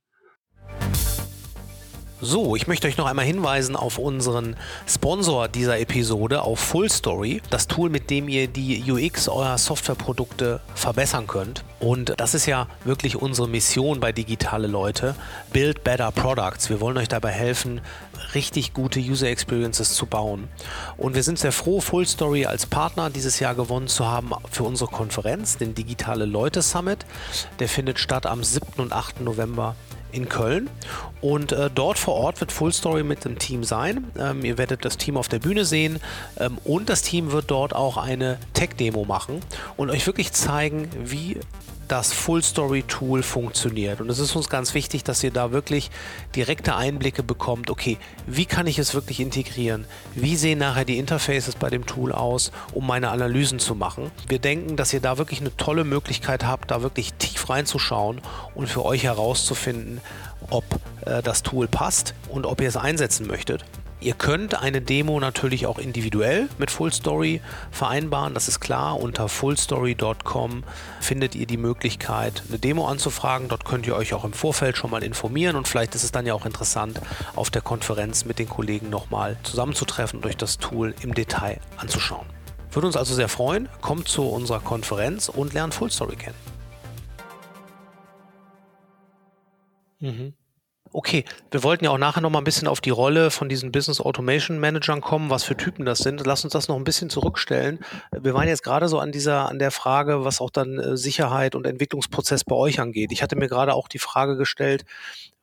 So, 2.24 2.56
ich 2.56 2.66
möchte 2.66 2.88
euch 2.88 2.96
noch 2.96 3.04
einmal 3.04 3.26
hinweisen 3.26 3.76
auf 3.76 3.98
unseren 3.98 4.56
Sponsor 4.88 5.46
dieser 5.46 5.78
Episode, 5.78 6.40
auf 6.40 6.58
Full 6.58 6.90
Story, 6.90 7.42
das 7.50 7.68
Tool, 7.68 7.90
mit 7.90 8.08
dem 8.08 8.30
ihr 8.30 8.48
die 8.48 8.82
UX 8.90 9.28
eurer 9.28 9.58
Softwareprodukte 9.58 10.60
verbessern 10.74 11.26
könnt. 11.26 11.64
Und 11.80 12.14
das 12.16 12.32
ist 12.32 12.46
ja 12.46 12.66
wirklich 12.84 13.16
unsere 13.16 13.46
Mission 13.46 14.00
bei 14.00 14.12
Digitale 14.12 14.68
Leute. 14.68 15.14
Build 15.52 15.84
Better 15.84 16.10
Products. 16.12 16.70
Wir 16.70 16.80
wollen 16.80 16.96
euch 16.96 17.08
dabei 17.08 17.30
helfen, 17.30 17.82
richtig 18.34 18.72
gute 18.72 19.00
User 19.00 19.28
Experiences 19.28 19.92
zu 19.92 20.06
bauen. 20.06 20.48
Und 20.96 21.14
wir 21.14 21.22
sind 21.22 21.38
sehr 21.38 21.52
froh, 21.52 21.82
Full 21.82 22.06
Story 22.06 22.46
als 22.46 22.64
Partner 22.64 23.10
dieses 23.10 23.38
Jahr 23.38 23.54
gewonnen 23.54 23.88
zu 23.88 24.06
haben 24.06 24.30
für 24.50 24.62
unsere 24.62 24.90
Konferenz, 24.90 25.58
den 25.58 25.74
Digitale 25.74 26.24
Leute 26.24 26.62
Summit. 26.62 27.04
Der 27.58 27.68
findet 27.68 27.98
statt 27.98 28.24
am 28.24 28.42
7. 28.42 28.66
und 28.78 28.94
8. 28.94 29.20
November 29.20 29.76
in 30.14 30.28
Köln. 30.28 30.70
Und 31.20 31.52
äh, 31.52 31.70
dort 31.74 31.98
vor 31.98 32.14
Ort 32.14 32.40
wird 32.40 32.52
Full 32.52 32.72
Story 32.72 33.02
mit 33.02 33.24
dem 33.24 33.38
Team 33.38 33.64
sein. 33.64 34.10
Ähm, 34.18 34.44
ihr 34.44 34.58
werdet 34.58 34.84
das 34.84 34.96
Team 34.96 35.16
auf 35.16 35.28
der 35.28 35.38
Bühne 35.38 35.64
sehen 35.64 36.00
ähm, 36.38 36.58
und 36.64 36.88
das 36.88 37.02
Team 37.02 37.32
wird 37.32 37.50
dort 37.50 37.74
auch 37.74 37.96
eine 37.96 38.38
Tech-Demo 38.52 39.04
machen 39.04 39.40
und 39.76 39.90
euch 39.90 40.06
wirklich 40.06 40.32
zeigen, 40.32 40.88
wie 41.02 41.38
das 41.88 42.12
Full 42.12 42.42
Story 42.42 42.82
Tool 42.82 43.22
funktioniert. 43.22 44.00
Und 44.00 44.10
es 44.10 44.18
ist 44.18 44.34
uns 44.36 44.48
ganz 44.48 44.74
wichtig, 44.74 45.04
dass 45.04 45.22
ihr 45.22 45.30
da 45.30 45.52
wirklich 45.52 45.90
direkte 46.34 46.76
Einblicke 46.76 47.22
bekommt. 47.22 47.70
Okay, 47.70 47.98
wie 48.26 48.46
kann 48.46 48.66
ich 48.66 48.78
es 48.78 48.94
wirklich 48.94 49.20
integrieren? 49.20 49.84
Wie 50.14 50.36
sehen 50.36 50.58
nachher 50.58 50.84
die 50.84 50.98
Interfaces 50.98 51.56
bei 51.56 51.70
dem 51.70 51.86
Tool 51.86 52.12
aus, 52.12 52.52
um 52.72 52.86
meine 52.86 53.10
Analysen 53.10 53.58
zu 53.58 53.74
machen? 53.74 54.10
Wir 54.28 54.38
denken, 54.38 54.76
dass 54.76 54.92
ihr 54.92 55.00
da 55.00 55.18
wirklich 55.18 55.40
eine 55.40 55.56
tolle 55.56 55.84
Möglichkeit 55.84 56.44
habt, 56.44 56.70
da 56.70 56.82
wirklich 56.82 57.14
tief 57.14 57.48
reinzuschauen 57.48 58.20
und 58.54 58.68
für 58.68 58.84
euch 58.84 59.04
herauszufinden, 59.04 60.00
ob 60.50 60.64
äh, 61.06 61.22
das 61.22 61.42
Tool 61.42 61.68
passt 61.68 62.14
und 62.28 62.46
ob 62.46 62.60
ihr 62.60 62.68
es 62.68 62.76
einsetzen 62.76 63.26
möchtet. 63.26 63.64
Ihr 64.04 64.12
könnt 64.12 64.60
eine 64.60 64.82
Demo 64.82 65.18
natürlich 65.18 65.64
auch 65.64 65.78
individuell 65.78 66.50
mit 66.58 66.70
Fullstory 66.70 67.40
vereinbaren, 67.70 68.34
das 68.34 68.48
ist 68.48 68.60
klar. 68.60 69.00
Unter 69.00 69.30
fullstory.com 69.30 70.62
findet 71.00 71.34
ihr 71.34 71.46
die 71.46 71.56
Möglichkeit, 71.56 72.42
eine 72.46 72.58
Demo 72.58 72.86
anzufragen. 72.86 73.48
Dort 73.48 73.64
könnt 73.64 73.86
ihr 73.86 73.96
euch 73.96 74.12
auch 74.12 74.24
im 74.24 74.34
Vorfeld 74.34 74.76
schon 74.76 74.90
mal 74.90 75.02
informieren 75.02 75.56
und 75.56 75.68
vielleicht 75.68 75.94
ist 75.94 76.04
es 76.04 76.12
dann 76.12 76.26
ja 76.26 76.34
auch 76.34 76.44
interessant, 76.44 77.00
auf 77.34 77.48
der 77.48 77.62
Konferenz 77.62 78.26
mit 78.26 78.38
den 78.38 78.46
Kollegen 78.46 78.90
nochmal 78.90 79.38
zusammenzutreffen 79.42 80.18
und 80.18 80.26
euch 80.26 80.36
das 80.36 80.58
Tool 80.58 80.94
im 81.00 81.14
Detail 81.14 81.58
anzuschauen. 81.78 82.26
Würde 82.72 82.88
uns 82.88 82.98
also 82.98 83.14
sehr 83.14 83.30
freuen. 83.30 83.70
Kommt 83.80 84.08
zu 84.08 84.28
unserer 84.28 84.60
Konferenz 84.60 85.30
und 85.30 85.54
lernt 85.54 85.72
Fullstory 85.72 86.16
kennen. 86.16 86.36
Mhm. 90.00 90.34
Okay, 90.96 91.24
wir 91.50 91.64
wollten 91.64 91.84
ja 91.84 91.90
auch 91.90 91.98
nachher 91.98 92.20
noch 92.20 92.30
mal 92.30 92.38
ein 92.38 92.44
bisschen 92.44 92.68
auf 92.68 92.80
die 92.80 92.90
Rolle 92.90 93.32
von 93.32 93.48
diesen 93.48 93.72
Business 93.72 94.00
Automation 94.00 94.60
Managern 94.60 95.00
kommen, 95.00 95.28
was 95.28 95.42
für 95.42 95.56
Typen 95.56 95.84
das 95.84 95.98
sind. 95.98 96.24
Lass 96.24 96.44
uns 96.44 96.52
das 96.52 96.68
noch 96.68 96.76
ein 96.76 96.84
bisschen 96.84 97.10
zurückstellen. 97.10 97.80
Wir 98.12 98.32
waren 98.32 98.46
jetzt 98.46 98.62
gerade 98.62 98.86
so 98.86 99.00
an 99.00 99.10
dieser, 99.10 99.48
an 99.48 99.58
der 99.58 99.72
Frage, 99.72 100.24
was 100.24 100.40
auch 100.40 100.50
dann 100.50 100.78
äh, 100.78 100.96
Sicherheit 100.96 101.56
und 101.56 101.66
Entwicklungsprozess 101.66 102.44
bei 102.44 102.54
euch 102.54 102.78
angeht. 102.78 103.10
Ich 103.10 103.24
hatte 103.24 103.34
mir 103.34 103.48
gerade 103.48 103.74
auch 103.74 103.88
die 103.88 103.98
Frage 103.98 104.36
gestellt, 104.36 104.84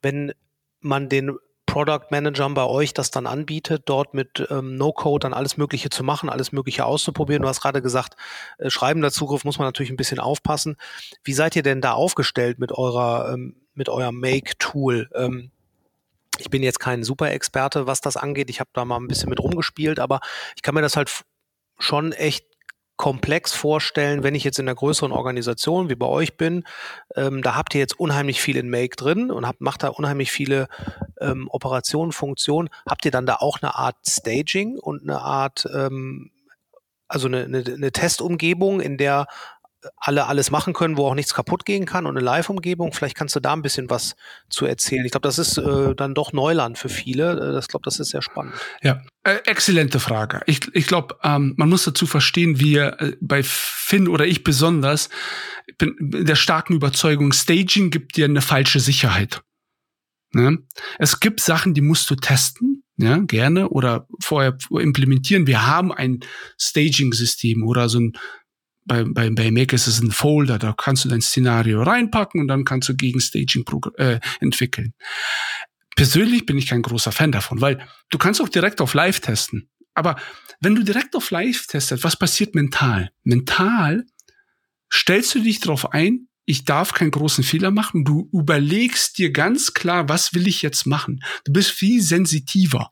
wenn 0.01 0.31
man 0.79 1.09
den 1.09 1.35
Product 1.65 2.11
Managern 2.11 2.53
bei 2.53 2.63
euch 2.63 2.93
das 2.93 3.11
dann 3.11 3.27
anbietet, 3.27 3.83
dort 3.87 4.13
mit 4.13 4.47
ähm, 4.51 4.77
No-Code 4.77 5.23
dann 5.23 5.33
alles 5.33 5.57
Mögliche 5.57 5.89
zu 5.89 6.05
machen, 6.05 6.29
alles 6.29 6.53
Mögliche 6.53 6.85
auszuprobieren. 6.85 7.41
Du 7.41 7.49
hast 7.49 7.59
gerade 7.59 7.81
gesagt, 7.81 8.15
äh, 8.57 8.69
schreibender 8.69 9.11
Zugriff 9.11 9.43
muss 9.43 9.59
man 9.59 9.67
natürlich 9.67 9.91
ein 9.91 9.97
bisschen 9.97 10.19
aufpassen. 10.19 10.77
Wie 11.25 11.33
seid 11.33 11.57
ihr 11.57 11.63
denn 11.63 11.81
da 11.81 11.91
aufgestellt 11.91 12.57
mit 12.57 12.71
eurer 12.71 13.33
ähm, 13.33 13.60
mit 13.73 13.89
eurem 13.89 14.19
Make-Tool. 14.19 15.09
Ähm, 15.13 15.51
ich 16.37 16.49
bin 16.49 16.63
jetzt 16.63 16.79
kein 16.79 17.03
Super-Experte, 17.03 17.87
was 17.87 18.01
das 18.01 18.17
angeht. 18.17 18.49
Ich 18.49 18.59
habe 18.59 18.69
da 18.73 18.85
mal 18.85 18.97
ein 18.97 19.07
bisschen 19.07 19.29
mit 19.29 19.39
rumgespielt, 19.39 19.99
aber 19.99 20.19
ich 20.55 20.61
kann 20.61 20.75
mir 20.75 20.81
das 20.81 20.95
halt 20.95 21.23
schon 21.77 22.11
echt 22.13 22.45
komplex 23.01 23.51
vorstellen, 23.53 24.21
wenn 24.21 24.35
ich 24.35 24.43
jetzt 24.43 24.59
in 24.59 24.67
einer 24.67 24.75
größeren 24.75 25.11
Organisation 25.11 25.89
wie 25.89 25.95
bei 25.95 26.05
euch 26.05 26.37
bin. 26.37 26.63
Ähm, 27.15 27.41
da 27.41 27.55
habt 27.55 27.73
ihr 27.73 27.79
jetzt 27.79 27.99
unheimlich 27.99 28.39
viel 28.39 28.57
in 28.57 28.69
Make 28.69 28.95
drin 28.95 29.31
und 29.31 29.47
habt, 29.47 29.59
macht 29.59 29.81
da 29.81 29.87
unheimlich 29.87 30.31
viele 30.31 30.67
ähm, 31.19 31.47
Operationen, 31.49 32.11
Funktionen. 32.11 32.69
Habt 32.87 33.03
ihr 33.05 33.09
dann 33.09 33.25
da 33.25 33.37
auch 33.37 33.59
eine 33.59 33.73
Art 33.73 33.95
Staging 34.07 34.77
und 34.77 35.01
eine 35.01 35.19
Art, 35.19 35.67
ähm, 35.73 36.29
also 37.07 37.27
eine, 37.27 37.45
eine, 37.45 37.63
eine 37.65 37.91
Testumgebung, 37.91 38.81
in 38.81 38.97
der 38.97 39.25
alle 39.97 40.27
alles 40.27 40.51
machen 40.51 40.73
können, 40.73 40.97
wo 40.97 41.07
auch 41.07 41.15
nichts 41.15 41.33
kaputt 41.33 41.65
gehen 41.65 41.85
kann 41.85 42.05
und 42.05 42.15
eine 42.15 42.23
Live-Umgebung. 42.23 42.93
Vielleicht 42.93 43.15
kannst 43.15 43.35
du 43.35 43.39
da 43.39 43.53
ein 43.53 43.61
bisschen 43.61 43.89
was 43.89 44.15
zu 44.49 44.65
erzählen. 44.65 45.05
Ich 45.05 45.11
glaube, 45.11 45.27
das 45.27 45.39
ist 45.39 45.57
äh, 45.57 45.95
dann 45.95 46.13
doch 46.13 46.33
Neuland 46.33 46.77
für 46.77 46.89
viele. 46.89 47.31
Äh, 47.31 47.53
das 47.53 47.67
glaube, 47.67 47.83
das 47.83 47.99
ist 47.99 48.09
sehr 48.09 48.21
spannend. 48.21 48.53
Ja, 48.81 49.01
äh, 49.23 49.37
exzellente 49.45 49.99
Frage. 49.99 50.41
Ich, 50.45 50.61
ich 50.73 50.87
glaube, 50.87 51.17
ähm, 51.23 51.53
man 51.57 51.69
muss 51.69 51.83
dazu 51.83 52.05
verstehen, 52.05 52.59
wir 52.59 52.99
äh, 52.99 53.17
bei 53.21 53.41
Finn 53.43 54.07
oder 54.07 54.25
ich 54.25 54.43
besonders 54.43 55.09
bin 55.77 55.95
der 55.99 56.35
starken 56.35 56.73
Überzeugung, 56.73 57.33
Staging 57.33 57.89
gibt 57.89 58.17
dir 58.17 58.25
eine 58.25 58.41
falsche 58.41 58.79
Sicherheit. 58.79 59.41
Ne? 60.33 60.59
Es 60.97 61.19
gibt 61.19 61.41
Sachen, 61.41 61.73
die 61.73 61.81
musst 61.81 62.09
du 62.09 62.15
testen, 62.15 62.83
ja, 62.97 63.17
gerne 63.17 63.69
oder 63.69 64.07
vorher 64.21 64.57
implementieren. 64.71 65.47
Wir 65.47 65.65
haben 65.65 65.91
ein 65.91 66.19
Staging-System 66.59 67.63
oder 67.63 67.89
so 67.89 67.99
ein 67.99 68.13
bei, 68.85 69.03
bei, 69.03 69.29
bei 69.29 69.51
Mac 69.51 69.73
ist 69.73 69.87
es 69.87 70.01
ein 70.01 70.11
Folder, 70.11 70.59
da 70.59 70.73
kannst 70.73 71.05
du 71.05 71.09
dein 71.09 71.21
Szenario 71.21 71.83
reinpacken 71.83 72.41
und 72.41 72.47
dann 72.47 72.65
kannst 72.65 72.89
du 72.89 72.95
gegen 72.95 73.19
Staging 73.19 73.65
äh, 73.97 74.19
entwickeln. 74.39 74.93
Persönlich 75.95 76.45
bin 76.45 76.57
ich 76.57 76.67
kein 76.67 76.81
großer 76.81 77.11
Fan 77.11 77.31
davon, 77.31 77.61
weil 77.61 77.85
du 78.09 78.17
kannst 78.17 78.41
auch 78.41 78.49
direkt 78.49 78.81
auf 78.81 78.93
Live 78.93 79.19
testen. 79.19 79.69
aber 79.93 80.15
wenn 80.61 80.75
du 80.75 80.83
direkt 80.83 81.15
auf 81.15 81.31
Live 81.31 81.67
testest, 81.67 82.03
was 82.03 82.17
passiert 82.17 82.55
mental? 82.55 83.11
Mental 83.23 84.05
stellst 84.93 85.33
du 85.35 85.39
dich 85.39 85.59
darauf 85.59 85.91
ein, 85.91 86.27
ich 86.45 86.65
darf 86.65 86.93
keinen 86.93 87.11
großen 87.11 87.43
Fehler 87.43 87.71
machen. 87.71 88.03
Du 88.03 88.29
überlegst 88.33 89.17
dir 89.17 89.31
ganz 89.31 89.73
klar, 89.73 90.09
was 90.09 90.33
will 90.33 90.47
ich 90.47 90.61
jetzt 90.61 90.85
machen. 90.85 91.23
Du 91.45 91.53
bist 91.53 91.71
viel 91.71 92.01
sensitiver. 92.01 92.89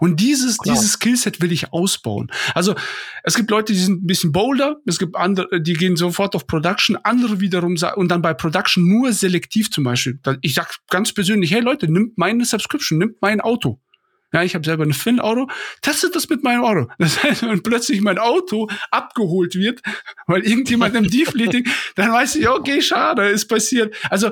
Und 0.00 0.20
dieses, 0.20 0.58
Klar. 0.58 0.74
dieses 0.74 0.92
Skillset 0.94 1.40
will 1.40 1.52
ich 1.52 1.72
ausbauen. 1.72 2.30
Also 2.54 2.74
es 3.22 3.34
gibt 3.34 3.50
Leute, 3.50 3.72
die 3.72 3.78
sind 3.78 4.02
ein 4.02 4.06
bisschen 4.06 4.32
bolder, 4.32 4.76
es 4.86 4.98
gibt 4.98 5.16
andere, 5.16 5.60
die 5.60 5.74
gehen 5.74 5.96
sofort 5.96 6.34
auf 6.34 6.46
Production, 6.46 6.96
andere 6.96 7.40
wiederum 7.40 7.76
und 7.96 8.08
dann 8.08 8.22
bei 8.22 8.34
Production 8.34 8.86
nur 8.86 9.12
selektiv 9.12 9.70
zum 9.70 9.84
Beispiel. 9.84 10.20
Ich 10.42 10.54
sag 10.54 10.76
ganz 10.88 11.12
persönlich, 11.12 11.52
hey 11.52 11.60
Leute, 11.60 11.90
nimmt 11.90 12.18
meine 12.18 12.44
Subscription, 12.44 12.98
nimmt 12.98 13.16
mein 13.20 13.40
Auto. 13.40 13.80
Ja, 14.32 14.42
ich 14.42 14.54
habe 14.54 14.64
selber 14.64 14.84
ein 14.84 14.92
Finn-Auto. 14.92 15.48
Testet 15.82 16.16
das 16.16 16.28
mit 16.28 16.42
meinem 16.42 16.64
Auto. 16.64 16.88
Das 16.98 17.22
heißt, 17.22 17.42
wenn 17.42 17.62
plötzlich 17.62 18.00
mein 18.00 18.18
Auto 18.18 18.68
abgeholt 18.90 19.54
wird, 19.56 19.80
weil 20.26 20.46
irgendjemand 20.46 20.94
im 20.94 21.10
Defleeting, 21.10 21.66
dann 21.96 22.12
weiß 22.12 22.36
ich, 22.36 22.48
okay, 22.48 22.80
schade, 22.80 23.28
ist 23.28 23.46
passiert. 23.46 23.94
Also, 24.08 24.30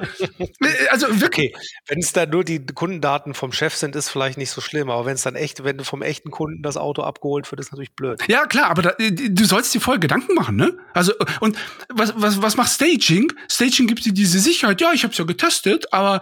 also 0.91 1.21
wirklich. 1.21 1.55
Okay. 1.55 1.67
Wenn 1.89 1.99
es 1.99 2.13
dann 2.13 2.31
nur 2.31 2.45
die 2.45 2.65
Kundendaten 2.65 3.35
vom 3.35 3.53
Chef 3.53 3.75
sind, 3.75 3.97
ist 3.97 4.09
vielleicht 4.09 4.39
nicht 4.39 4.51
so 4.51 4.61
schlimm. 4.61 4.89
Aber 4.89 5.05
wenn 5.05 5.15
es 5.15 5.23
dann 5.23 5.37
echt, 5.37 5.65
wenn 5.65 5.79
du 5.79 5.85
vom 5.85 6.03
echten 6.03 6.31
Kunden 6.31 6.63
das 6.63 6.77
Auto 6.77 7.03
abgeholt 7.03 7.51
wird, 7.51 7.61
ist 7.61 7.73
natürlich 7.73 7.95
blöd. 7.95 8.23
Ja, 8.29 8.47
klar, 8.47 8.71
aber 8.71 8.83
da, 8.83 8.95
du 8.99 9.45
sollst 9.45 9.75
dir 9.75 9.81
voll 9.81 9.99
Gedanken 9.99 10.35
machen, 10.35 10.57
ne? 10.57 10.77
Also, 10.95 11.13
und 11.41 11.57
was, 11.89 12.15
was, 12.17 12.41
was 12.41 12.57
macht 12.57 12.71
Staging? 12.71 13.33
Staging 13.51 13.87
gibt 13.87 14.05
dir 14.05 14.13
diese 14.13 14.39
Sicherheit. 14.39 14.81
Ja, 14.81 14.93
ich 14.93 15.03
habe 15.03 15.13
es 15.13 15.19
ja 15.19 15.25
getestet, 15.25 15.93
aber 15.93 16.21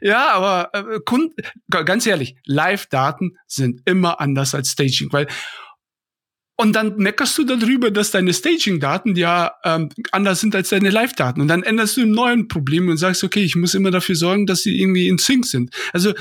ja, 0.00 0.30
aber 0.32 0.70
äh, 0.72 1.00
Kunden, 1.04 1.34
ganz 1.68 2.06
ehrlich, 2.06 2.36
Live-Daten 2.44 3.36
sind 3.46 3.82
immer 3.84 4.20
anders 4.20 4.54
als 4.54 4.70
Staging, 4.70 5.12
weil 5.12 5.26
und 6.58 6.72
dann 6.72 6.96
meckerst 6.96 7.36
du 7.36 7.44
darüber, 7.44 7.90
dass 7.90 8.12
deine 8.12 8.32
Staging-Daten 8.32 9.14
ja 9.14 9.52
ähm, 9.62 9.90
anders 10.10 10.40
sind 10.40 10.54
als 10.54 10.70
deine 10.70 10.88
Live-Daten. 10.88 11.42
Und 11.42 11.48
dann 11.48 11.62
änderst 11.62 11.98
du 11.98 12.02
ein 12.02 12.12
neues 12.12 12.48
Problem 12.48 12.88
und 12.88 12.96
sagst, 12.96 13.22
okay, 13.24 13.42
ich 13.42 13.56
muss 13.56 13.74
immer 13.74 13.90
dafür 13.90 14.14
sorgen, 14.14 14.46
dass 14.46 14.62
sie 14.62 14.80
irgendwie 14.80 15.08
in 15.08 15.18
Sync 15.18 15.44
sind. 15.44 15.70
Also 15.92 16.14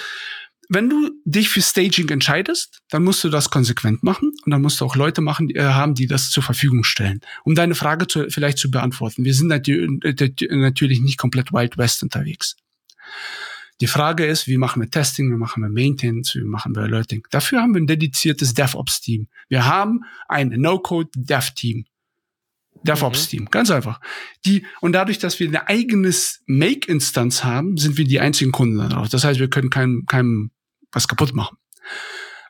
wenn 0.68 0.90
du 0.90 1.12
dich 1.24 1.50
für 1.50 1.62
Staging 1.62 2.10
entscheidest, 2.10 2.80
dann 2.90 3.04
musst 3.04 3.24
du 3.24 3.30
das 3.30 3.50
konsequent 3.50 4.04
machen 4.04 4.34
und 4.46 4.52
dann 4.52 4.62
musst 4.62 4.82
du 4.82 4.86
auch 4.86 4.96
Leute 4.96 5.22
machen, 5.22 5.48
die, 5.48 5.56
äh, 5.56 5.64
haben, 5.64 5.96
die 5.96 6.08
das 6.08 6.30
zur 6.32 6.44
Verfügung 6.44 6.84
stellen. 6.84 7.22
Um 7.46 7.56
deine 7.56 7.76
Frage 7.76 8.08
zu, 8.08 8.30
vielleicht 8.30 8.58
zu 8.58 8.70
beantworten. 8.70 9.24
Wir 9.24 9.34
sind 9.34 9.48
natürlich 9.48 11.00
nicht 11.00 11.18
komplett 11.18 11.54
Wild 11.54 11.78
West 11.78 12.04
unterwegs. 12.04 12.58
Die 13.82 13.88
Frage 13.88 14.26
ist, 14.26 14.48
wie 14.48 14.58
machen 14.58 14.82
wir 14.82 14.90
Testing, 14.90 15.32
wie 15.32 15.38
machen 15.38 15.62
wir 15.62 15.70
Maintenance, 15.70 16.36
wie 16.36 16.46
machen 16.46 16.76
wir 16.76 16.84
Alerting. 16.84 17.28
Dafür 17.30 17.62
haben 17.62 17.74
wir 17.74 17.82
ein 17.82 17.88
dediziertes 17.88 18.54
DevOps-Team. 18.54 19.28
Wir 19.50 19.66
haben 19.66 20.06
ein 20.28 20.50
No-Code-Dev-Team. 20.50 21.86
DevOps-Team, 22.84 23.44
mhm. 23.44 23.52
ganz 23.52 23.72
einfach. 23.72 24.00
Die, 24.46 24.66
und 24.80 24.94
dadurch, 24.94 25.18
dass 25.18 25.40
wir 25.40 25.48
eine 25.48 25.68
eigenes 25.68 26.42
Make-Instanz 26.46 27.44
haben, 27.44 27.78
sind 27.78 27.98
wir 27.98 28.06
die 28.06 28.20
einzigen 28.20 28.52
Kunden 28.52 28.78
darauf. 28.78 29.10
Das 29.10 29.24
heißt, 29.24 29.40
wir 29.40 29.50
können 29.50 29.70
keinem, 29.70 30.06
keinem 30.06 30.52
was 30.92 31.08
kaputt 31.08 31.34
machen. 31.34 31.58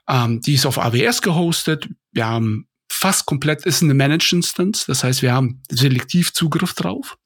Ähm, 0.07 0.41
die 0.41 0.53
ist 0.53 0.65
auf 0.65 0.77
AWS 0.77 1.21
gehostet. 1.21 1.89
Wir 2.11 2.27
haben 2.27 2.67
fast 2.87 3.25
komplett, 3.25 3.65
ist 3.65 3.81
eine 3.81 3.93
Managed-Instanz. 3.93 4.85
Das 4.85 5.03
heißt, 5.03 5.21
wir 5.21 5.33
haben 5.33 5.63
selektiv 5.69 6.33
Zugriff 6.33 6.73
drauf. 6.73 7.17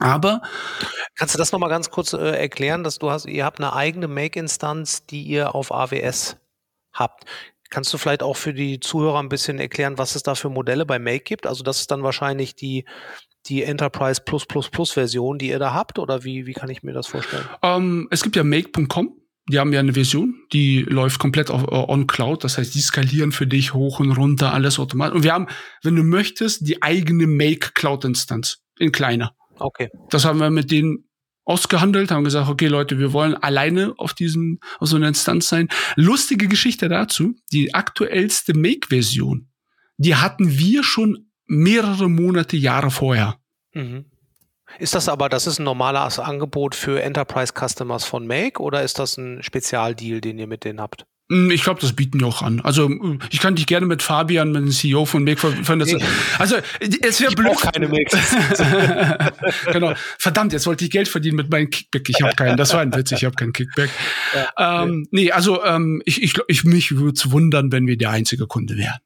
Aber 0.00 0.42
kannst 1.14 1.34
du 1.34 1.38
das 1.38 1.52
noch 1.52 1.58
mal 1.58 1.68
ganz 1.68 1.90
kurz 1.90 2.12
äh, 2.12 2.18
erklären, 2.18 2.84
dass 2.84 2.98
du 2.98 3.10
hast, 3.10 3.26
ihr 3.26 3.44
habt 3.44 3.60
eine 3.60 3.72
eigene 3.72 4.08
Make-Instanz, 4.08 5.06
die 5.06 5.22
ihr 5.22 5.54
auf 5.54 5.72
AWS 5.72 6.36
habt. 6.92 7.24
Kannst 7.70 7.92
du 7.92 7.98
vielleicht 7.98 8.22
auch 8.22 8.36
für 8.36 8.54
die 8.54 8.80
Zuhörer 8.80 9.18
ein 9.18 9.28
bisschen 9.28 9.58
erklären, 9.58 9.98
was 9.98 10.14
es 10.14 10.22
da 10.22 10.34
für 10.34 10.50
Modelle 10.50 10.86
bei 10.86 10.98
Make 10.98 11.24
gibt? 11.24 11.46
Also 11.46 11.64
das 11.64 11.80
ist 11.80 11.90
dann 11.90 12.02
wahrscheinlich 12.02 12.54
die 12.54 12.84
die 13.46 13.62
Enterprise 13.62 14.20
Plus 14.24 14.46
Plus 14.46 14.68
Plus 14.68 14.92
Version, 14.92 15.38
die 15.38 15.48
ihr 15.48 15.58
da 15.58 15.72
habt, 15.72 15.98
oder 15.98 16.24
wie 16.24 16.46
wie 16.46 16.52
kann 16.52 16.68
ich 16.68 16.82
mir 16.82 16.92
das 16.92 17.06
vorstellen? 17.06 17.44
Um, 17.62 17.70
ähm, 17.70 18.08
es 18.10 18.22
gibt 18.22 18.36
ja 18.36 18.44
Make.com. 18.44 19.20
Die 19.48 19.60
haben 19.60 19.72
ja 19.72 19.78
eine 19.78 19.92
Version, 19.92 20.34
die 20.52 20.80
läuft 20.82 21.20
komplett 21.20 21.50
auf, 21.50 21.62
uh, 21.62 21.88
on 21.88 22.08
Cloud. 22.08 22.42
Das 22.42 22.58
heißt, 22.58 22.74
die 22.74 22.80
skalieren 22.80 23.30
für 23.30 23.46
dich 23.46 23.74
hoch 23.74 24.00
und 24.00 24.10
runter, 24.10 24.52
alles 24.52 24.80
automatisch. 24.80 25.14
Und 25.14 25.22
wir 25.22 25.32
haben, 25.32 25.46
wenn 25.84 25.94
du 25.94 26.02
möchtest, 26.02 26.66
die 26.66 26.82
eigene 26.82 27.28
Make 27.28 27.70
Cloud 27.74 28.04
Instanz 28.04 28.58
in 28.76 28.90
kleiner. 28.90 29.35
Okay. 29.58 29.90
Das 30.10 30.24
haben 30.24 30.40
wir 30.40 30.50
mit 30.50 30.70
denen 30.70 31.08
ausgehandelt, 31.44 32.10
haben 32.10 32.24
gesagt, 32.24 32.48
okay 32.48 32.66
Leute, 32.66 32.98
wir 32.98 33.12
wollen 33.12 33.34
alleine 33.34 33.94
auf 33.98 34.14
diesem, 34.14 34.58
auf 34.78 34.88
so 34.88 34.96
einer 34.96 35.08
Instanz 35.08 35.48
sein. 35.48 35.68
Lustige 35.94 36.48
Geschichte 36.48 36.88
dazu, 36.88 37.34
die 37.52 37.72
aktuellste 37.72 38.54
Make-Version, 38.54 39.48
die 39.96 40.16
hatten 40.16 40.58
wir 40.58 40.82
schon 40.82 41.30
mehrere 41.46 42.10
Monate, 42.10 42.56
Jahre 42.56 42.90
vorher. 42.90 43.38
Mhm. 43.72 44.06
Ist 44.80 44.96
das 44.96 45.08
aber, 45.08 45.28
das 45.28 45.46
ist 45.46 45.60
ein 45.60 45.64
normales 45.64 46.18
Angebot 46.18 46.74
für 46.74 47.00
Enterprise 47.00 47.52
Customers 47.56 48.04
von 48.04 48.26
Make 48.26 48.60
oder 48.60 48.82
ist 48.82 48.98
das 48.98 49.16
ein 49.16 49.42
Spezialdeal, 49.42 50.20
den 50.20 50.38
ihr 50.38 50.48
mit 50.48 50.64
denen 50.64 50.80
habt? 50.80 51.06
Hm, 51.28 51.50
ich 51.50 51.64
glaube, 51.64 51.80
das 51.80 51.92
bieten 51.92 52.20
wir 52.20 52.26
auch 52.28 52.42
an. 52.42 52.60
Also 52.60 52.88
ich 53.30 53.40
kann 53.40 53.56
dich 53.56 53.66
gerne 53.66 53.86
mit 53.86 54.02
Fabian, 54.02 54.52
mit 54.52 54.62
dem 54.62 54.70
CEO 54.70 55.06
von 55.06 55.24
Make 55.24 55.40
das, 55.40 55.94
Also 56.38 56.56
es 56.80 57.20
wäre 57.20 57.34
blöd. 57.34 57.56
keine 57.60 57.88
genau. 59.72 59.94
Verdammt, 60.18 60.52
jetzt 60.52 60.66
wollte 60.66 60.84
ich 60.84 60.90
Geld 60.90 61.08
verdienen 61.08 61.36
mit 61.36 61.50
meinem 61.50 61.70
Kickback. 61.70 62.08
Ich 62.08 62.22
habe 62.22 62.34
keinen. 62.36 62.56
Das 62.56 62.72
war 62.72 62.80
ein 62.80 62.94
Witz. 62.94 63.10
Ich 63.10 63.24
habe 63.24 63.34
keinen 63.34 63.52
Kickback. 63.52 63.90
Ja, 64.34 64.82
ähm, 64.84 65.08
nee, 65.10 65.32
also 65.32 65.64
ähm, 65.64 66.00
ich, 66.04 66.22
ich, 66.22 66.34
ich 66.46 66.64
mich 66.64 66.96
würde 66.96 67.14
es 67.16 67.30
wundern, 67.32 67.72
wenn 67.72 67.86
wir 67.86 67.96
der 67.96 68.10
einzige 68.10 68.46
Kunde 68.46 68.76
wären. 68.76 68.98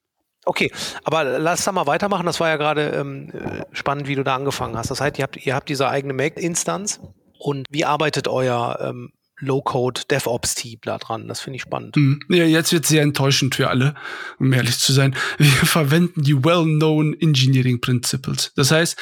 Okay, 0.45 0.71
aber 1.05 1.39
lass 1.39 1.65
da 1.65 1.73
mal 1.73 1.87
weitermachen. 1.87 2.27
Das 2.27 2.41
war 2.41 2.49
ja 2.49 2.57
gerade 2.57 2.91
ähm, 2.91 3.33
spannend, 3.73 4.09
wie 4.09 4.15
du 4.15 4.25
da 4.25 4.37
angefangen 4.37 4.77
hast. 4.77 4.91
Das 4.91 5.01
heißt, 5.01 5.19
ihr 5.19 5.23
habt, 5.23 5.47
ihr 5.47 5.55
habt 5.55 5.69
diese 5.69 5.89
eigene 5.89 6.13
Make-Instanz. 6.13 7.01
Und 7.39 7.67
wie 7.71 7.87
arbeitet 7.87 8.29
euer 8.29 8.79
ähm, 8.83 9.13
Low-Code 9.41 10.03
DevOps-Team 10.11 10.81
da 10.83 10.99
dran. 10.99 11.29
Das 11.29 11.41
finde 11.41 11.57
ich 11.57 11.63
spannend. 11.63 11.97
Mhm. 11.97 12.21
Ja, 12.29 12.45
jetzt 12.45 12.73
wird 12.73 12.87
sehr 12.87 13.03
enttäuschend 13.03 13.55
für 13.55 13.69
alle, 13.69 13.95
um 14.39 14.53
ehrlich 14.53 14.79
zu 14.79 14.93
sein. 14.93 15.17
Wir 15.39 15.47
verwenden 15.51 16.23
die 16.23 16.45
well-known 16.45 17.15
Engineering 17.21 17.81
Principles. 17.81 18.53
Das 18.57 18.71
heißt, 18.71 18.97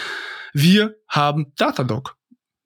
wir 0.52 0.96
haben 1.08 1.52
Datadog. 1.56 2.17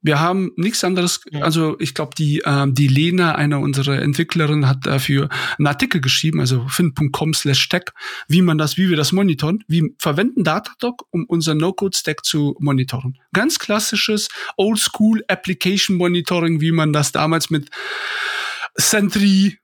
Wir 0.02 0.20
haben 0.20 0.50
nichts 0.56 0.82
anderes, 0.84 1.20
also 1.40 1.76
ich 1.78 1.94
glaube, 1.94 2.12
die, 2.18 2.42
ähm, 2.44 2.74
die 2.74 2.88
Lena, 2.88 3.36
eine 3.36 3.58
unserer 3.58 4.02
Entwicklerinnen, 4.02 4.68
hat 4.68 4.84
dafür 4.84 5.28
einen 5.58 5.68
Artikel 5.68 6.00
geschrieben, 6.00 6.40
also 6.40 6.66
fin.com 6.68 7.34
slash 7.34 7.68
tech, 7.68 7.84
wie 8.28 8.42
man 8.42 8.58
das, 8.58 8.76
wie 8.76 8.90
wir 8.90 8.96
das 8.96 9.12
monitoren. 9.12 9.62
Wir 9.68 9.88
verwenden 9.98 10.44
Datadog, 10.44 11.06
um 11.10 11.24
unser 11.26 11.54
No-Code-Stack 11.54 12.24
zu 12.24 12.56
monitoren. 12.58 13.18
Ganz 13.32 13.58
klassisches 13.58 14.28
Old-School 14.56 15.24
Application 15.28 15.96
Monitoring, 15.96 16.60
wie 16.60 16.72
man 16.72 16.92
das 16.92 17.12
damals 17.12 17.50
mit 17.50 17.70
Sentry 18.74 19.58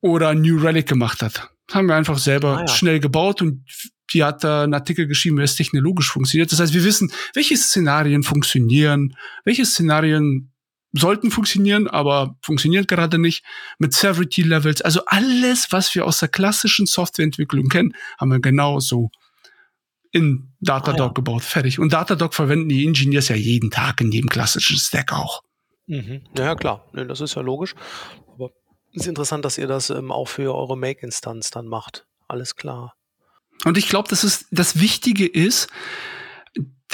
oder 0.00 0.34
New 0.34 0.58
Relic 0.58 0.86
gemacht 0.86 1.22
hat. 1.22 1.53
Haben 1.72 1.88
wir 1.88 1.96
einfach 1.96 2.18
selber 2.18 2.58
ah, 2.58 2.60
ja. 2.60 2.68
schnell 2.68 3.00
gebaut 3.00 3.42
und 3.42 3.64
die 4.12 4.22
hat 4.22 4.44
da 4.44 4.64
einen 4.64 4.74
Artikel 4.74 5.06
geschrieben, 5.06 5.38
wie 5.38 5.42
es 5.42 5.56
technologisch 5.56 6.10
funktioniert. 6.10 6.52
Das 6.52 6.60
heißt, 6.60 6.74
wir 6.74 6.84
wissen, 6.84 7.10
welche 7.34 7.56
Szenarien 7.56 8.22
funktionieren, 8.22 9.16
welche 9.44 9.64
Szenarien 9.64 10.52
sollten 10.92 11.30
funktionieren, 11.30 11.88
aber 11.88 12.36
funktioniert 12.42 12.86
gerade 12.86 13.18
nicht 13.18 13.44
mit 13.78 13.94
Severity 13.94 14.42
Levels. 14.42 14.82
Also 14.82 15.00
alles, 15.06 15.72
was 15.72 15.94
wir 15.94 16.06
aus 16.06 16.20
der 16.20 16.28
klassischen 16.28 16.86
Softwareentwicklung 16.86 17.68
kennen, 17.68 17.94
haben 18.18 18.30
wir 18.30 18.40
genauso 18.40 19.10
in 20.12 20.52
Datadog 20.60 21.00
ah, 21.00 21.06
ja. 21.06 21.12
gebaut. 21.12 21.42
Fertig. 21.42 21.80
Und 21.80 21.92
Datadog 21.92 22.34
verwenden 22.34 22.68
die 22.68 22.86
Engineers 22.86 23.28
ja 23.28 23.36
jeden 23.36 23.70
Tag 23.70 24.00
in 24.00 24.12
jedem 24.12 24.30
klassischen 24.30 24.76
Stack 24.76 25.12
auch. 25.12 25.42
Mhm. 25.86 26.22
Ja, 26.38 26.54
klar. 26.54 26.88
Das 26.92 27.20
ist 27.20 27.34
ja 27.34 27.42
logisch. 27.42 27.74
Ist 28.94 29.06
interessant, 29.06 29.44
dass 29.44 29.58
ihr 29.58 29.66
das 29.66 29.90
ähm, 29.90 30.12
auch 30.12 30.28
für 30.28 30.54
eure 30.54 30.78
Make-Instanz 30.78 31.50
dann 31.50 31.66
macht. 31.66 32.06
Alles 32.28 32.56
klar. 32.56 32.94
Und 33.64 33.76
ich 33.76 33.88
glaube, 33.88 34.08
das 34.08 34.24
ist 34.24 34.46
das 34.50 34.80
Wichtige 34.80 35.26
ist, 35.26 35.68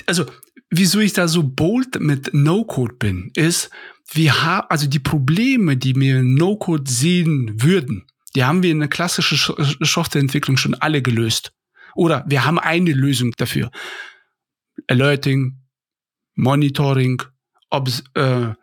also 0.07 0.24
wieso 0.70 1.01
ich 1.01 1.12
da 1.12 1.28
so 1.28 1.42
bold 1.42 2.01
mit 2.01 2.32
No-Code 2.32 2.94
bin, 2.94 3.30
ist, 3.34 3.70
wir 4.12 4.42
haben 4.42 4.66
also 4.70 4.86
die 4.86 4.98
Probleme, 4.98 5.76
die 5.76 5.94
wir 5.94 6.20
in 6.20 6.34
No-Code 6.34 6.90
sehen 6.90 7.62
würden, 7.62 8.07
die 8.34 8.44
haben 8.44 8.62
wir 8.62 8.70
in 8.70 8.80
der 8.80 8.88
klassischen 8.88 9.38
Softwareentwicklung 9.80 10.57
schon 10.57 10.74
alle 10.74 11.03
gelöst. 11.03 11.53
Oder 11.94 12.24
wir 12.28 12.44
haben 12.44 12.59
eine 12.59 12.92
Lösung 12.92 13.32
dafür. 13.32 13.70
Alerting, 14.86 15.59
Monitoring, 16.34 17.22
ob 17.68 17.88
äh, 18.14 18.55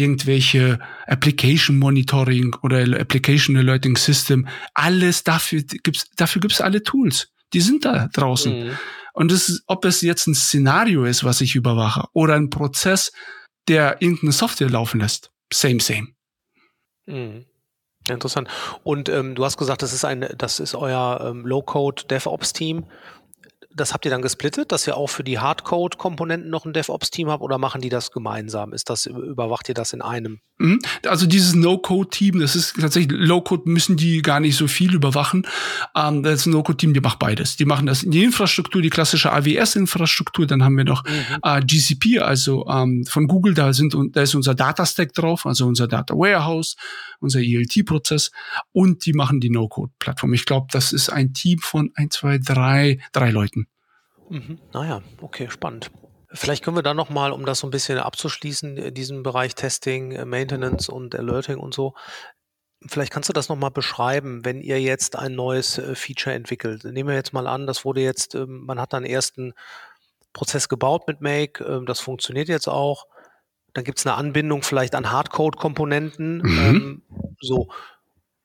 irgendwelche 0.00 0.78
Application 1.06 1.78
Monitoring 1.78 2.56
oder 2.62 2.80
Application 3.00 3.56
Alerting 3.56 3.96
System, 3.96 4.48
alles 4.74 5.24
dafür 5.24 5.62
gibt's, 5.62 6.06
dafür 6.16 6.40
gibt's 6.40 6.60
alle 6.60 6.82
Tools 6.82 7.30
die 7.52 7.60
sind 7.60 7.84
da 7.84 8.08
draußen. 8.08 8.66
Mhm. 8.66 8.78
Und 9.12 9.32
das 9.32 9.48
ist, 9.48 9.62
ob 9.66 9.84
es 9.84 10.02
jetzt 10.02 10.26
ein 10.26 10.34
Szenario 10.34 11.04
ist, 11.04 11.24
was 11.24 11.40
ich 11.40 11.54
überwache, 11.54 12.06
oder 12.12 12.34
ein 12.34 12.50
Prozess, 12.50 13.12
der 13.68 14.00
irgendeine 14.00 14.32
Software 14.32 14.70
laufen 14.70 15.00
lässt. 15.00 15.30
Same, 15.52 15.80
same. 15.80 16.08
Mhm. 17.06 17.46
interessant. 18.08 18.48
Und 18.84 19.08
ähm, 19.08 19.34
du 19.34 19.44
hast 19.44 19.56
gesagt, 19.56 19.82
das 19.82 19.92
ist 19.92 20.04
ein, 20.04 20.26
das 20.38 20.60
ist 20.60 20.74
euer 20.74 21.20
ähm, 21.28 21.44
Low-Code 21.44 22.04
DevOps-Team 22.04 22.84
das 23.72 23.92
habt 23.92 24.04
ihr 24.04 24.10
dann 24.10 24.22
gesplittet, 24.22 24.72
dass 24.72 24.86
ihr 24.86 24.96
auch 24.96 25.08
für 25.08 25.22
die 25.22 25.38
Hardcode-Komponenten 25.38 26.50
noch 26.50 26.64
ein 26.64 26.72
DevOps-Team 26.72 27.30
habt 27.30 27.42
oder 27.42 27.58
machen 27.58 27.80
die 27.80 27.88
das 27.88 28.10
gemeinsam? 28.10 28.72
Ist 28.72 28.90
das, 28.90 29.06
überwacht 29.06 29.68
ihr 29.68 29.74
das 29.74 29.92
in 29.92 30.02
einem? 30.02 30.40
Mhm. 30.58 30.80
Also 31.06 31.26
dieses 31.26 31.54
No-Code-Team, 31.54 32.40
das 32.40 32.56
ist 32.56 32.76
tatsächlich, 32.80 33.18
Low-Code 33.18 33.70
müssen 33.70 33.96
die 33.96 34.22
gar 34.22 34.40
nicht 34.40 34.56
so 34.56 34.66
viel 34.66 34.94
überwachen. 34.94 35.46
Ähm, 35.96 36.22
das 36.22 36.46
No-Code-Team, 36.46 36.94
die 36.94 37.00
macht 37.00 37.18
beides. 37.18 37.56
Die 37.56 37.64
machen 37.64 37.86
das 37.86 38.02
in 38.02 38.10
die 38.10 38.24
Infrastruktur, 38.24 38.82
die 38.82 38.90
klassische 38.90 39.32
AWS-Infrastruktur, 39.32 40.46
dann 40.46 40.64
haben 40.64 40.76
wir 40.76 40.84
noch 40.84 41.04
mhm. 41.04 41.38
äh, 41.42 41.60
GCP, 41.60 42.18
also 42.20 42.66
ähm, 42.66 43.04
von 43.08 43.28
Google, 43.28 43.54
da 43.54 43.72
sind 43.72 43.94
da 44.12 44.22
ist 44.22 44.34
unser 44.34 44.54
Data-Stack 44.54 45.12
drauf, 45.14 45.46
also 45.46 45.66
unser 45.66 45.86
Data 45.86 46.14
Warehouse, 46.14 46.76
unser 47.20 47.40
ELT-Prozess 47.40 48.30
und 48.72 49.06
die 49.06 49.12
machen 49.12 49.40
die 49.40 49.50
No-Code-Plattform. 49.50 50.34
Ich 50.34 50.44
glaube, 50.44 50.66
das 50.72 50.92
ist 50.92 51.08
ein 51.10 51.32
Team 51.32 51.58
von 51.60 51.90
ein, 51.94 52.10
zwei, 52.10 52.38
drei, 52.38 52.98
drei 53.12 53.30
Leuten. 53.30 53.59
Mhm. 54.30 54.58
Naja, 54.72 55.02
okay, 55.20 55.50
spannend. 55.50 55.90
Vielleicht 56.32 56.62
können 56.64 56.76
wir 56.76 56.84
dann 56.84 56.96
nochmal, 56.96 57.32
um 57.32 57.44
das 57.44 57.58
so 57.58 57.66
ein 57.66 57.72
bisschen 57.72 57.98
abzuschließen, 57.98 58.76
äh, 58.78 58.92
diesen 58.92 59.22
Bereich 59.22 59.54
Testing, 59.54 60.12
äh, 60.12 60.24
Maintenance 60.24 60.88
und 60.88 61.14
Alerting 61.14 61.58
und 61.58 61.74
so. 61.74 61.94
Vielleicht 62.86 63.12
kannst 63.12 63.28
du 63.28 63.32
das 63.32 63.48
nochmal 63.48 63.72
beschreiben, 63.72 64.44
wenn 64.44 64.62
ihr 64.62 64.80
jetzt 64.80 65.16
ein 65.16 65.34
neues 65.34 65.78
äh, 65.78 65.94
Feature 65.94 66.34
entwickelt. 66.34 66.84
Nehmen 66.84 67.08
wir 67.08 67.16
jetzt 67.16 67.32
mal 67.32 67.46
an, 67.46 67.66
das 67.66 67.84
wurde 67.84 68.00
jetzt, 68.00 68.34
ähm, 68.36 68.64
man 68.64 68.80
hat 68.80 68.92
dann 68.92 69.04
ersten 69.04 69.52
Prozess 70.32 70.68
gebaut 70.68 71.08
mit 71.08 71.20
Make, 71.20 71.64
ähm, 71.64 71.84
das 71.84 72.00
funktioniert 72.00 72.48
jetzt 72.48 72.68
auch. 72.68 73.06
Dann 73.74 73.84
gibt 73.84 73.98
es 73.98 74.06
eine 74.06 74.14
Anbindung 74.14 74.62
vielleicht 74.62 74.94
an 74.94 75.10
Hardcode-Komponenten. 75.10 76.38
Mhm. 76.38 76.58
Ähm, 76.58 77.02
so. 77.40 77.68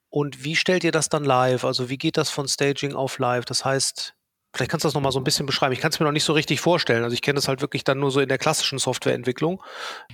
Und 0.09 0.43
wie 0.43 0.55
stellt 0.55 0.83
ihr 0.83 0.91
das 0.91 1.09
dann 1.09 1.23
live? 1.23 1.63
Also 1.65 1.89
wie 1.89 1.97
geht 1.97 2.17
das 2.17 2.29
von 2.29 2.47
Staging 2.47 2.93
auf 2.93 3.19
live? 3.19 3.45
Das 3.45 3.63
heißt, 3.63 4.14
Vielleicht 4.55 4.71
kannst 4.71 4.85
du 4.85 4.87
das 4.87 4.93
nochmal 4.93 5.11
so 5.11 5.19
ein 5.19 5.25
bisschen 5.25 5.45
beschreiben. 5.45 5.73
Ich 5.73 5.81
kann 5.81 5.91
es 5.91 5.99
mir 5.99 6.05
noch 6.05 6.13
nicht 6.13 6.23
so 6.23 6.31
richtig 6.31 6.61
vorstellen. 6.61 7.03
Also 7.03 7.13
ich 7.13 7.21
kenne 7.21 7.35
das 7.35 7.49
halt 7.49 7.59
wirklich 7.59 7.83
dann 7.83 7.99
nur 7.99 8.09
so 8.09 8.21
in 8.21 8.29
der 8.29 8.37
klassischen 8.37 8.79
Softwareentwicklung. 8.79 9.61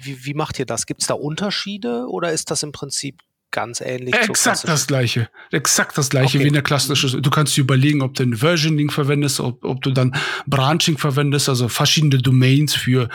Wie, 0.01 0.25
wie 0.25 0.33
macht 0.33 0.57
ihr 0.57 0.65
das? 0.65 0.87
Gibt 0.87 1.01
es 1.01 1.07
da 1.07 1.13
Unterschiede 1.13 2.07
oder 2.09 2.31
ist 2.31 2.49
das 2.49 2.63
im 2.63 2.71
Prinzip 2.71 3.19
ganz 3.51 3.81
ähnlich? 3.81 4.15
Exakt 4.15 4.67
das 4.67 4.87
gleiche. 4.87 5.29
Exakt 5.51 5.95
das 5.95 6.09
gleiche 6.09 6.37
okay. 6.37 6.45
wie 6.45 6.47
in 6.47 6.53
der 6.53 6.63
klassischen. 6.63 7.21
Du 7.21 7.29
kannst 7.29 7.55
dir 7.55 7.61
überlegen, 7.61 8.01
ob 8.01 8.15
du 8.15 8.23
ein 8.23 8.35
Versioning 8.35 8.89
verwendest, 8.89 9.39
ob, 9.39 9.63
ob 9.63 9.81
du 9.83 9.91
dann 9.91 10.15
Branching 10.47 10.97
verwendest, 10.97 11.47
also 11.47 11.67
verschiedene 11.67 12.17
Domains 12.17 12.73
für, 12.73 13.09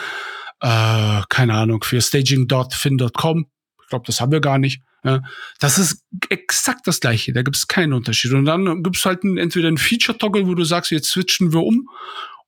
äh, 0.60 1.22
keine 1.28 1.54
Ahnung, 1.54 1.82
für 1.82 2.00
staging.fin.com. 2.00 3.46
Ich 3.86 3.90
glaube, 3.90 4.04
das 4.04 4.20
haben 4.20 4.32
wir 4.32 4.40
gar 4.40 4.58
nicht. 4.58 4.82
Ja, 5.04 5.22
das 5.60 5.78
ist 5.78 6.04
exakt 6.30 6.88
das 6.88 6.98
gleiche, 6.98 7.32
da 7.32 7.42
gibt 7.42 7.56
es 7.56 7.68
keinen 7.68 7.92
Unterschied. 7.92 8.32
Und 8.32 8.44
dann 8.44 8.82
gibt 8.82 8.96
es 8.96 9.04
halt 9.04 9.22
ein, 9.22 9.38
entweder 9.38 9.68
ein 9.68 9.78
Feature-Toggle, 9.78 10.48
wo 10.48 10.54
du 10.54 10.64
sagst, 10.64 10.90
jetzt 10.90 11.10
switchen 11.10 11.52
wir 11.52 11.62
um, 11.62 11.88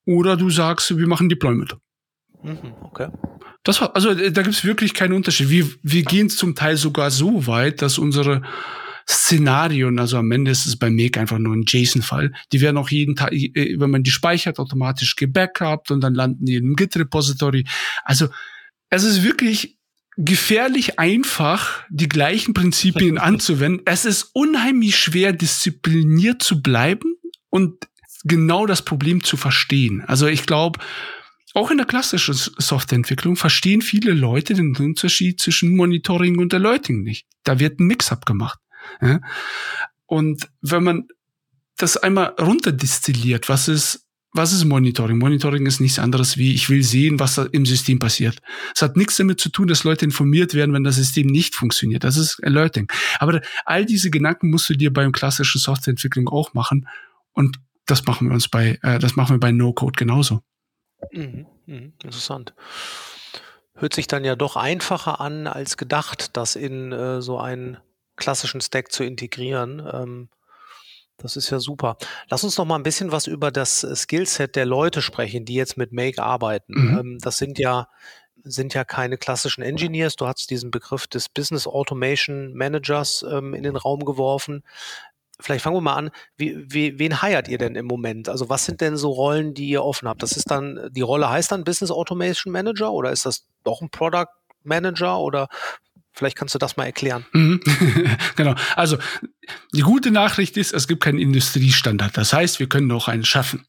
oder 0.05 0.36
du 0.36 0.51
sagst, 0.51 0.99
wir 0.99 1.07
machen 1.07 1.28
Deployment. 1.28 1.76
Mhm, 2.43 2.74
okay. 2.82 3.09
Das 3.62 3.80
war, 3.80 3.95
also 3.95 4.12
da 4.12 4.43
gibt 4.43 4.57
es 4.57 4.64
wirklich 4.64 4.93
keinen 4.93 5.12
Unterschied. 5.12 5.51
Wir, 5.51 5.68
wir 5.82 6.03
gehen 6.03 6.30
zum 6.30 6.57
Teil 6.57 6.76
sogar 6.76 7.12
so 7.12 7.47
weit, 7.47 7.80
dass 7.80 7.99
unsere 7.99 8.43
Szenarien, 9.09 10.01
also 10.01 10.18
am 10.18 10.30
Ende 10.32 10.51
ist 10.51 10.66
es 10.66 10.76
bei 10.76 10.91
Make 10.91 11.20
einfach 11.20 11.39
nur 11.39 11.55
ein 11.55 11.64
JSON-File. 11.64 12.32
Die 12.53 12.61
werden 12.61 12.76
auch 12.76 12.91
jeden 12.91 13.14
Tag, 13.14 13.32
äh, 13.32 13.76
wenn 13.78 13.91
man 13.91 14.03
die 14.03 14.11
speichert, 14.11 14.59
automatisch 14.59 15.14
gebackupt 15.14 15.93
und 15.93 16.01
dann 16.01 16.14
landen 16.14 16.45
die 16.45 16.57
in 16.57 16.64
einem 16.64 16.76
Git-Repository. 16.76 17.64
Also 18.03 18.28
es 18.91 19.05
ist 19.05 19.22
wirklich 19.22 19.77
gefährlich 20.18 20.98
einfach, 20.98 21.84
die 21.88 22.08
gleichen 22.08 22.52
Prinzipien 22.52 23.18
anzuwenden. 23.18 23.82
Es 23.86 24.04
ist 24.04 24.30
unheimlich 24.34 24.96
schwer, 24.96 25.32
diszipliniert 25.32 26.42
zu 26.42 26.60
bleiben 26.60 27.14
und 27.50 27.86
genau 28.24 28.66
das 28.66 28.82
Problem 28.82 29.22
zu 29.22 29.36
verstehen. 29.36 30.02
Also 30.06 30.26
ich 30.26 30.44
glaube, 30.44 30.80
auch 31.54 31.70
in 31.70 31.78
der 31.78 31.86
klassischen 31.86 32.34
Softwareentwicklung 32.34 33.36
verstehen 33.36 33.80
viele 33.80 34.12
Leute 34.12 34.54
den 34.54 34.76
Unterschied 34.76 35.40
zwischen 35.40 35.74
Monitoring 35.76 36.38
und 36.38 36.52
Alerting 36.52 37.02
nicht. 37.02 37.26
Da 37.44 37.60
wird 37.60 37.78
ein 37.78 37.86
Mix-up 37.86 38.26
gemacht. 38.26 38.58
Ja? 39.00 39.20
Und 40.06 40.48
wenn 40.60 40.82
man 40.82 41.08
das 41.76 41.96
einmal 41.96 42.34
runterdistilliert, 42.40 43.48
was 43.48 43.68
ist 43.68 44.07
was 44.32 44.52
ist 44.52 44.64
Monitoring? 44.64 45.18
Monitoring 45.18 45.66
ist 45.66 45.80
nichts 45.80 45.98
anderes 45.98 46.36
wie, 46.36 46.54
ich 46.54 46.68
will 46.68 46.82
sehen, 46.82 47.18
was 47.18 47.36
da 47.36 47.44
im 47.44 47.64
System 47.64 47.98
passiert. 47.98 48.40
Es 48.74 48.82
hat 48.82 48.96
nichts 48.96 49.16
damit 49.16 49.40
zu 49.40 49.48
tun, 49.48 49.68
dass 49.68 49.84
Leute 49.84 50.04
informiert 50.04 50.54
werden, 50.54 50.74
wenn 50.74 50.84
das 50.84 50.96
System 50.96 51.26
nicht 51.26 51.54
funktioniert. 51.54 52.04
Das 52.04 52.16
ist 52.16 52.42
Alerting. 52.44 52.90
Aber 53.18 53.40
all 53.64 53.86
diese 53.86 54.10
Gedanken 54.10 54.50
musst 54.50 54.68
du 54.68 54.74
dir 54.74 54.92
beim 54.92 55.12
klassischen 55.12 55.58
Softwareentwicklung 55.58 56.28
auch 56.28 56.52
machen. 56.52 56.86
Und 57.32 57.58
das 57.86 58.04
machen 58.04 58.28
wir 58.28 58.34
uns 58.34 58.48
bei, 58.48 58.78
äh, 58.82 58.98
das 58.98 59.16
machen 59.16 59.36
wir 59.36 59.40
bei 59.40 59.50
No-Code 59.50 59.96
genauso. 59.96 60.42
Mhm, 61.12 61.46
mh, 61.66 61.92
interessant. 62.02 62.54
Hört 63.74 63.94
sich 63.94 64.08
dann 64.08 64.24
ja 64.24 64.36
doch 64.36 64.56
einfacher 64.56 65.20
an 65.20 65.46
als 65.46 65.76
gedacht, 65.76 66.36
das 66.36 66.56
in 66.56 66.92
äh, 66.92 67.22
so 67.22 67.38
einen 67.38 67.78
klassischen 68.16 68.60
Stack 68.60 68.92
zu 68.92 69.04
integrieren. 69.04 69.82
Ähm, 69.90 70.28
das 71.18 71.36
ist 71.36 71.50
ja 71.50 71.58
super. 71.58 71.96
Lass 72.30 72.44
uns 72.44 72.56
noch 72.56 72.64
mal 72.64 72.76
ein 72.76 72.82
bisschen 72.82 73.12
was 73.12 73.26
über 73.26 73.50
das 73.50 73.84
äh, 73.84 73.94
Skillset 73.94 74.56
der 74.56 74.66
Leute 74.66 75.02
sprechen, 75.02 75.44
die 75.44 75.54
jetzt 75.54 75.76
mit 75.76 75.92
Make 75.92 76.22
arbeiten. 76.22 76.72
Mhm. 76.74 76.98
Ähm, 76.98 77.18
das 77.20 77.38
sind 77.38 77.58
ja 77.58 77.88
sind 78.44 78.72
ja 78.72 78.84
keine 78.84 79.18
klassischen 79.18 79.62
Engineers. 79.62 80.16
Du 80.16 80.26
hast 80.26 80.48
diesen 80.50 80.70
Begriff 80.70 81.06
des 81.06 81.28
Business 81.28 81.66
Automation 81.66 82.54
Managers 82.54 83.24
ähm, 83.30 83.52
in 83.52 83.64
den 83.64 83.76
Raum 83.76 84.04
geworfen. 84.04 84.62
Vielleicht 85.40 85.62
fangen 85.62 85.76
wir 85.76 85.80
mal 85.80 85.96
an. 85.96 86.10
Wie, 86.36 86.56
wie, 86.72 86.98
wen 86.98 87.20
heiert 87.20 87.48
ihr 87.48 87.58
denn 87.58 87.74
im 87.74 87.86
Moment? 87.86 88.28
Also 88.28 88.48
was 88.48 88.64
sind 88.64 88.80
denn 88.80 88.96
so 88.96 89.10
Rollen, 89.10 89.54
die 89.54 89.68
ihr 89.68 89.84
offen 89.84 90.08
habt? 90.08 90.22
Das 90.22 90.32
ist 90.32 90.50
dann, 90.50 90.88
die 90.92 91.00
Rolle 91.00 91.28
heißt 91.30 91.52
dann 91.52 91.64
Business 91.64 91.90
Automation 91.90 92.52
Manager 92.52 92.92
oder 92.92 93.12
ist 93.12 93.26
das 93.26 93.46
doch 93.64 93.80
ein 93.80 93.90
Product 93.90 94.28
Manager 94.64 95.18
oder 95.18 95.48
Vielleicht 96.18 96.36
kannst 96.36 96.52
du 96.52 96.58
das 96.58 96.76
mal 96.76 96.84
erklären. 96.84 97.24
Mhm. 97.32 97.60
genau. 98.36 98.56
Also 98.74 98.98
die 99.72 99.82
gute 99.82 100.10
Nachricht 100.10 100.56
ist, 100.56 100.74
es 100.74 100.88
gibt 100.88 101.04
keinen 101.04 101.20
Industriestandard. 101.20 102.16
Das 102.16 102.32
heißt, 102.32 102.58
wir 102.58 102.68
können 102.68 102.90
auch 102.90 103.06
einen 103.06 103.24
schaffen. 103.24 103.64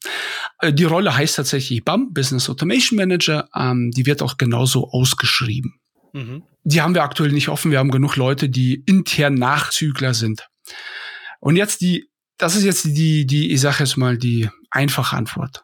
Äh, 0.58 0.72
die 0.72 0.82
Rolle 0.82 1.16
heißt 1.16 1.36
tatsächlich 1.36 1.84
BAM, 1.84 2.12
Business 2.12 2.50
Automation 2.50 2.96
Manager. 2.96 3.48
Ähm, 3.54 3.92
die 3.92 4.04
wird 4.04 4.20
auch 4.20 4.36
genauso 4.36 4.90
ausgeschrieben. 4.90 5.78
Mhm. 6.12 6.42
Die 6.64 6.82
haben 6.82 6.96
wir 6.96 7.04
aktuell 7.04 7.30
nicht 7.30 7.48
offen. 7.48 7.70
Wir 7.70 7.78
haben 7.78 7.92
genug 7.92 8.16
Leute, 8.16 8.48
die 8.48 8.82
intern 8.84 9.34
Nachzügler 9.34 10.12
sind. 10.12 10.48
Und 11.38 11.54
jetzt 11.54 11.80
die, 11.82 12.10
das 12.36 12.56
ist 12.56 12.64
jetzt 12.64 12.84
die, 12.84 13.26
die, 13.26 13.52
ich 13.52 13.60
sage 13.60 13.76
jetzt 13.78 13.96
mal, 13.96 14.18
die 14.18 14.48
einfache 14.72 15.16
Antwort. 15.16 15.62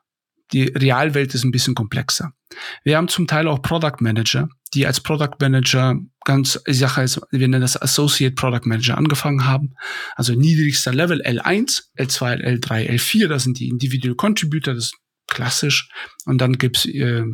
Die 0.52 0.66
Realwelt 0.66 1.34
ist 1.34 1.42
ein 1.42 1.50
bisschen 1.50 1.74
komplexer. 1.74 2.30
Wir 2.84 2.96
haben 2.96 3.08
zum 3.08 3.26
Teil 3.26 3.48
auch 3.48 3.60
Product 3.60 3.96
Manager, 3.98 4.48
die 4.76 4.86
als 4.86 5.00
Product 5.00 5.36
Manager 5.40 5.96
ganz, 6.24 6.60
ich 6.66 6.78
sage 6.78 7.00
jetzt, 7.00 7.20
wir 7.30 7.48
nennen 7.48 7.62
das 7.62 7.80
Associate 7.80 8.34
Product 8.34 8.66
Manager 8.66 8.98
angefangen 8.98 9.46
haben. 9.46 9.74
Also 10.14 10.34
niedrigster 10.34 10.92
Level 10.92 11.22
L1, 11.22 11.84
L2, 11.98 12.60
L3, 12.60 12.90
L4, 12.90 13.28
das 13.28 13.44
sind 13.44 13.58
die 13.58 13.68
Individual 13.68 14.14
Contributor, 14.14 14.74
das 14.74 14.84
ist 14.84 14.96
klassisch. 15.28 15.88
Und 16.26 16.38
dann 16.38 16.58
gibt's 16.58 16.84
äh, 16.84 17.24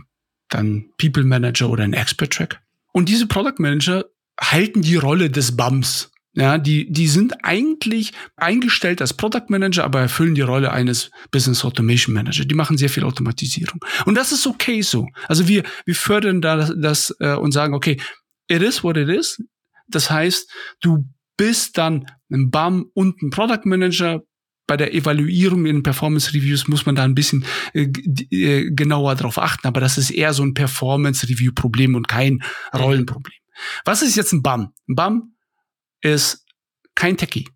dann 0.49 0.87
People 0.99 1.25
Manager 1.25 1.69
oder 1.69 1.85
ein 1.85 1.95
Expert 1.95 2.33
Track. 2.33 2.61
Und 2.93 3.09
diese 3.09 3.27
Product 3.27 3.59
Manager 3.59 4.05
halten 4.41 4.83
die 4.83 4.97
Rolle 4.97 5.31
des 5.31 5.57
BAMs. 5.57 6.12
Ja, 6.35 6.57
die, 6.57 6.91
die 6.91 7.09
sind 7.09 7.45
eigentlich 7.45 8.13
eingestellt 8.37 9.03
als 9.03 9.13
Product 9.13 9.45
Manager, 9.49 9.85
aber 9.85 10.01
erfüllen 10.01 10.35
die 10.35 10.41
Rolle 10.41 10.73
eines 10.73 11.11
Business 11.31 11.63
Automation 11.63 12.15
Manager. 12.15 12.47
Die 12.47 12.55
machen 12.55 12.79
sehr 12.79 12.89
viel 12.89 13.05
Automatisierung. 13.05 13.81
Und 14.07 14.15
das 14.15 14.33
ist 14.33 14.47
okay 14.47 14.81
so. 14.81 15.07
Also 15.29 15.47
wir, 15.47 15.63
wir 15.85 15.95
fördern 15.95 16.41
da 16.41 16.57
das, 16.57 16.73
das 16.75 17.17
äh, 17.21 17.35
und 17.35 17.53
sagen, 17.53 17.75
okay, 17.75 18.01
it 18.49 18.63
is 18.63 18.83
what 18.83 18.97
it 18.97 19.11
is. 19.11 19.43
Das 19.89 20.11
heißt, 20.11 20.51
du 20.81 21.07
bist 21.37 21.77
dann 21.77 22.07
ein 22.31 22.51
BAM 22.51 22.87
und 22.95 23.21
ein 23.21 23.31
Product 23.31 23.65
Manager. 23.65 24.23
Bei 24.67 24.77
der 24.79 24.95
Evaluierung 24.95 25.67
in 25.67 25.83
Performance 25.83 26.33
Reviews 26.33 26.67
muss 26.67 26.87
man 26.87 26.95
da 26.95 27.03
ein 27.03 27.15
bisschen 27.15 27.45
äh, 27.75 27.89
äh, 28.31 28.71
genauer 28.71 29.17
drauf 29.17 29.37
achten, 29.37 29.67
aber 29.67 29.81
das 29.81 29.99
ist 29.99 30.11
eher 30.11 30.33
so 30.33 30.45
ein 30.45 30.55
Performance 30.55 31.29
Review 31.29 31.53
Problem 31.53 31.95
und 31.95 32.09
kein. 32.09 32.43
Rollenproblem. 32.73 33.37
Was 33.85 34.01
ist 34.01 34.17
jetzt 34.17 34.33
ein 34.33 34.41
BAM? 34.41 34.73
Ein 34.89 34.95
BAM 34.95 35.33
ist 36.03 36.45
kein 36.95 37.17
Techie. 37.17 37.49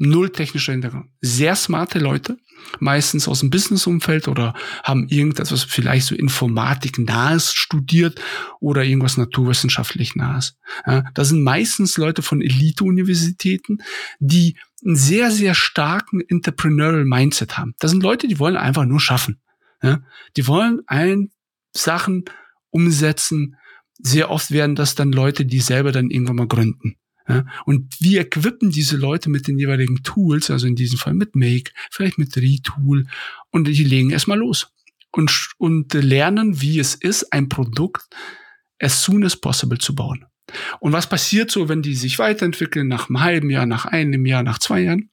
Null 0.00 0.30
technischer 0.30 0.72
Hintergrund. 0.72 1.10
Sehr 1.20 1.56
smarte 1.56 1.98
Leute, 1.98 2.38
meistens 2.78 3.26
aus 3.26 3.40
dem 3.40 3.50
Businessumfeld 3.50 4.28
oder 4.28 4.54
haben 4.84 5.08
irgendetwas 5.08 5.64
vielleicht 5.64 6.06
so 6.06 6.14
Informatik 6.14 6.98
nahes 6.98 7.52
studiert 7.52 8.20
oder 8.60 8.84
irgendwas 8.84 9.16
naturwissenschaftlich 9.16 10.14
nahes. 10.14 10.56
Ja, 10.86 11.02
das 11.14 11.30
sind 11.30 11.42
meistens 11.42 11.96
Leute 11.96 12.22
von 12.22 12.40
Elite-Universitäten, 12.40 13.78
die 14.20 14.56
einen 14.84 14.94
sehr, 14.94 15.32
sehr 15.32 15.54
starken 15.54 16.20
Entrepreneurial 16.20 17.04
Mindset 17.04 17.58
haben. 17.58 17.74
Das 17.80 17.90
sind 17.90 18.02
Leute, 18.02 18.28
die 18.28 18.38
wollen 18.38 18.56
einfach 18.56 18.84
nur 18.84 19.00
schaffen. 19.00 19.40
Ja, 19.82 20.00
die 20.36 20.46
wollen 20.46 20.82
ein 20.86 21.30
Sachen 21.72 22.24
umsetzen. 22.70 23.56
Sehr 24.00 24.30
oft 24.30 24.52
werden 24.52 24.76
das 24.76 24.94
dann 24.94 25.10
Leute, 25.10 25.44
die 25.44 25.60
selber 25.60 25.90
dann 25.90 26.10
irgendwann 26.10 26.36
mal 26.36 26.46
gründen. 26.46 26.96
Ja, 27.28 27.44
und 27.66 28.00
wir 28.00 28.22
equippen 28.22 28.70
diese 28.70 28.96
Leute 28.96 29.28
mit 29.28 29.48
den 29.48 29.58
jeweiligen 29.58 30.02
Tools, 30.02 30.50
also 30.50 30.66
in 30.66 30.76
diesem 30.76 30.98
Fall 30.98 31.14
mit 31.14 31.36
Make, 31.36 31.72
vielleicht 31.90 32.18
mit 32.18 32.36
Retool, 32.36 33.06
und 33.50 33.68
die 33.68 33.84
legen 33.84 34.10
erstmal 34.10 34.38
los 34.38 34.72
und, 35.12 35.50
und 35.58 35.92
lernen, 35.94 36.60
wie 36.60 36.78
es 36.78 36.94
ist, 36.94 37.32
ein 37.32 37.48
Produkt 37.48 38.08
as 38.78 39.02
soon 39.02 39.24
as 39.24 39.36
possible 39.36 39.78
zu 39.78 39.94
bauen. 39.94 40.24
Und 40.80 40.92
was 40.92 41.08
passiert 41.08 41.50
so, 41.50 41.68
wenn 41.68 41.82
die 41.82 41.94
sich 41.94 42.18
weiterentwickeln 42.18 42.88
nach 42.88 43.08
einem 43.08 43.20
halben 43.20 43.50
Jahr, 43.50 43.66
nach 43.66 43.84
einem 43.84 44.24
Jahr, 44.24 44.42
nach 44.42 44.58
zwei 44.58 44.80
Jahren? 44.80 45.10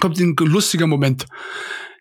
Kommt 0.00 0.18
ein 0.18 0.34
lustiger 0.36 0.86
Moment. 0.86 1.26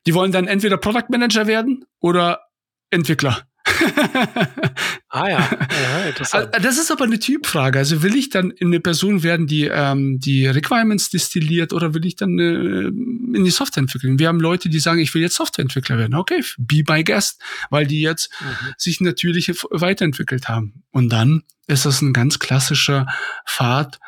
Die 0.07 0.13
wollen 0.13 0.31
dann 0.31 0.47
entweder 0.47 0.77
Product 0.77 1.09
Manager 1.09 1.47
werden 1.47 1.85
oder 1.99 2.41
Entwickler. 2.89 3.47
ah 5.15 5.29
ja, 5.29 5.39
ja 5.81 6.05
interessant. 6.09 6.53
Also, 6.53 6.67
das 6.67 6.77
ist 6.77 6.91
aber 6.91 7.05
eine 7.05 7.19
Typfrage. 7.19 7.79
Also 7.79 8.03
will 8.03 8.15
ich 8.15 8.29
dann 8.29 8.53
eine 8.59 8.79
Person 8.79 9.23
werden, 9.23 9.47
die 9.47 9.65
ähm, 9.65 10.19
die 10.19 10.45
Requirements 10.47 11.09
destilliert 11.09 11.73
oder 11.73 11.93
will 11.93 12.05
ich 12.05 12.15
dann 12.15 12.37
äh, 12.37 12.87
in 12.87 13.43
die 13.43 13.51
Software 13.51 13.81
entwickeln? 13.81 14.19
Wir 14.19 14.27
haben 14.27 14.39
Leute, 14.39 14.69
die 14.69 14.79
sagen, 14.79 14.99
ich 14.99 15.13
will 15.13 15.21
jetzt 15.21 15.35
Softwareentwickler 15.35 15.97
werden. 15.97 16.15
Okay, 16.15 16.43
be 16.57 16.83
my 16.87 17.03
guest, 17.03 17.41
weil 17.69 17.87
die 17.87 18.01
jetzt 18.01 18.29
mhm. 18.41 18.73
sich 18.77 18.99
natürlich 19.01 19.47
weiterentwickelt 19.71 20.49
haben. 20.49 20.83
Und 20.91 21.09
dann 21.09 21.43
ist 21.67 21.85
das 21.85 22.01
ein 22.01 22.13
ganz 22.13 22.39
klassischer 22.39 23.07
Pfad, 23.47 23.99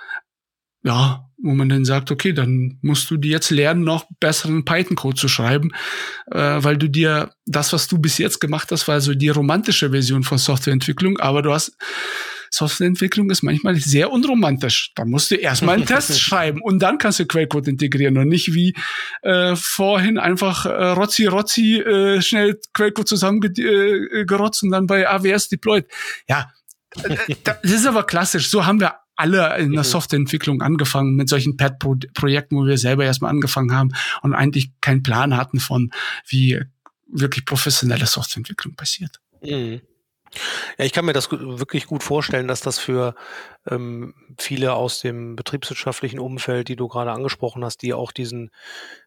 ja, 0.84 1.27
wo 1.40 1.54
man 1.54 1.70
dann 1.70 1.86
sagt, 1.86 2.12
okay, 2.12 2.34
dann 2.34 2.80
musst 2.82 3.10
du 3.12 3.18
dir 3.18 3.32
jetzt 3.32 3.52
lernen, 3.52 3.84
noch 3.84 4.06
besseren 4.20 4.66
Python-Code 4.66 5.16
zu 5.16 5.28
schreiben, 5.28 5.72
äh, 6.32 6.40
weil 6.40 6.78
du 6.78 6.88
dir 6.88 7.32
das, 7.46 7.74
was 7.74 7.88
du 7.88 8.00
bis 8.00 8.18
jetzt 8.18 8.40
gemacht 8.40 8.72
hast, 8.72 8.88
war 8.88 9.02
so 9.02 9.14
die 9.14 9.30
romantische 9.30 9.92
Version 9.92 10.24
von 10.24 10.38
Softwareentwicklung, 10.38 11.20
aber 11.20 11.42
du 11.42 11.54
hast 11.54 11.78
Softwareentwicklung 12.50 13.30
ist 13.30 13.44
manchmal 13.44 13.76
sehr 13.76 14.12
unromantisch. 14.12 14.92
Da 14.96 15.06
musst 15.06 15.32
du 15.32 15.36
erstmal 15.36 15.76
einen 15.76 15.86
Test 15.88 16.20
schreiben 16.20 16.62
und 16.62 16.80
dann 16.80 16.98
kannst 16.98 17.20
du 17.20 17.26
Quellcode 17.26 17.68
integrieren 17.68 18.18
und 18.18 18.30
nicht 18.30 18.54
wie 18.54 18.74
äh, 19.22 19.56
vorhin 19.56 20.18
einfach 20.18 20.66
äh, 20.66 20.70
rotzi 20.70 21.26
rotzi 21.26 21.78
äh, 21.80 22.22
schnell 22.22 22.60
Quellcode 22.74 23.08
zusammengerotzt 23.08 24.64
äh, 24.64 24.66
und 24.66 24.72
dann 24.72 24.88
bei 24.88 25.08
AWS 25.10 25.50
deployed. 25.50 25.86
Ja, 26.28 26.52
äh, 27.04 27.36
das 27.44 27.58
ist 27.64 27.86
aber 27.86 28.04
klassisch. 28.04 28.50
So 28.50 28.66
haben 28.66 28.80
wir 28.80 28.96
alle 29.18 29.58
in 29.58 29.72
der 29.72 29.84
mhm. 29.84 29.88
Softwareentwicklung 29.88 30.62
angefangen 30.62 31.16
mit 31.16 31.28
solchen 31.28 31.58
Pad-Projekten, 31.58 32.56
wo 32.56 32.66
wir 32.66 32.78
selber 32.78 33.04
erstmal 33.04 33.32
angefangen 33.32 33.74
haben 33.74 33.92
und 34.22 34.34
eigentlich 34.34 34.72
keinen 34.80 35.04
Plan 35.04 35.36
hatten 35.36 35.60
von, 35.60 35.92
wie 36.28 36.62
wirklich 37.08 37.46
professionelle 37.46 38.06
Softwareentwicklung 38.06 38.76
passiert. 38.76 39.20
Mhm. 39.42 39.82
Ja, 40.78 40.86
ich 40.86 40.92
kann 40.94 41.06
mir 41.06 41.14
das 41.14 41.32
wirklich 41.32 41.88
gut 41.88 42.04
vorstellen, 42.04 42.48
dass 42.48 42.62
das 42.62 42.80
für 42.80 43.16
ähm, 43.66 44.14
viele 44.38 44.74
aus 44.74 45.00
dem 45.00 45.36
betriebswirtschaftlichen 45.36 46.20
Umfeld, 46.20 46.68
die 46.68 46.76
du 46.76 46.88
gerade 46.88 47.12
angesprochen 47.12 47.64
hast, 47.64 47.82
die 47.82 47.94
auch 47.94 48.12
diesen 48.12 48.52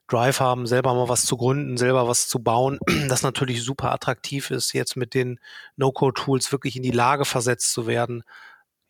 Drive 0.08 0.40
haben, 0.40 0.66
selber 0.66 0.94
mal 0.94 1.08
was 1.08 1.24
zu 1.24 1.36
gründen, 1.36 1.76
selber 1.76 2.08
was 2.08 2.28
zu 2.28 2.42
bauen, 2.42 2.78
das 3.08 3.22
natürlich 3.22 3.62
super 3.62 3.92
attraktiv 3.92 4.50
ist, 4.50 4.72
jetzt 4.72 4.96
mit 4.96 5.14
den 5.14 5.38
No-Code-Tools 5.76 6.52
wirklich 6.52 6.76
in 6.76 6.82
die 6.82 6.90
Lage 6.90 7.24
versetzt 7.24 7.72
zu 7.72 7.86
werden, 7.86 8.24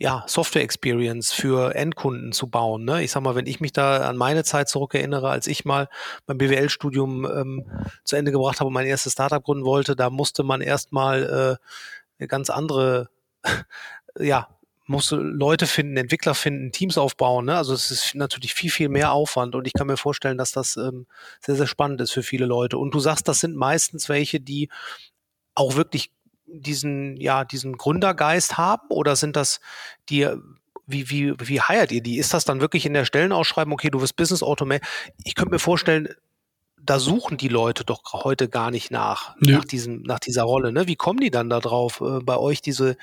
ja, 0.01 0.25
Software 0.27 0.63
Experience 0.63 1.31
für 1.31 1.75
Endkunden 1.75 2.33
zu 2.33 2.49
bauen. 2.49 2.87
Ne? 2.87 3.05
Ich 3.05 3.11
sag 3.13 3.23
mal, 3.23 3.35
wenn 3.35 3.47
ich 3.47 3.61
mich 3.61 3.73
da 3.73 4.09
an 4.09 4.17
meine 4.17 4.45
Zeit 4.45 4.71
zurückerinnere, 4.71 5.29
als 5.29 5.47
ich 5.47 5.67
mal 5.67 5.91
beim 6.25 6.39
BWL-Studium 6.39 7.27
ähm, 7.27 7.71
zu 8.03 8.17
Ende 8.17 8.33
gebracht 8.33 8.61
habe 8.61 8.69
und 8.69 8.73
mein 8.75 8.87
erstes 8.87 9.13
Startup 9.13 9.45
gründen 9.45 9.67
wollte, 9.67 9.97
da 9.97 10.09
musste 10.09 10.43
man 10.43 10.63
erstmal 10.63 11.59
äh, 11.61 12.19
eine 12.19 12.29
ganz 12.29 12.49
andere, 12.49 13.11
ja, 14.19 14.49
musste 14.87 15.17
Leute 15.17 15.67
finden, 15.67 15.99
Entwickler 15.99 16.35
finden, 16.35 16.73
Teams 16.73 16.97
aufbauen. 16.97 17.45
Ne? 17.45 17.57
Also 17.57 17.75
es 17.75 17.91
ist 17.91 18.15
natürlich 18.15 18.55
viel, 18.55 18.71
viel 18.71 18.89
mehr 18.89 19.13
Aufwand 19.13 19.55
und 19.55 19.67
ich 19.67 19.75
kann 19.75 19.87
mir 19.87 19.99
vorstellen, 19.99 20.39
dass 20.39 20.51
das 20.51 20.79
ähm, 20.79 21.07
sehr, 21.41 21.57
sehr 21.57 21.67
spannend 21.67 22.01
ist 22.01 22.13
für 22.13 22.23
viele 22.23 22.47
Leute. 22.47 22.79
Und 22.79 22.95
du 22.95 23.01
sagst, 23.01 23.29
das 23.29 23.41
sind 23.41 23.55
meistens 23.55 24.09
welche, 24.09 24.41
die 24.41 24.71
auch 25.55 25.77
wirklich 25.77 26.11
diesen, 26.53 27.17
ja, 27.17 27.45
diesen 27.45 27.77
Gründergeist 27.77 28.59
haben 28.59 28.89
oder 28.89 29.17
sind 29.17 29.37
das 29.37 29.61
die, 30.09 30.29
wie, 30.87 31.11
wie, 31.11 31.35
wie 31.39 31.61
heiert 31.61 31.93
ihr 31.93 32.03
die? 32.03 32.19
Ist 32.19 32.35
das 32.35 32.45
dann 32.45 32.61
wirklich 32.61 32.87
in 32.87 32.95
der 32.95 33.05
Stellenausschreibung, 33.05 33.75
okay, 33.75 33.91
du 33.91 34.01
wirst 34.01 34.17
Business 34.17 34.43
Automation? 34.43 34.89
Ich 35.25 35.35
könnte 35.35 35.53
mir 35.53 35.59
vorstellen, 35.59 36.09
da 36.83 36.99
suchen 36.99 37.37
die 37.37 37.49
Leute 37.49 37.85
doch 37.85 38.03
heute 38.13 38.49
gar 38.49 38.71
nicht 38.71 38.91
nach, 38.91 39.37
ja. 39.41 39.59
nach, 39.59 39.65
diesem, 39.65 40.03
nach 40.03 40.19
dieser 40.19 40.43
Rolle. 40.43 40.73
Ne? 40.73 40.87
Wie 40.87 40.97
kommen 40.97 41.21
die 41.21 41.31
dann 41.31 41.51
da 41.51 41.61
drauf, 41.61 42.01
äh, 42.01 42.21
bei 42.23 42.37
euch 42.37 42.63
diese, 42.63 42.97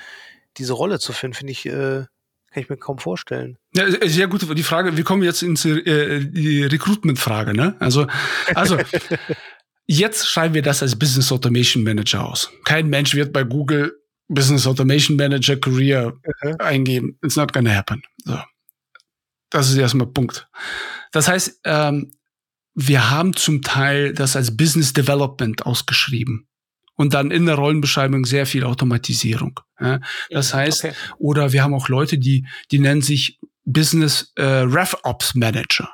diese 0.56 0.72
Rolle 0.72 0.98
zu 0.98 1.12
finden? 1.12 1.34
Finde 1.34 1.52
ich, 1.52 1.66
äh, 1.66 2.04
kann 2.50 2.62
ich 2.62 2.68
mir 2.68 2.76
kaum 2.76 2.98
vorstellen. 2.98 3.58
Ja, 3.74 3.84
sehr 4.08 4.26
gut. 4.26 4.46
Die 4.56 4.62
Frage, 4.62 4.96
wir 4.96 5.04
kommen 5.04 5.22
jetzt 5.22 5.42
ins 5.42 5.64
äh, 5.64 6.24
die 6.24 6.64
Recruitment-Frage, 6.64 7.54
ne? 7.54 7.76
Also, 7.78 8.06
also 8.54 8.78
Jetzt 9.90 10.28
schreiben 10.28 10.52
wir 10.52 10.60
das 10.60 10.82
als 10.82 10.98
Business 10.98 11.32
Automation 11.32 11.82
Manager 11.82 12.26
aus. 12.26 12.50
Kein 12.64 12.88
Mensch 12.88 13.14
wird 13.14 13.32
bei 13.32 13.42
Google 13.42 13.98
Business 14.28 14.66
Automation 14.66 15.16
Manager 15.16 15.56
Career 15.56 16.12
mhm. 16.42 16.56
eingeben. 16.58 17.18
It's 17.24 17.36
not 17.36 17.54
gonna 17.54 17.74
happen. 17.74 18.02
So. 18.24 18.38
Das 19.48 19.70
ist 19.70 19.78
erstmal 19.78 20.06
Punkt. 20.08 20.46
Das 21.10 21.26
heißt, 21.26 21.60
ähm, 21.64 22.12
wir 22.74 23.10
haben 23.10 23.34
zum 23.34 23.62
Teil 23.62 24.12
das 24.12 24.36
als 24.36 24.54
Business 24.54 24.92
Development 24.92 25.64
ausgeschrieben 25.64 26.46
und 26.96 27.14
dann 27.14 27.30
in 27.30 27.46
der 27.46 27.54
Rollenbeschreibung 27.54 28.26
sehr 28.26 28.44
viel 28.44 28.64
Automatisierung. 28.64 29.58
Ja? 29.80 30.00
Das 30.28 30.52
heißt, 30.52 30.84
okay. 30.84 30.94
oder 31.16 31.52
wir 31.52 31.62
haben 31.62 31.72
auch 31.72 31.88
Leute, 31.88 32.18
die 32.18 32.46
die 32.70 32.78
nennen 32.78 33.00
sich 33.00 33.40
Business 33.64 34.32
äh, 34.36 34.42
RevOps 34.42 35.34
Manager 35.34 35.90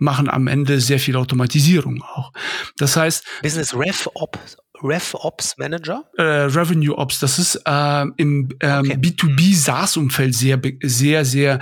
machen 0.00 0.28
am 0.28 0.46
Ende 0.46 0.80
sehr 0.80 0.98
viel 0.98 1.16
Automatisierung 1.16 2.02
auch. 2.02 2.32
Das 2.76 2.96
heißt. 2.96 3.24
Business 3.42 3.74
RevOps 3.74 4.56
RevOps 4.82 5.58
Manager? 5.58 6.04
Äh, 6.16 6.22
Revenue 6.22 6.96
Ops, 6.96 7.20
das 7.20 7.38
ist 7.38 7.56
äh, 7.66 8.06
im 8.16 8.48
ähm, 8.60 8.80
okay. 8.80 8.94
B2B 8.94 9.54
SaaS-Umfeld 9.54 10.34
sehr, 10.34 10.60
sehr, 10.82 11.24
sehr, 11.24 11.58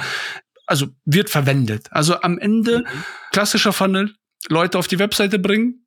also 0.66 0.86
wird 1.04 1.30
verwendet. 1.30 1.88
Also 1.90 2.20
am 2.20 2.38
Ende 2.38 2.80
mhm. 2.80 3.04
klassischer 3.32 3.72
Funnel, 3.72 4.14
Leute 4.48 4.78
auf 4.78 4.86
die 4.86 4.98
Webseite 4.98 5.38
bringen, 5.38 5.86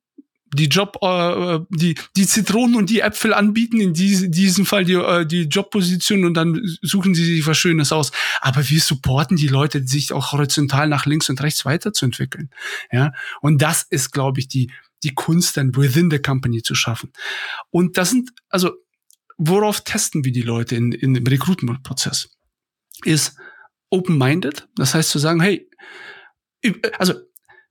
die 0.54 0.66
Job, 0.66 0.98
äh, 1.02 1.60
die, 1.70 1.94
die 2.16 2.26
Zitronen 2.26 2.76
und 2.76 2.90
die 2.90 3.00
Äpfel 3.00 3.32
anbieten, 3.32 3.80
in 3.80 3.94
diese, 3.94 4.28
diesem 4.28 4.66
Fall 4.66 4.84
die, 4.84 4.94
äh, 4.94 5.26
die 5.26 5.42
Jobposition 5.42 6.24
und 6.24 6.34
dann 6.34 6.60
suchen 6.82 7.14
sie 7.14 7.24
sich 7.24 7.46
was 7.46 7.58
Schönes 7.58 7.92
aus. 7.92 8.12
Aber 8.40 8.68
wir 8.68 8.80
supporten 8.80 9.36
die 9.36 9.48
Leute, 9.48 9.86
sich 9.86 10.12
auch 10.12 10.32
horizontal 10.32 10.88
nach 10.88 11.06
links 11.06 11.30
und 11.30 11.42
rechts 11.42 11.64
weiterzuentwickeln. 11.64 12.50
Ja, 12.90 13.12
und 13.40 13.62
das 13.62 13.82
ist, 13.82 14.12
glaube 14.12 14.40
ich, 14.40 14.48
die, 14.48 14.70
die 15.02 15.14
Kunst 15.14 15.56
dann 15.56 15.74
within 15.74 16.10
the 16.10 16.18
company 16.18 16.62
zu 16.62 16.74
schaffen. 16.74 17.12
Und 17.70 17.96
das 17.96 18.10
sind, 18.10 18.30
also, 18.48 18.72
worauf 19.38 19.82
testen 19.82 20.24
wir 20.24 20.32
die 20.32 20.42
Leute 20.42 20.76
in, 20.76 20.92
in 20.92 21.14
dem 21.14 21.26
Recruitment-Prozess? 21.26 22.36
Ist 23.04 23.36
open-minded. 23.90 24.68
Das 24.76 24.94
heißt 24.94 25.10
zu 25.10 25.18
sagen, 25.18 25.40
hey, 25.40 25.68
also 26.98 27.14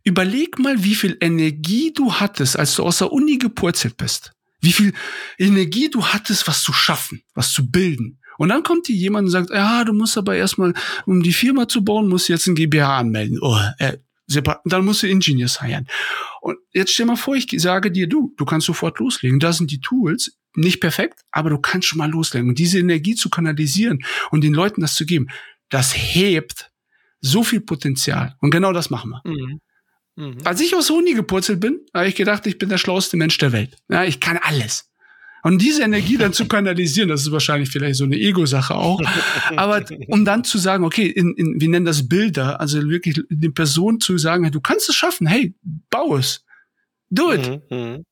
Überleg 0.03 0.59
mal, 0.59 0.83
wie 0.83 0.95
viel 0.95 1.17
Energie 1.21 1.93
du 1.93 2.13
hattest, 2.13 2.57
als 2.57 2.75
du 2.75 2.83
aus 2.83 2.99
der 2.99 3.11
Uni 3.11 3.37
gepurzelt 3.37 3.97
bist. 3.97 4.33
Wie 4.61 4.71
viel 4.71 4.93
Energie 5.37 5.89
du 5.89 6.05
hattest, 6.05 6.47
was 6.47 6.63
zu 6.63 6.73
schaffen, 6.73 7.23
was 7.33 7.51
zu 7.51 7.69
bilden. 7.69 8.19
Und 8.37 8.49
dann 8.49 8.63
kommt 8.63 8.87
dir 8.87 8.95
jemand 8.95 9.25
und 9.25 9.31
sagt, 9.31 9.49
ja, 9.49 9.83
du 9.83 9.93
musst 9.93 10.17
aber 10.17 10.35
erstmal, 10.35 10.73
um 11.05 11.21
die 11.21 11.33
Firma 11.33 11.67
zu 11.67 11.83
bauen, 11.83 12.07
musst 12.07 12.29
du 12.29 12.33
jetzt 12.33 12.47
ein 12.47 12.55
GmbH 12.55 12.99
anmelden. 12.99 13.39
Oh, 13.41 13.59
äh, 13.77 13.97
dann 14.65 14.85
musst 14.85 15.03
du 15.03 15.07
Engineers 15.07 15.61
heiren. 15.61 15.87
Und 16.41 16.57
jetzt 16.71 16.93
stell 16.93 17.05
mal 17.05 17.17
vor, 17.17 17.35
ich 17.35 17.47
sage 17.57 17.91
dir, 17.91 18.07
du, 18.07 18.33
du 18.37 18.45
kannst 18.45 18.67
sofort 18.67 18.99
loslegen. 18.99 19.39
Da 19.39 19.51
sind 19.51 19.71
die 19.71 19.81
Tools, 19.81 20.37
nicht 20.55 20.79
perfekt, 20.79 21.21
aber 21.31 21.49
du 21.49 21.57
kannst 21.57 21.87
schon 21.87 21.97
mal 21.97 22.09
loslegen. 22.09 22.49
Und 22.49 22.59
diese 22.59 22.79
Energie 22.79 23.15
zu 23.15 23.29
kanalisieren 23.29 24.03
und 24.31 24.43
den 24.43 24.53
Leuten 24.53 24.81
das 24.81 24.95
zu 24.95 25.05
geben, 25.05 25.27
das 25.69 25.93
hebt 25.93 26.71
so 27.19 27.43
viel 27.43 27.61
Potenzial. 27.61 28.35
Und 28.39 28.51
genau 28.51 28.73
das 28.73 28.89
machen 28.89 29.11
wir. 29.11 29.21
Mhm. 29.23 29.61
Mhm. 30.15 30.37
Als 30.43 30.61
ich 30.61 30.75
aus 30.75 30.89
Uni 30.89 31.13
gepurzelt 31.13 31.59
bin, 31.59 31.79
habe 31.93 32.07
ich 32.07 32.15
gedacht, 32.15 32.45
ich 32.47 32.57
bin 32.57 32.69
der 32.69 32.77
schlauste 32.77 33.17
Mensch 33.17 33.37
der 33.37 33.51
Welt. 33.51 33.77
Ja, 33.89 34.03
ich 34.03 34.19
kann 34.19 34.37
alles. 34.41 34.91
Und 35.43 35.61
diese 35.61 35.81
Energie 35.81 36.17
dann 36.17 36.33
zu 36.33 36.47
kanalisieren, 36.47 37.09
das 37.09 37.21
ist 37.21 37.31
wahrscheinlich 37.31 37.69
vielleicht 37.69 37.95
so 37.95 38.03
eine 38.03 38.15
Ego-Sache 38.17 38.75
auch. 38.75 39.01
Aber 39.55 39.83
um 40.07 40.23
dann 40.23 40.43
zu 40.43 40.59
sagen, 40.59 40.83
okay, 40.83 41.07
in, 41.07 41.33
in, 41.35 41.59
wir 41.59 41.67
nennen 41.67 41.85
das 41.85 42.07
Bilder, 42.07 42.59
also 42.59 42.87
wirklich 42.89 43.19
eine 43.29 43.49
Person 43.49 43.99
zu 43.99 44.17
sagen, 44.17 44.43
hey, 44.43 44.51
du 44.51 44.61
kannst 44.61 44.87
es 44.89 44.95
schaffen, 44.95 45.25
hey, 45.25 45.55
bau 45.89 46.15
es. 46.15 46.45
Do 47.09 47.33
it. 47.33 47.61
Mhm, 47.69 47.77
mhm. 47.77 48.03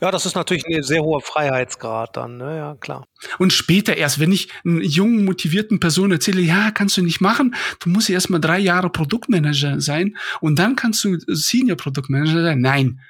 Ja, 0.00 0.10
das 0.10 0.26
ist 0.26 0.34
natürlich 0.34 0.64
ein 0.66 0.82
sehr 0.82 1.02
hoher 1.02 1.20
Freiheitsgrad 1.20 2.16
dann, 2.16 2.36
ne? 2.36 2.56
ja, 2.56 2.74
klar. 2.76 3.06
Und 3.38 3.52
später 3.52 3.96
erst, 3.96 4.18
wenn 4.18 4.32
ich 4.32 4.48
einer 4.64 4.82
jungen, 4.82 5.24
motivierten 5.24 5.80
Person 5.80 6.12
erzähle, 6.12 6.42
ja, 6.42 6.70
kannst 6.70 6.96
du 6.96 7.02
nicht 7.02 7.20
machen, 7.20 7.54
du 7.80 7.88
musst 7.88 8.10
erst 8.10 8.30
mal 8.30 8.40
drei 8.40 8.58
Jahre 8.58 8.90
Produktmanager 8.90 9.80
sein 9.80 10.16
und 10.40 10.58
dann 10.58 10.76
kannst 10.76 11.02
du 11.04 11.16
Senior 11.28 11.76
Produktmanager 11.76 12.42
sein. 12.42 12.60
Nein, 12.60 13.00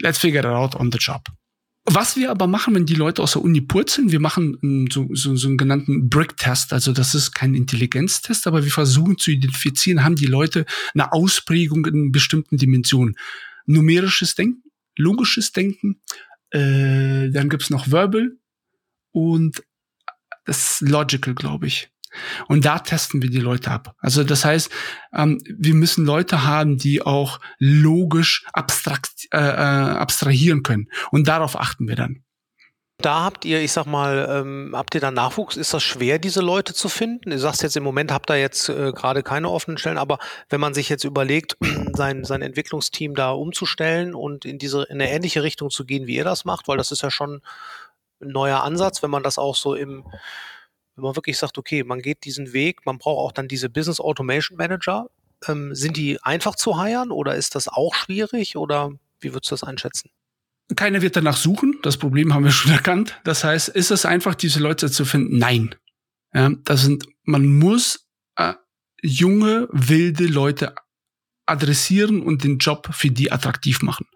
let's 0.00 0.18
figure 0.18 0.40
it 0.40 0.46
out 0.46 0.74
on 0.74 0.92
the 0.92 0.98
job. 0.98 1.22
Was 1.88 2.16
wir 2.16 2.32
aber 2.32 2.48
machen, 2.48 2.74
wenn 2.74 2.84
die 2.84 2.96
Leute 2.96 3.22
aus 3.22 3.34
der 3.34 3.42
Uni 3.42 3.60
purzeln, 3.60 4.10
wir 4.10 4.18
machen 4.18 4.88
so, 4.92 5.08
so, 5.12 5.36
so 5.36 5.46
einen 5.46 5.56
genannten 5.56 6.10
Brick-Test. 6.10 6.72
Also 6.72 6.92
das 6.92 7.14
ist 7.14 7.32
kein 7.32 7.54
Intelligenztest, 7.54 8.48
aber 8.48 8.64
wir 8.64 8.72
versuchen 8.72 9.18
zu 9.18 9.30
identifizieren, 9.30 10.02
haben 10.02 10.16
die 10.16 10.26
Leute 10.26 10.66
eine 10.94 11.12
Ausprägung 11.12 11.86
in 11.86 12.10
bestimmten 12.10 12.56
Dimensionen. 12.56 13.14
Numerisches 13.66 14.34
Denken, 14.34 14.65
logisches 14.96 15.52
Denken, 15.52 16.00
äh, 16.50 17.30
dann 17.30 17.48
gibt's 17.48 17.70
noch 17.70 17.90
Verbal 17.90 18.32
und 19.12 19.62
das 20.44 20.80
Logical, 20.80 21.34
glaube 21.34 21.66
ich. 21.66 21.90
Und 22.48 22.64
da 22.64 22.78
testen 22.78 23.20
wir 23.22 23.30
die 23.30 23.40
Leute 23.40 23.70
ab. 23.70 23.94
Also 23.98 24.24
das 24.24 24.44
heißt, 24.44 24.70
ähm, 25.12 25.38
wir 25.44 25.74
müssen 25.74 26.06
Leute 26.06 26.44
haben, 26.44 26.78
die 26.78 27.02
auch 27.02 27.40
logisch 27.58 28.46
abstrakt, 28.52 29.26
äh, 29.32 29.38
äh, 29.38 29.40
abstrahieren 29.40 30.62
können. 30.62 30.88
Und 31.10 31.28
darauf 31.28 31.58
achten 31.58 31.88
wir 31.88 31.96
dann. 31.96 32.22
Da 32.98 33.22
habt 33.22 33.44
ihr, 33.44 33.60
ich 33.60 33.72
sag 33.72 33.84
mal, 33.84 34.26
ähm, 34.30 34.72
habt 34.74 34.94
ihr 34.94 35.00
da 35.02 35.10
Nachwuchs? 35.10 35.56
Ist 35.56 35.74
das 35.74 35.82
schwer, 35.82 36.18
diese 36.18 36.40
Leute 36.40 36.72
zu 36.72 36.88
finden? 36.88 37.30
Du 37.30 37.38
sagst 37.38 37.62
jetzt 37.62 37.76
im 37.76 37.82
Moment 37.84 38.10
habt 38.10 38.30
ihr 38.30 38.36
jetzt 38.36 38.70
äh, 38.70 38.92
gerade 38.92 39.22
keine 39.22 39.50
offenen 39.50 39.76
Stellen, 39.76 39.98
aber 39.98 40.18
wenn 40.48 40.60
man 40.60 40.72
sich 40.72 40.88
jetzt 40.88 41.04
überlegt, 41.04 41.58
sein, 41.92 42.24
sein 42.24 42.40
Entwicklungsteam 42.40 43.14
da 43.14 43.32
umzustellen 43.32 44.14
und 44.14 44.46
in 44.46 44.58
diese 44.58 44.84
in 44.84 44.94
eine 44.94 45.10
ähnliche 45.10 45.42
Richtung 45.42 45.68
zu 45.68 45.84
gehen, 45.84 46.06
wie 46.06 46.16
ihr 46.16 46.24
das 46.24 46.46
macht, 46.46 46.68
weil 46.68 46.78
das 46.78 46.90
ist 46.90 47.02
ja 47.02 47.10
schon 47.10 47.42
ein 48.20 48.28
neuer 48.28 48.62
Ansatz, 48.62 49.02
wenn 49.02 49.10
man 49.10 49.22
das 49.22 49.38
auch 49.38 49.56
so 49.56 49.74
im 49.74 50.04
wenn 50.96 51.04
man 51.04 51.16
wirklich 51.16 51.36
sagt, 51.38 51.58
okay, 51.58 51.84
man 51.84 52.00
geht 52.00 52.24
diesen 52.24 52.54
Weg, 52.54 52.86
man 52.86 52.98
braucht 52.98 53.18
auch 53.18 53.32
dann 53.32 53.48
diese 53.48 53.68
Business 53.68 54.00
Automation 54.00 54.56
Manager. 54.56 55.10
Ähm, 55.46 55.74
sind 55.74 55.98
die 55.98 56.18
einfach 56.22 56.54
zu 56.56 56.78
heiern 56.78 57.10
oder 57.10 57.34
ist 57.36 57.54
das 57.54 57.68
auch 57.68 57.94
schwierig 57.94 58.56
oder 58.56 58.92
wie 59.20 59.34
würdest 59.34 59.50
du 59.50 59.54
das 59.54 59.64
einschätzen? 59.64 60.10
Keiner 60.74 61.02
wird 61.02 61.16
danach 61.16 61.36
suchen. 61.36 61.78
Das 61.82 61.96
Problem 61.96 62.34
haben 62.34 62.44
wir 62.44 62.50
schon 62.50 62.72
erkannt. 62.80 63.20
Das 63.24 63.44
heißt, 63.44 63.68
ist 63.68 63.90
es 63.90 64.04
einfach, 64.04 64.34
diese 64.34 64.60
Leute 64.60 64.90
zu 64.90 65.04
finden? 65.04 65.38
Nein. 65.38 65.74
Ja, 66.34 66.50
das 66.64 66.82
sind, 66.82 67.06
man 67.22 67.46
muss 67.46 68.06
äh, 68.36 68.54
junge, 69.02 69.68
wilde 69.70 70.26
Leute 70.26 70.74
adressieren 71.46 72.20
und 72.20 72.44
den 72.44 72.58
Job 72.58 72.88
für 72.92 73.10
die 73.10 73.30
attraktiv 73.30 73.82
machen. 73.82 74.06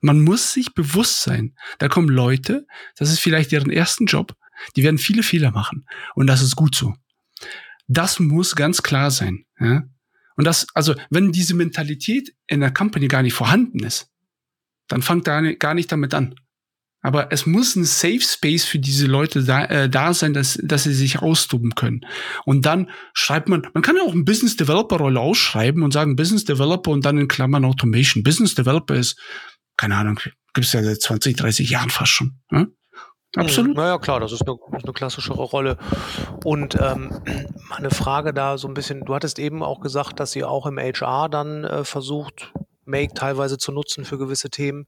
Man 0.00 0.22
muss 0.22 0.52
sich 0.52 0.74
bewusst 0.74 1.22
sein, 1.22 1.54
da 1.78 1.88
kommen 1.88 2.08
Leute, 2.08 2.66
das 2.96 3.10
ist 3.10 3.20
vielleicht 3.20 3.52
deren 3.52 3.70
ersten 3.70 4.06
Job, 4.06 4.34
die 4.74 4.82
werden 4.82 4.98
viele 4.98 5.22
Fehler 5.22 5.52
machen. 5.52 5.86
Und 6.14 6.26
das 6.26 6.42
ist 6.42 6.56
gut 6.56 6.74
so. 6.74 6.94
Das 7.86 8.18
muss 8.18 8.56
ganz 8.56 8.82
klar 8.82 9.10
sein. 9.10 9.44
Ja? 9.60 9.84
Und 10.36 10.44
das, 10.44 10.66
also, 10.74 10.94
wenn 11.10 11.30
diese 11.30 11.54
Mentalität 11.54 12.34
in 12.46 12.60
der 12.60 12.72
Company 12.72 13.08
gar 13.08 13.22
nicht 13.22 13.34
vorhanden 13.34 13.80
ist, 13.80 14.08
dann 14.92 15.00
fangt 15.00 15.26
da 15.26 15.40
gar 15.54 15.72
nicht 15.72 15.90
damit 15.90 16.12
an. 16.12 16.34
Aber 17.00 17.32
es 17.32 17.46
muss 17.46 17.74
ein 17.74 17.84
Safe 17.84 18.20
Space 18.20 18.64
für 18.64 18.78
diese 18.78 19.06
Leute 19.06 19.42
da, 19.42 19.64
äh, 19.64 19.88
da 19.88 20.12
sein, 20.12 20.34
dass, 20.34 20.58
dass 20.62 20.84
sie 20.84 20.92
sich 20.92 21.20
austoben 21.20 21.74
können. 21.74 22.02
Und 22.44 22.66
dann 22.66 22.90
schreibt 23.14 23.48
man, 23.48 23.66
man 23.72 23.82
kann 23.82 23.96
ja 23.96 24.02
auch 24.02 24.12
ein 24.12 24.26
Business 24.26 24.56
Developer 24.56 24.98
Rolle 24.98 25.18
ausschreiben 25.18 25.82
und 25.82 25.92
sagen 25.92 26.14
Business 26.14 26.44
Developer 26.44 26.90
und 26.90 27.06
dann 27.06 27.16
in 27.16 27.26
Klammern 27.26 27.64
Automation. 27.64 28.22
Business 28.22 28.54
Developer 28.54 28.94
ist, 28.94 29.18
keine 29.78 29.96
Ahnung, 29.96 30.20
gibt 30.52 30.66
es 30.66 30.74
ja 30.74 30.82
seit 30.82 31.00
20, 31.00 31.36
30 31.36 31.70
Jahren 31.70 31.90
fast 31.90 32.12
schon. 32.12 32.38
Ja? 32.52 32.66
Absolut. 33.34 33.76
Naja, 33.76 33.98
klar, 33.98 34.20
das 34.20 34.32
ist 34.32 34.46
eine, 34.46 34.58
eine 34.70 34.92
klassischere 34.92 35.42
Rolle. 35.42 35.78
Und 36.44 36.76
ähm, 36.78 37.10
eine 37.70 37.90
Frage 37.90 38.34
da 38.34 38.58
so 38.58 38.68
ein 38.68 38.74
bisschen, 38.74 39.06
du 39.06 39.14
hattest 39.14 39.38
eben 39.38 39.62
auch 39.62 39.80
gesagt, 39.80 40.20
dass 40.20 40.36
ihr 40.36 40.50
auch 40.50 40.66
im 40.66 40.78
HR 40.78 41.30
dann 41.30 41.64
äh, 41.64 41.84
versucht, 41.84 42.52
Make 42.84 43.14
teilweise 43.14 43.58
zu 43.58 43.72
nutzen 43.72 44.04
für 44.04 44.18
gewisse 44.18 44.50
Themen. 44.50 44.86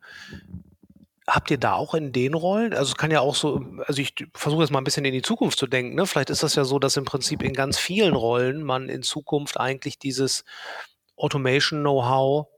Habt 1.27 1.51
ihr 1.51 1.59
da 1.59 1.75
auch 1.75 1.95
in 1.95 2.13
den 2.13 2.35
Rollen, 2.35 2.75
also 2.75 2.93
es 2.93 2.97
kann 2.97 3.11
ja 3.11 3.21
auch 3.21 3.35
so, 3.35 3.65
also 3.87 4.03
ich 4.03 4.15
versuche 4.35 4.63
jetzt 4.63 4.71
mal 4.71 4.79
ein 4.79 4.85
bisschen 4.85 5.07
in 5.07 5.15
die 5.15 5.23
Zukunft 5.23 5.59
zu 5.59 5.67
denken, 5.67 5.95
ne? 5.95 6.07
Vielleicht 6.07 6.29
ist 6.29 6.43
das 6.43 6.55
ja 6.55 6.65
so, 6.65 6.79
dass 6.79 6.99
im 6.99 7.07
Prinzip 7.07 7.43
in 7.43 7.55
ganz 7.55 7.79
vielen 7.79 8.15
Rollen 8.15 8.63
man 8.63 8.91
in 8.91 9.03
Zukunft 9.03 9.59
eigentlich 9.59 9.99
dieses 9.99 10.45
Automation-Know-how 11.17 12.49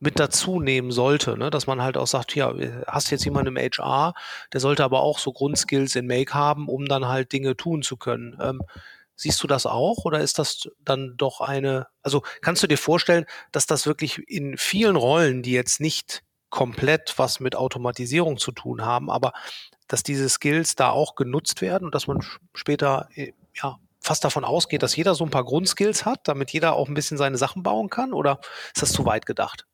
mit 0.00 0.20
dazu 0.20 0.60
nehmen 0.60 0.92
sollte, 0.92 1.36
ne? 1.36 1.50
dass 1.50 1.66
man 1.66 1.82
halt 1.82 1.96
auch 1.96 2.06
sagt, 2.06 2.34
ja, 2.34 2.54
hast 2.86 3.10
jetzt 3.10 3.24
jemanden 3.24 3.56
im 3.56 3.72
HR, 3.72 4.14
der 4.52 4.60
sollte 4.60 4.84
aber 4.84 5.00
auch 5.00 5.18
so 5.18 5.32
Grundskills 5.32 5.96
in 5.96 6.06
Make 6.06 6.34
haben, 6.34 6.68
um 6.68 6.86
dann 6.86 7.08
halt 7.08 7.32
Dinge 7.32 7.56
tun 7.56 7.82
zu 7.82 7.96
können. 7.96 8.38
Ähm, 8.40 8.62
siehst 9.18 9.42
du 9.42 9.46
das 9.46 9.66
auch 9.66 10.04
oder 10.04 10.20
ist 10.20 10.38
das 10.38 10.68
dann 10.80 11.14
doch 11.16 11.40
eine, 11.40 11.88
also 12.02 12.22
kannst 12.40 12.62
du 12.62 12.66
dir 12.66 12.78
vorstellen, 12.78 13.26
dass 13.52 13.66
das 13.66 13.84
wirklich 13.86 14.18
in 14.28 14.56
vielen 14.56 14.96
Rollen, 14.96 15.42
die 15.42 15.52
jetzt 15.52 15.80
nicht 15.80 16.22
komplett 16.50 17.14
was 17.18 17.40
mit 17.40 17.56
Automatisierung 17.56 18.38
zu 18.38 18.52
tun 18.52 18.82
haben, 18.82 19.10
aber 19.10 19.32
dass 19.88 20.02
diese 20.02 20.28
Skills 20.28 20.76
da 20.76 20.90
auch 20.90 21.14
genutzt 21.16 21.60
werden 21.60 21.84
und 21.84 21.94
dass 21.94 22.06
man 22.06 22.24
später 22.54 23.08
äh, 23.14 23.32
ja 23.54 23.78
fast 24.00 24.24
davon 24.24 24.44
ausgeht, 24.44 24.82
dass 24.82 24.96
jeder 24.96 25.14
so 25.14 25.24
ein 25.24 25.30
paar 25.30 25.44
Grundskills 25.44 26.04
hat, 26.04 26.28
damit 26.28 26.50
jeder 26.50 26.74
auch 26.74 26.88
ein 26.88 26.94
bisschen 26.94 27.18
seine 27.18 27.36
Sachen 27.36 27.62
bauen 27.62 27.90
kann? 27.90 28.12
Oder 28.12 28.40
ist 28.74 28.82
das 28.82 28.92
zu 28.92 29.04
weit 29.04 29.26
gedacht? 29.26 29.66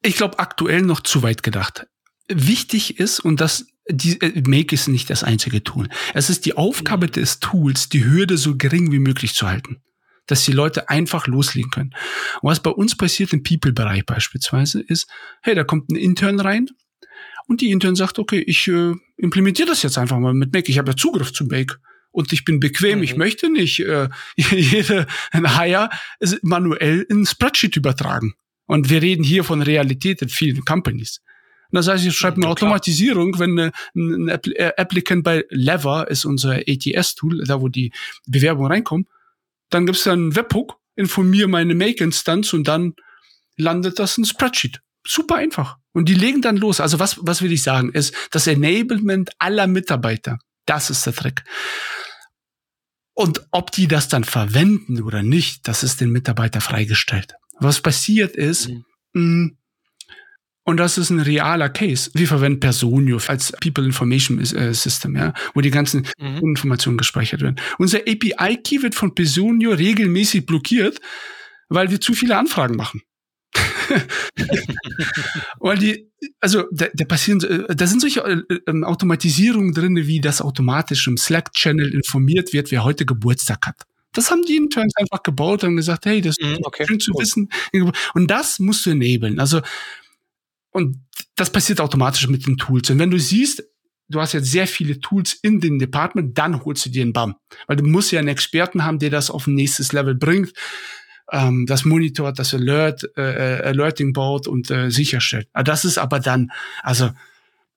Ich 0.00 0.16
glaube, 0.16 0.38
aktuell 0.38 0.82
noch 0.82 1.00
zu 1.00 1.22
weit 1.22 1.42
gedacht. 1.42 1.86
Wichtig 2.28 2.98
ist, 2.98 3.20
und 3.20 3.40
das 3.40 3.66
die, 3.90 4.20
äh, 4.20 4.42
Make 4.46 4.74
ist 4.74 4.88
nicht 4.88 5.10
das 5.10 5.24
einzige 5.24 5.62
Tool. 5.62 5.88
Es 6.14 6.30
ist 6.30 6.46
die 6.46 6.56
Aufgabe 6.56 7.08
des 7.08 7.40
Tools, 7.40 7.88
die 7.88 8.04
Hürde 8.04 8.36
so 8.36 8.56
gering 8.56 8.92
wie 8.92 8.98
möglich 8.98 9.34
zu 9.34 9.48
halten. 9.48 9.82
Dass 10.26 10.44
die 10.44 10.52
Leute 10.52 10.90
einfach 10.90 11.26
loslegen 11.26 11.70
können. 11.70 11.94
Und 12.42 12.50
was 12.50 12.60
bei 12.60 12.70
uns 12.70 12.96
passiert 12.96 13.32
im 13.32 13.42
People-Bereich 13.42 14.04
beispielsweise 14.04 14.80
ist, 14.80 15.08
hey, 15.42 15.54
da 15.54 15.64
kommt 15.64 15.90
ein 15.90 15.96
Intern 15.96 16.38
rein 16.40 16.68
und 17.46 17.62
die 17.62 17.70
Intern 17.70 17.96
sagt, 17.96 18.18
okay, 18.18 18.40
ich 18.40 18.68
äh, 18.68 18.92
implementiere 19.16 19.68
das 19.68 19.82
jetzt 19.82 19.96
einfach 19.96 20.18
mal 20.18 20.34
mit 20.34 20.52
Make. 20.52 20.70
Ich 20.70 20.78
habe 20.78 20.90
ja 20.90 20.96
Zugriff 20.96 21.32
zu 21.32 21.44
Make 21.44 21.78
und 22.10 22.32
ich 22.32 22.44
bin 22.44 22.60
bequem. 22.60 22.98
Mhm. 22.98 23.04
Ich 23.04 23.16
möchte 23.16 23.50
nicht 23.50 23.80
äh, 23.80 24.08
jede 24.36 25.06
ein 25.30 25.58
Hire 25.58 25.88
manuell 26.42 27.06
in 27.08 27.24
Spreadsheet 27.24 27.76
übertragen. 27.76 28.34
Und 28.66 28.90
wir 28.90 29.00
reden 29.00 29.24
hier 29.24 29.44
von 29.44 29.62
Realität 29.62 30.20
in 30.20 30.28
vielen 30.28 30.62
Companies. 30.64 31.22
Das 31.70 31.88
heißt, 31.88 32.04
ich 32.06 32.16
schreibe 32.16 32.36
eine 32.36 32.48
Automatisierung, 32.48 33.38
wenn 33.38 33.58
eine, 33.58 33.72
ein 33.94 34.28
äh, 34.28 34.72
Applicant 34.76 35.22
bei 35.22 35.44
Lever 35.50 36.10
ist 36.10 36.24
unser 36.24 36.60
ATS-Tool, 36.66 37.44
da 37.44 37.60
wo 37.60 37.68
die 37.68 37.92
Bewerbung 38.26 38.66
reinkommt, 38.66 39.08
dann 39.70 39.84
gibt 39.84 39.98
es 39.98 40.06
einen 40.06 40.34
Webhook, 40.34 40.76
informiere 40.96 41.48
meine 41.48 41.74
Make-Instanz 41.74 42.52
und 42.52 42.66
dann 42.66 42.94
landet 43.56 43.98
das 43.98 44.16
in 44.16 44.24
Spreadsheet. 44.24 44.80
Super 45.06 45.36
einfach. 45.36 45.76
Und 45.92 46.08
die 46.08 46.14
legen 46.14 46.42
dann 46.42 46.56
los. 46.56 46.80
Also 46.80 46.98
was, 46.98 47.18
was 47.20 47.42
will 47.42 47.52
ich 47.52 47.62
sagen, 47.62 47.90
ist 47.90 48.14
das 48.30 48.46
Enablement 48.46 49.30
aller 49.38 49.66
Mitarbeiter. 49.66 50.38
Das 50.64 50.90
ist 50.90 51.04
der 51.06 51.14
Trick. 51.14 51.44
Und 53.14 53.46
ob 53.50 53.72
die 53.72 53.88
das 53.88 54.08
dann 54.08 54.24
verwenden 54.24 55.02
oder 55.02 55.22
nicht, 55.22 55.66
das 55.66 55.82
ist 55.82 56.00
den 56.00 56.10
Mitarbeiter 56.10 56.60
freigestellt. 56.60 57.34
Was 57.58 57.80
passiert 57.80 58.36
ist, 58.36 58.68
mhm. 58.68 58.84
mh, 59.12 59.50
und 60.68 60.76
das 60.76 60.98
ist 60.98 61.08
ein 61.08 61.20
realer 61.20 61.70
Case. 61.70 62.10
Wir 62.12 62.28
verwenden 62.28 62.60
Personio 62.60 63.18
als 63.26 63.52
People 63.52 63.86
Information 63.86 64.38
äh, 64.38 64.74
System, 64.74 65.16
ja, 65.16 65.32
wo 65.54 65.62
die 65.62 65.70
ganzen 65.70 66.06
mhm. 66.18 66.40
Informationen 66.42 66.98
gespeichert 66.98 67.40
werden. 67.40 67.56
Unser 67.78 68.00
API-Key 68.00 68.82
wird 68.82 68.94
von 68.94 69.14
Personio 69.14 69.70
regelmäßig 69.70 70.44
blockiert, 70.44 71.00
weil 71.70 71.90
wir 71.90 72.02
zu 72.02 72.12
viele 72.12 72.36
Anfragen 72.36 72.76
machen. 72.76 73.00
weil 75.58 75.78
die, 75.78 76.10
also 76.38 76.64
da, 76.70 76.88
da 76.92 77.04
passieren, 77.06 77.42
äh, 77.44 77.74
da 77.74 77.86
sind 77.86 78.02
solche 78.02 78.20
äh, 78.20 78.42
äh, 78.66 78.84
Automatisierungen 78.84 79.72
drin, 79.72 79.96
wie 79.96 80.20
das 80.20 80.42
automatisch 80.42 81.06
im 81.06 81.16
Slack-Channel 81.16 81.94
informiert 81.94 82.52
wird, 82.52 82.70
wer 82.72 82.84
heute 82.84 83.06
Geburtstag 83.06 83.66
hat. 83.66 83.86
Das 84.12 84.30
haben 84.30 84.42
die 84.42 84.56
Interns 84.56 84.94
einfach 84.96 85.22
gebaut 85.22 85.64
und 85.64 85.76
gesagt, 85.76 86.04
hey, 86.04 86.20
das 86.20 86.36
ist 86.38 86.46
mhm, 86.46 86.58
okay, 86.64 86.84
schön 86.86 87.00
zu 87.00 87.12
cool. 87.14 87.22
wissen. 87.22 87.48
Und 88.12 88.30
das 88.30 88.58
musst 88.58 88.84
du 88.84 88.90
enablen. 88.90 89.38
Also, 89.38 89.62
und 90.70 91.04
das 91.36 91.50
passiert 91.50 91.80
automatisch 91.80 92.28
mit 92.28 92.46
den 92.46 92.56
Tools. 92.56 92.90
Und 92.90 92.98
wenn 92.98 93.10
du 93.10 93.18
siehst, 93.18 93.62
du 94.08 94.20
hast 94.20 94.32
jetzt 94.32 94.50
sehr 94.50 94.66
viele 94.66 95.00
Tools 95.00 95.34
in 95.34 95.60
den 95.60 95.78
Department, 95.78 96.36
dann 96.36 96.64
holst 96.64 96.86
du 96.86 96.90
dir 96.90 97.02
einen 97.02 97.12
BAM. 97.12 97.36
Weil 97.66 97.76
du 97.76 97.84
musst 97.84 98.10
ja 98.12 98.18
einen 98.18 98.28
Experten 98.28 98.84
haben, 98.84 98.98
der 98.98 99.10
das 99.10 99.30
auf 99.30 99.46
ein 99.46 99.54
nächstes 99.54 99.92
Level 99.92 100.14
bringt, 100.14 100.52
ähm, 101.30 101.66
das 101.66 101.84
monitort, 101.84 102.38
das 102.38 102.54
Alert, 102.54 103.04
äh, 103.16 103.58
äh 103.58 103.62
Alerting 103.62 104.12
baut 104.12 104.46
und 104.46 104.70
äh, 104.70 104.90
sicherstellt. 104.90 105.48
Aber 105.52 105.64
das 105.64 105.84
ist 105.84 105.98
aber 105.98 106.20
dann, 106.20 106.50
also, 106.82 107.10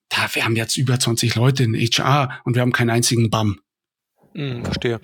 da, 0.10 0.30
wir 0.34 0.44
haben 0.44 0.56
jetzt 0.56 0.78
über 0.78 1.00
20 1.00 1.36
Leute 1.36 1.64
in 1.64 1.76
HR 1.76 2.42
und 2.44 2.56
wir 2.56 2.62
haben 2.62 2.74
keinen 2.74 2.90
einzigen 2.90 3.30
BAM. 3.30 3.60
Hm, 4.34 4.64
verstehe. 4.64 5.02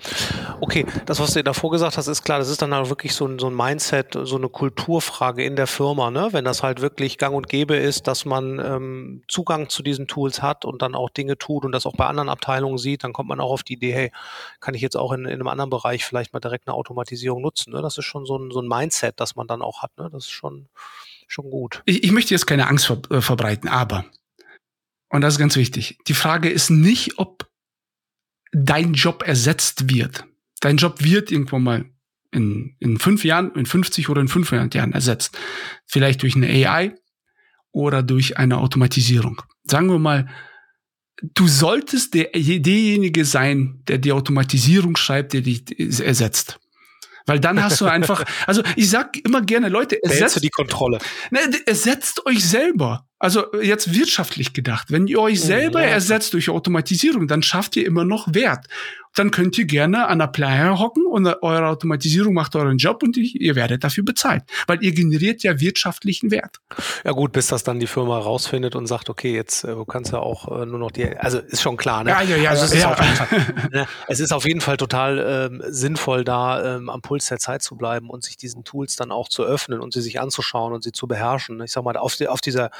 Okay, 0.60 0.86
das, 1.04 1.20
was 1.20 1.34
du 1.34 1.44
davor 1.44 1.70
gesagt 1.70 1.98
hast, 1.98 2.06
ist 2.06 2.24
klar, 2.24 2.38
das 2.38 2.48
ist 2.48 2.62
dann 2.62 2.72
auch 2.72 2.88
wirklich 2.88 3.14
so 3.14 3.26
ein, 3.26 3.38
so 3.38 3.48
ein 3.48 3.54
Mindset, 3.54 4.16
so 4.22 4.36
eine 4.36 4.48
Kulturfrage 4.48 5.44
in 5.44 5.54
der 5.54 5.66
Firma, 5.66 6.10
ne? 6.10 6.28
Wenn 6.32 6.46
das 6.46 6.62
halt 6.62 6.80
wirklich 6.80 7.18
gang 7.18 7.34
und 7.34 7.46
gäbe 7.46 7.76
ist, 7.76 8.06
dass 8.06 8.24
man 8.24 8.58
ähm, 8.58 9.22
Zugang 9.28 9.68
zu 9.68 9.82
diesen 9.82 10.06
Tools 10.06 10.40
hat 10.40 10.64
und 10.64 10.80
dann 10.80 10.94
auch 10.94 11.10
Dinge 11.10 11.36
tut 11.36 11.66
und 11.66 11.72
das 11.72 11.84
auch 11.84 11.94
bei 11.94 12.06
anderen 12.06 12.30
Abteilungen 12.30 12.78
sieht, 12.78 13.04
dann 13.04 13.12
kommt 13.12 13.28
man 13.28 13.38
auch 13.38 13.50
auf 13.50 13.62
die 13.62 13.74
Idee, 13.74 13.92
hey, 13.92 14.12
kann 14.60 14.72
ich 14.72 14.80
jetzt 14.80 14.96
auch 14.96 15.12
in, 15.12 15.26
in 15.26 15.32
einem 15.32 15.48
anderen 15.48 15.70
Bereich 15.70 16.06
vielleicht 16.06 16.32
mal 16.32 16.40
direkt 16.40 16.66
eine 16.66 16.74
Automatisierung 16.74 17.42
nutzen? 17.42 17.74
Ne? 17.74 17.82
Das 17.82 17.98
ist 17.98 18.06
schon 18.06 18.24
so 18.24 18.38
ein, 18.38 18.50
so 18.50 18.62
ein 18.62 18.68
Mindset, 18.68 19.20
das 19.20 19.36
man 19.36 19.46
dann 19.46 19.60
auch 19.60 19.82
hat, 19.82 19.96
ne? 19.98 20.08
Das 20.10 20.24
ist 20.24 20.30
schon, 20.30 20.68
schon 21.26 21.50
gut. 21.50 21.82
Ich, 21.84 22.02
ich 22.02 22.12
möchte 22.12 22.32
jetzt 22.32 22.46
keine 22.46 22.66
Angst 22.68 22.86
ver 22.86 23.02
äh, 23.10 23.20
verbreiten, 23.20 23.68
aber 23.68 24.06
und 25.10 25.22
das 25.22 25.34
ist 25.34 25.38
ganz 25.38 25.56
wichtig, 25.56 25.98
die 26.06 26.14
Frage 26.14 26.50
ist 26.50 26.70
nicht, 26.70 27.18
ob 27.18 27.47
dein 28.52 28.94
Job 28.94 29.22
ersetzt 29.26 29.92
wird. 29.92 30.24
Dein 30.60 30.76
Job 30.76 31.02
wird 31.02 31.30
irgendwann 31.30 31.62
mal 31.62 31.84
in, 32.30 32.76
in 32.78 32.98
fünf 32.98 33.24
Jahren, 33.24 33.52
in 33.54 33.66
50 33.66 34.08
oder 34.08 34.20
in 34.20 34.28
500 34.28 34.74
Jahren 34.74 34.92
ersetzt. 34.92 35.38
Vielleicht 35.86 36.22
durch 36.22 36.36
eine 36.36 36.48
AI 36.48 36.94
oder 37.72 38.02
durch 38.02 38.38
eine 38.38 38.58
Automatisierung. 38.58 39.42
Sagen 39.64 39.88
wir 39.88 39.98
mal, 39.98 40.28
du 41.22 41.48
solltest 41.48 42.14
der, 42.14 42.30
derjenige 42.32 43.24
sein, 43.24 43.82
der 43.88 43.98
die 43.98 44.12
Automatisierung 44.12 44.96
schreibt, 44.96 45.32
der 45.32 45.42
dich 45.42 45.78
ersetzt. 46.00 46.58
Weil 47.26 47.40
dann 47.40 47.62
hast 47.62 47.80
du 47.80 47.86
einfach, 47.86 48.24
also 48.46 48.62
ich 48.76 48.88
sag 48.88 49.16
immer 49.18 49.42
gerne, 49.42 49.68
Leute, 49.68 50.02
ersetzt 50.02 50.42
die 50.42 50.50
Kontrolle. 50.50 50.98
Ne, 51.30 51.40
ersetzt 51.66 52.24
euch 52.26 52.44
selber. 52.44 53.07
Also 53.18 53.52
jetzt 53.60 53.94
wirtschaftlich 53.94 54.52
gedacht. 54.52 54.90
Wenn 54.90 55.06
ihr 55.08 55.20
euch 55.20 55.40
selber 55.40 55.82
ja. 55.82 55.88
ersetzt 55.88 56.34
durch 56.34 56.50
Automatisierung, 56.50 57.26
dann 57.26 57.42
schafft 57.42 57.76
ihr 57.76 57.84
immer 57.84 58.04
noch 58.04 58.32
Wert 58.32 58.66
dann 59.18 59.30
könnt 59.30 59.58
ihr 59.58 59.64
gerne 59.64 60.06
an 60.06 60.18
der 60.18 60.28
Playa 60.28 60.78
hocken 60.78 61.06
und 61.06 61.26
eure 61.26 61.66
Automatisierung 61.66 62.34
macht 62.34 62.54
euren 62.54 62.78
Job 62.78 63.02
und 63.02 63.16
ihr 63.16 63.56
werdet 63.56 63.82
dafür 63.82 64.04
bezahlt, 64.04 64.44
weil 64.66 64.82
ihr 64.82 64.92
generiert 64.92 65.42
ja 65.42 65.60
wirtschaftlichen 65.60 66.30
Wert. 66.30 66.60
Ja 67.04 67.12
gut, 67.12 67.32
bis 67.32 67.48
das 67.48 67.64
dann 67.64 67.80
die 67.80 67.86
Firma 67.86 68.18
rausfindet 68.18 68.76
und 68.76 68.86
sagt, 68.86 69.10
okay, 69.10 69.34
jetzt 69.34 69.64
äh, 69.64 69.74
kannst 69.88 70.12
du 70.12 70.18
auch 70.18 70.62
äh, 70.62 70.66
nur 70.66 70.78
noch 70.78 70.90
die, 70.90 71.16
also 71.16 71.38
ist 71.38 71.62
schon 71.62 71.76
klar, 71.76 72.04
ne? 72.04 72.10
Ja, 72.10 72.22
ja, 72.22 72.36
ja. 72.36 72.50
Also 72.50 72.66
es, 72.66 72.80
ja. 72.80 72.92
Ist 72.92 72.98
Fall, 72.98 73.68
ne? 73.72 73.86
es 74.06 74.20
ist 74.20 74.32
auf 74.32 74.46
jeden 74.46 74.60
Fall 74.60 74.76
total 74.76 75.50
ähm, 75.50 75.62
sinnvoll, 75.68 76.24
da 76.24 76.76
ähm, 76.76 76.88
am 76.88 77.02
Puls 77.02 77.26
der 77.26 77.38
Zeit 77.38 77.62
zu 77.62 77.76
bleiben 77.76 78.10
und 78.10 78.24
sich 78.24 78.36
diesen 78.36 78.64
Tools 78.64 78.96
dann 78.96 79.10
auch 79.10 79.28
zu 79.28 79.42
öffnen 79.42 79.80
und 79.80 79.92
sie 79.92 80.00
sich 80.00 80.20
anzuschauen 80.20 80.72
und 80.72 80.82
sie 80.82 80.92
zu 80.92 81.08
beherrschen. 81.08 81.60
Ich 81.62 81.72
sag 81.72 81.84
mal, 81.84 81.96
auf, 81.96 82.14
die, 82.16 82.28
auf 82.28 82.40
dieser, 82.40 82.70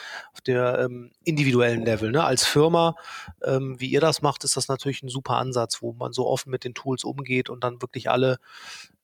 der 0.41 0.79
ähm, 0.81 1.11
individuellen 1.25 1.85
Level, 1.85 2.11
ne? 2.11 2.25
Als 2.25 2.45
Firma, 2.45 2.95
ähm, 3.45 3.77
wie 3.79 3.89
ihr 3.89 4.01
das 4.01 4.23
macht, 4.23 4.45
ist 4.45 4.57
das 4.57 4.69
natürlich 4.69 5.03
ein 5.03 5.09
super 5.09 5.35
Ansatz, 5.35 5.83
wo 5.83 5.93
man 5.93 6.13
so 6.13 6.27
offen 6.27 6.51
mit 6.51 6.65
den 6.65 6.75
Tools 6.75 7.05
umgeht 7.05 7.51
und 7.51 7.65
dann 7.65 7.83
wirklich 7.83 8.11
alle 8.11 8.39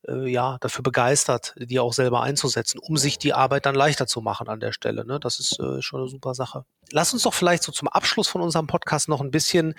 äh, 0.07 0.27
ja 0.29 0.57
dafür 0.61 0.83
begeistert, 0.83 1.55
die 1.57 1.79
auch 1.79 1.93
selber 1.93 2.21
einzusetzen, 2.21 2.79
um 2.79 2.97
sich 2.97 3.17
die 3.17 3.33
Arbeit 3.33 3.65
dann 3.65 3.75
leichter 3.75 4.07
zu 4.07 4.21
machen 4.21 4.47
an 4.47 4.59
der 4.59 4.71
Stelle. 4.71 5.05
Ne? 5.05 5.19
Das 5.19 5.39
ist 5.39 5.59
äh, 5.59 5.81
schon 5.81 6.01
eine 6.01 6.09
super 6.09 6.33
Sache. 6.33 6.65
Lass 6.91 7.13
uns 7.13 7.23
doch 7.23 7.33
vielleicht 7.33 7.63
so 7.63 7.71
zum 7.71 7.87
Abschluss 7.87 8.27
von 8.27 8.41
unserem 8.41 8.67
Podcast 8.67 9.09
noch 9.09 9.21
ein 9.21 9.31
bisschen 9.31 9.75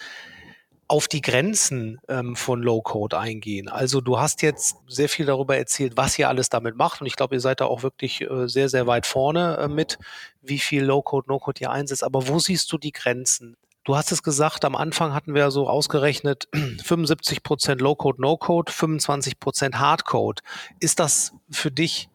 auf 0.88 1.08
die 1.08 1.20
Grenzen 1.20 1.98
ähm, 2.08 2.36
von 2.36 2.62
Low-Code 2.62 3.18
eingehen. 3.18 3.68
Also 3.68 4.00
du 4.00 4.18
hast 4.18 4.42
jetzt 4.42 4.76
sehr 4.86 5.08
viel 5.08 5.26
darüber 5.26 5.56
erzählt, 5.56 5.96
was 5.96 6.18
ihr 6.18 6.28
alles 6.28 6.48
damit 6.48 6.76
macht 6.76 7.00
und 7.00 7.06
ich 7.06 7.16
glaube, 7.16 7.34
ihr 7.34 7.40
seid 7.40 7.60
da 7.60 7.66
auch 7.66 7.82
wirklich 7.82 8.20
äh, 8.20 8.48
sehr, 8.48 8.68
sehr 8.68 8.86
weit 8.86 9.06
vorne 9.06 9.56
äh, 9.58 9.68
mit, 9.68 9.98
wie 10.42 10.58
viel 10.58 10.84
Low-Code, 10.84 11.28
No-Code 11.28 11.60
ihr 11.60 11.70
einsetzt. 11.70 12.04
Aber 12.04 12.28
wo 12.28 12.38
siehst 12.38 12.70
du 12.72 12.78
die 12.78 12.92
Grenzen? 12.92 13.56
Du 13.84 13.96
hast 13.96 14.12
es 14.12 14.22
gesagt, 14.22 14.64
am 14.64 14.76
Anfang 14.76 15.14
hatten 15.14 15.34
wir 15.34 15.50
so 15.50 15.68
ausgerechnet 15.68 16.48
75 16.84 17.42
Prozent 17.42 17.80
Low-Code, 17.80 18.20
No-Code, 18.20 18.72
25 18.72 19.40
Prozent 19.40 19.78
Hard-Code. 19.78 20.42
Ist 20.78 21.00
das 21.00 21.32
für 21.50 21.70
dich, 21.70 22.08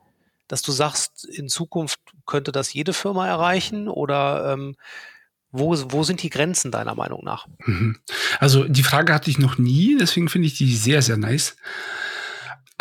dass 0.48 0.62
du 0.62 0.72
sagst, 0.72 1.26
in 1.26 1.48
Zukunft 1.48 2.00
könnte 2.26 2.52
das 2.52 2.74
jede 2.74 2.94
Firma 2.94 3.28
erreichen 3.28 3.88
oder 3.88 4.54
ähm, 4.54 4.76
wo, 5.52 5.76
wo 5.90 6.04
sind 6.04 6.24
die 6.24 6.30
Grenzen 6.30 6.72
deiner 6.72 6.96
Meinung 6.96 7.24
nach? 7.24 7.48
Mhm. 7.66 7.98
Also 8.40 8.64
die 8.66 8.84
Frage 8.84 9.14
hatte 9.14 9.30
ich 9.30 9.38
noch 9.38 9.58
nie, 9.58 9.98
deswegen 10.00 10.30
finde 10.30 10.48
ich 10.48 10.58
die 10.58 10.76
sehr, 10.76 11.02
sehr 11.02 11.18
nice 11.18 11.56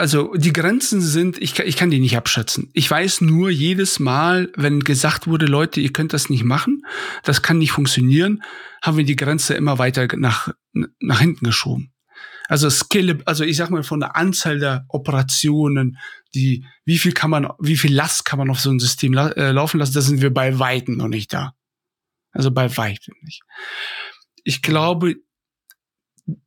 also 0.00 0.34
die 0.34 0.52
Grenzen 0.52 1.00
sind, 1.00 1.40
ich, 1.40 1.58
ich 1.58 1.76
kann 1.76 1.90
die 1.90 2.00
nicht 2.00 2.16
abschätzen. 2.16 2.70
Ich 2.72 2.90
weiß 2.90 3.20
nur 3.20 3.50
jedes 3.50 4.00
Mal, 4.00 4.50
wenn 4.56 4.80
gesagt 4.80 5.26
wurde, 5.26 5.46
Leute, 5.46 5.80
ihr 5.80 5.92
könnt 5.92 6.12
das 6.12 6.30
nicht 6.30 6.42
machen, 6.42 6.82
das 7.22 7.42
kann 7.42 7.58
nicht 7.58 7.72
funktionieren, 7.72 8.42
haben 8.82 8.96
wir 8.96 9.04
die 9.04 9.16
Grenze 9.16 9.54
immer 9.54 9.78
weiter 9.78 10.08
nach, 10.16 10.48
nach 10.72 11.20
hinten 11.20 11.44
geschoben. 11.44 11.92
Also 12.48 12.68
Scale, 12.68 13.18
also 13.26 13.44
ich 13.44 13.56
sag 13.56 13.70
mal 13.70 13.84
von 13.84 14.00
der 14.00 14.16
Anzahl 14.16 14.58
der 14.58 14.84
Operationen, 14.88 15.98
die, 16.34 16.64
wie 16.84 16.98
viel 16.98 17.12
kann 17.12 17.30
man, 17.30 17.48
wie 17.60 17.76
viel 17.76 17.94
Last 17.94 18.24
kann 18.24 18.38
man 18.40 18.50
auf 18.50 18.58
so 18.58 18.70
ein 18.70 18.80
System 18.80 19.12
la 19.12 19.28
äh, 19.28 19.52
laufen 19.52 19.78
lassen, 19.78 19.94
da 19.94 20.00
sind 20.00 20.20
wir 20.20 20.34
bei 20.34 20.58
Weitem 20.58 20.96
noch 20.96 21.08
nicht 21.08 21.32
da. 21.32 21.52
Also 22.32 22.50
bei 22.50 22.76
Weitem 22.76 23.14
nicht. 23.22 23.42
Ich 24.44 24.62
glaube, 24.62 25.16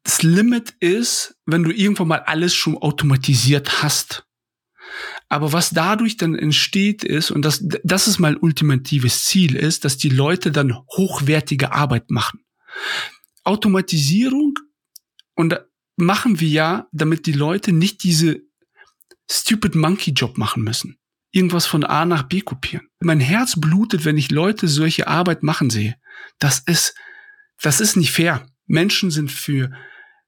das 0.03 0.23
Limit 0.23 0.75
ist, 0.79 1.36
wenn 1.45 1.63
du 1.63 1.71
irgendwann 1.71 2.07
mal 2.07 2.19
alles 2.19 2.53
schon 2.53 2.77
automatisiert 2.77 3.84
hast. 3.84 4.25
Aber 5.29 5.51
was 5.51 5.71
dadurch 5.71 6.17
dann 6.17 6.36
entsteht 6.36 7.03
ist, 7.03 7.31
und 7.31 7.43
das, 7.43 7.65
das 7.84 8.07
ist 8.07 8.19
mein 8.19 8.38
ultimatives 8.38 9.25
Ziel 9.25 9.55
ist, 9.55 9.84
dass 9.84 9.97
die 9.97 10.09
Leute 10.09 10.51
dann 10.51 10.77
hochwertige 10.95 11.73
Arbeit 11.73 12.11
machen. 12.11 12.45
Automatisierung, 13.43 14.59
und 15.36 15.59
machen 15.95 16.39
wir 16.39 16.47
ja, 16.47 16.88
damit 16.91 17.25
die 17.25 17.34
Leute 17.34 17.71
nicht 17.71 18.03
diese 18.03 18.41
stupid 19.29 19.75
monkey 19.75 20.11
Job 20.11 20.38
machen 20.38 20.63
müssen. 20.63 20.97
Irgendwas 21.36 21.65
von 21.65 21.84
A 21.84 22.05
nach 22.05 22.23
B 22.23 22.41
kopieren. 22.41 22.88
Mein 23.01 23.19
Herz 23.19 23.59
blutet, 23.59 24.05
wenn 24.05 24.17
ich 24.17 24.31
Leute 24.31 24.67
solche 24.67 25.07
Arbeit 25.07 25.43
machen 25.43 25.69
sehe. 25.69 25.95
Das 26.39 26.59
ist, 26.59 26.95
das 27.61 27.81
ist 27.81 27.97
nicht 27.97 28.11
fair. 28.11 28.45
Menschen 28.67 29.11
sind 29.11 29.31
für 29.31 29.71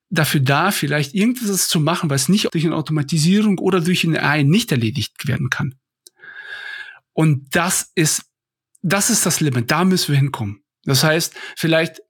dafür 0.10 0.42
da, 0.42 0.72
vielleicht 0.72 1.14
irgendwas 1.14 1.68
zu 1.68 1.80
machen, 1.80 2.10
was 2.10 2.28
nicht 2.28 2.54
durch 2.54 2.66
eine 2.66 2.76
Automatisierung 2.76 3.60
oder 3.60 3.82
durch 3.82 4.04
eine 4.04 4.24
AI 4.24 4.44
nicht 4.44 4.72
erledigt 4.72 5.28
werden 5.28 5.50
kann. 5.50 5.76
Und 7.14 7.56
das 7.56 7.92
ist, 7.96 8.24
das 8.82 9.10
ist 9.10 9.26
das 9.26 9.40
Limit. 9.40 9.70
Da 9.70 9.86
müssen 9.86 10.12
wir 10.12 10.18
hinkommen. 10.18 10.64
Das 10.86 11.04
heißt, 11.04 11.36
vielleicht 11.56 12.02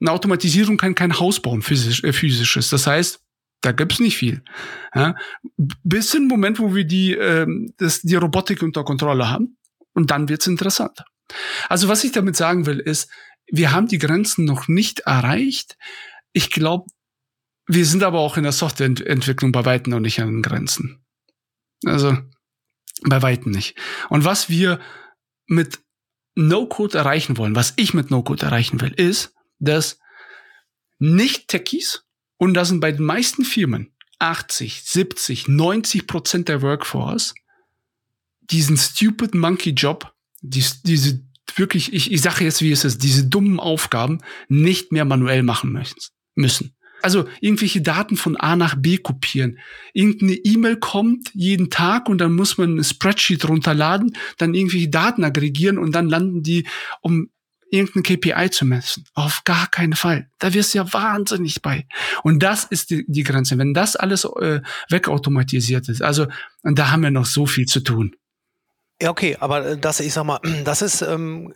eine 0.00 0.12
Automatisierung 0.12 0.78
kann 0.78 0.94
kein 0.94 1.18
Haus 1.18 1.40
bauen, 1.40 1.62
physisch, 1.62 2.02
äh, 2.04 2.12
physisches. 2.12 2.70
Das 2.70 2.86
heißt, 2.86 3.20
da 3.60 3.72
gibt's 3.72 4.00
nicht 4.00 4.16
viel. 4.16 4.42
Ja? 4.94 5.14
Bis 5.56 6.10
zum 6.10 6.26
Moment, 6.26 6.58
wo 6.58 6.74
wir 6.74 6.84
die, 6.84 7.14
äh, 7.14 7.46
das, 7.76 8.02
die 8.02 8.16
Robotik 8.16 8.62
unter 8.62 8.84
Kontrolle 8.84 9.28
haben. 9.28 9.56
Und 9.92 10.10
dann 10.10 10.28
wird's 10.28 10.46
interessant. 10.46 11.04
Also 11.68 11.88
was 11.88 12.04
ich 12.04 12.12
damit 12.12 12.36
sagen 12.36 12.66
will, 12.66 12.78
ist, 12.78 13.10
wir 13.46 13.72
haben 13.72 13.88
die 13.88 13.98
Grenzen 13.98 14.44
noch 14.44 14.68
nicht 14.68 15.00
erreicht. 15.00 15.76
Ich 16.32 16.50
glaube, 16.50 16.86
wir 17.66 17.84
sind 17.86 18.02
aber 18.02 18.20
auch 18.20 18.36
in 18.36 18.44
der 18.44 18.52
Softwareentwicklung 18.52 19.52
bei 19.52 19.64
weitem 19.64 19.92
noch 19.92 20.00
nicht 20.00 20.20
an 20.20 20.28
den 20.28 20.42
Grenzen. 20.42 21.04
Also 21.84 22.16
bei 23.02 23.22
weitem 23.22 23.52
nicht. 23.52 23.76
Und 24.08 24.24
was 24.24 24.48
wir 24.48 24.80
mit 25.46 25.80
No-Code 26.34 26.98
erreichen 26.98 27.36
wollen, 27.36 27.56
was 27.56 27.74
ich 27.76 27.94
mit 27.94 28.10
No-Code 28.10 28.46
erreichen 28.46 28.80
will, 28.80 28.92
ist, 28.92 29.34
dass 29.58 29.98
nicht 30.98 31.48
Techies, 31.48 32.04
und 32.40 32.54
das 32.54 32.68
sind 32.68 32.80
bei 32.80 32.90
den 32.90 33.04
meisten 33.04 33.44
Firmen 33.44 33.92
80, 34.18 34.82
70, 34.82 35.48
90 35.48 36.06
Prozent 36.06 36.48
der 36.48 36.62
Workforce, 36.62 37.34
diesen 38.40 38.78
stupid 38.78 39.34
monkey 39.34 39.72
Job, 39.72 40.14
die, 40.40 40.64
diese 40.84 41.20
wirklich, 41.54 41.92
ich, 41.92 42.10
ich 42.10 42.22
sage 42.22 42.44
jetzt, 42.44 42.62
wie 42.62 42.72
es 42.72 42.84
ist, 42.84 43.02
diese 43.02 43.26
dummen 43.26 43.60
Aufgaben 43.60 44.22
nicht 44.48 44.90
mehr 44.90 45.04
manuell 45.04 45.42
machen 45.42 45.78
müssen. 46.34 46.74
Also 47.02 47.28
irgendwelche 47.42 47.82
Daten 47.82 48.16
von 48.16 48.36
A 48.36 48.56
nach 48.56 48.74
B 48.74 48.96
kopieren. 48.96 49.58
Irgendeine 49.92 50.32
E-Mail 50.32 50.78
kommt 50.78 51.30
jeden 51.34 51.68
Tag 51.68 52.08
und 52.08 52.22
dann 52.22 52.32
muss 52.32 52.56
man 52.56 52.78
ein 52.78 52.84
Spreadsheet 52.84 53.46
runterladen, 53.46 54.16
dann 54.38 54.54
irgendwelche 54.54 54.88
Daten 54.88 55.24
aggregieren 55.24 55.76
und 55.76 55.92
dann 55.92 56.08
landen 56.08 56.42
die, 56.42 56.66
um 57.02 57.28
irgendein 57.70 58.02
KPI 58.02 58.50
zu 58.50 58.64
messen. 58.64 59.04
Auf 59.14 59.42
gar 59.44 59.68
keinen 59.68 59.94
Fall. 59.94 60.28
Da 60.38 60.52
wirst 60.52 60.74
du 60.74 60.78
ja 60.78 60.92
wahnsinnig 60.92 61.62
bei. 61.62 61.86
Und 62.22 62.42
das 62.42 62.64
ist 62.64 62.90
die, 62.90 63.04
die 63.06 63.22
Grenze. 63.22 63.58
Wenn 63.58 63.74
das 63.74 63.96
alles 63.96 64.24
äh, 64.24 64.60
wegautomatisiert 64.88 65.88
ist, 65.88 66.02
also 66.02 66.26
da 66.62 66.90
haben 66.90 67.02
wir 67.02 67.10
noch 67.10 67.26
so 67.26 67.46
viel 67.46 67.66
zu 67.66 67.80
tun. 67.80 68.16
Ja, 69.00 69.10
okay, 69.10 69.36
aber 69.40 69.66
äh, 69.66 69.78
das, 69.78 70.00
ich 70.00 70.12
sag 70.12 70.24
mal, 70.24 70.40
das 70.64 70.82
ist 70.82 71.02
ähm, 71.02 71.54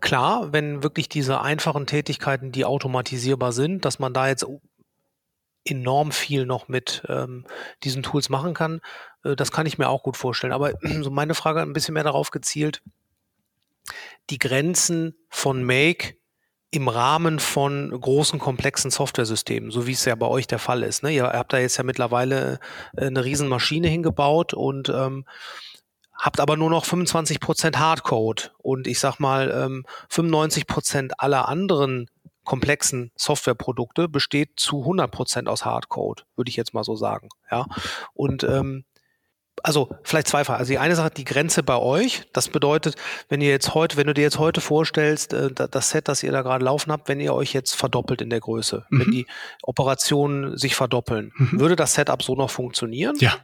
klar, 0.00 0.52
wenn 0.52 0.82
wirklich 0.82 1.08
diese 1.08 1.40
einfachen 1.40 1.86
Tätigkeiten, 1.86 2.50
die 2.50 2.64
automatisierbar 2.64 3.52
sind, 3.52 3.84
dass 3.84 3.98
man 3.98 4.14
da 4.14 4.28
jetzt 4.28 4.46
enorm 5.66 6.12
viel 6.12 6.44
noch 6.44 6.68
mit 6.68 7.02
ähm, 7.08 7.46
diesen 7.84 8.02
Tools 8.02 8.28
machen 8.28 8.54
kann, 8.54 8.80
äh, 9.24 9.36
das 9.36 9.52
kann 9.52 9.66
ich 9.66 9.78
mir 9.78 9.88
auch 9.88 10.02
gut 10.02 10.16
vorstellen. 10.16 10.52
Aber 10.52 10.72
so 11.02 11.10
meine 11.10 11.34
Frage 11.34 11.60
ein 11.60 11.72
bisschen 11.74 11.94
mehr 11.94 12.04
darauf 12.04 12.30
gezielt, 12.30 12.82
die 14.30 14.38
Grenzen 14.38 15.14
von 15.28 15.62
Make 15.64 16.16
im 16.70 16.88
Rahmen 16.88 17.38
von 17.38 17.90
großen, 17.90 18.40
komplexen 18.40 18.90
Softwaresystemen, 18.90 19.70
so 19.70 19.86
wie 19.86 19.92
es 19.92 20.04
ja 20.04 20.16
bei 20.16 20.26
euch 20.26 20.48
der 20.48 20.58
Fall 20.58 20.82
ist. 20.82 21.04
Ne? 21.04 21.12
Ihr 21.12 21.24
habt 21.24 21.52
da 21.52 21.58
jetzt 21.58 21.76
ja 21.76 21.84
mittlerweile 21.84 22.58
äh, 22.96 23.06
eine 23.06 23.24
Riesenmaschine 23.24 23.86
hingebaut 23.86 24.54
und 24.54 24.88
ähm, 24.88 25.24
habt 26.18 26.40
aber 26.40 26.56
nur 26.56 26.70
noch 26.70 26.84
25 26.84 27.38
Prozent 27.38 27.78
Hardcode 27.78 28.52
und 28.58 28.88
ich 28.88 28.98
sag 28.98 29.20
mal, 29.20 29.52
ähm, 29.52 29.84
95 30.08 30.66
Prozent 30.66 31.20
aller 31.20 31.48
anderen 31.48 32.10
komplexen 32.44 33.10
Softwareprodukte 33.16 34.08
besteht 34.08 34.50
zu 34.56 34.80
100 34.80 35.10
Prozent 35.10 35.48
aus 35.48 35.64
Hardcode, 35.64 36.26
würde 36.36 36.48
ich 36.48 36.56
jetzt 36.56 36.74
mal 36.74 36.84
so 36.84 36.96
sagen. 36.96 37.28
Ja, 37.50 37.66
und 38.14 38.42
ähm, 38.44 38.84
also 39.64 39.88
vielleicht 40.02 40.28
zwei 40.28 40.44
Fragen. 40.44 40.58
Also 40.58 40.72
die 40.72 40.78
eine 40.78 40.94
Sache, 40.94 41.10
die 41.10 41.24
Grenze 41.24 41.62
bei 41.62 41.76
euch. 41.76 42.24
Das 42.34 42.48
bedeutet, 42.48 42.96
wenn 43.30 43.40
ihr 43.40 43.48
jetzt 43.48 43.72
heute, 43.72 43.96
wenn 43.96 44.06
du 44.06 44.12
dir 44.12 44.20
jetzt 44.20 44.38
heute 44.38 44.60
vorstellst, 44.60 45.32
äh, 45.32 45.50
das 45.52 45.88
Set, 45.88 46.06
das 46.06 46.22
ihr 46.22 46.32
da 46.32 46.42
gerade 46.42 46.62
laufen 46.62 46.92
habt, 46.92 47.08
wenn 47.08 47.18
ihr 47.18 47.32
euch 47.32 47.54
jetzt 47.54 47.74
verdoppelt 47.74 48.20
in 48.20 48.28
der 48.28 48.40
Größe, 48.40 48.84
mhm. 48.90 49.00
wenn 49.00 49.10
die 49.10 49.26
Operationen 49.62 50.58
sich 50.58 50.74
verdoppeln, 50.74 51.32
mhm. 51.36 51.58
würde 51.58 51.76
das 51.76 51.94
Setup 51.94 52.22
so 52.22 52.34
noch 52.34 52.50
funktionieren? 52.50 53.16
Ja. 53.18 53.36